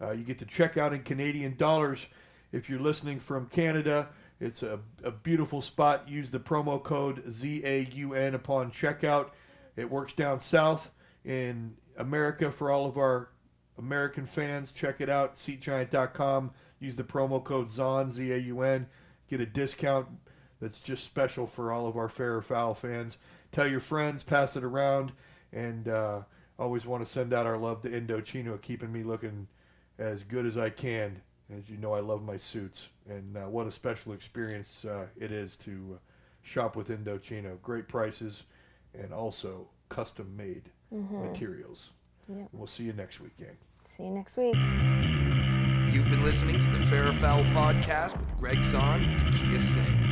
Uh, 0.00 0.12
you 0.12 0.24
get 0.24 0.38
to 0.38 0.46
check 0.46 0.76
out 0.76 0.92
in 0.92 1.02
Canadian 1.02 1.56
dollars. 1.56 2.06
If 2.50 2.70
you're 2.70 2.80
listening 2.80 3.20
from 3.20 3.46
Canada, 3.46 4.08
it's 4.40 4.62
a, 4.62 4.80
a 5.02 5.10
beautiful 5.10 5.60
spot. 5.60 6.08
Use 6.08 6.30
the 6.30 6.38
promo 6.38 6.82
code 6.82 7.24
ZAUN 7.24 8.34
upon 8.34 8.70
checkout. 8.70 9.30
It 9.76 9.90
works 9.90 10.12
down 10.12 10.40
south 10.40 10.92
in 11.24 11.76
America 11.96 12.50
for 12.50 12.70
all 12.70 12.86
of 12.86 12.96
our 12.96 13.30
American 13.78 14.26
fans. 14.26 14.72
Check 14.72 15.00
it 15.00 15.08
out, 15.08 15.36
seatgiant.com. 15.36 16.52
Use 16.80 16.96
the 16.96 17.04
promo 17.04 17.42
code 17.42 17.70
ZAUN, 17.70 18.10
Z 18.10 18.32
A 18.32 18.38
U 18.38 18.62
N. 18.62 18.86
Get 19.28 19.40
a 19.40 19.46
discount 19.46 20.08
that's 20.60 20.80
just 20.80 21.04
special 21.04 21.46
for 21.46 21.72
all 21.72 21.86
of 21.86 21.96
our 21.96 22.08
fair 22.08 22.36
or 22.36 22.42
foul 22.42 22.74
fans. 22.74 23.16
Tell 23.52 23.66
your 23.66 23.80
friends, 23.80 24.22
pass 24.22 24.56
it 24.56 24.64
around, 24.64 25.12
and 25.52 25.88
uh, 25.88 26.22
always 26.58 26.86
want 26.86 27.04
to 27.04 27.10
send 27.10 27.32
out 27.32 27.46
our 27.46 27.56
love 27.56 27.80
to 27.82 27.90
Indochino, 27.90 28.60
keeping 28.60 28.92
me 28.92 29.02
looking 29.02 29.48
as 29.98 30.22
good 30.22 30.46
as 30.46 30.56
I 30.56 30.70
can. 30.70 31.22
As 31.56 31.68
you 31.70 31.78
know, 31.78 31.94
I 31.94 32.00
love 32.00 32.22
my 32.22 32.36
suits, 32.36 32.90
and 33.08 33.36
uh, 33.36 33.48
what 33.48 33.66
a 33.66 33.70
special 33.70 34.12
experience 34.12 34.84
uh, 34.84 35.06
it 35.16 35.32
is 35.32 35.56
to 35.58 35.94
uh, 35.94 35.98
shop 36.42 36.76
with 36.76 36.88
Indochino. 36.88 37.60
Great 37.62 37.88
prices, 37.88 38.44
and 38.92 39.14
also 39.14 39.68
custom 39.88 40.36
made 40.36 40.70
materials. 40.90 41.90
Yep. 42.28 42.48
We'll 42.52 42.66
see 42.66 42.84
you 42.84 42.92
next 42.92 43.20
week, 43.20 43.36
gang. 43.38 43.56
See 43.96 44.02
you 44.04 44.10
next 44.10 44.36
week. 44.36 44.54
You've 45.94 46.10
been 46.10 46.22
listening 46.22 46.60
to 46.60 46.70
the 46.70 46.84
Fair 46.86 47.10
Foul 47.14 47.42
podcast 47.44 48.18
with 48.18 48.38
Gregg 48.38 48.58
Zaun 48.58 49.02
and 49.02 49.20
Takia 49.20 49.60
Singh. 49.60 50.07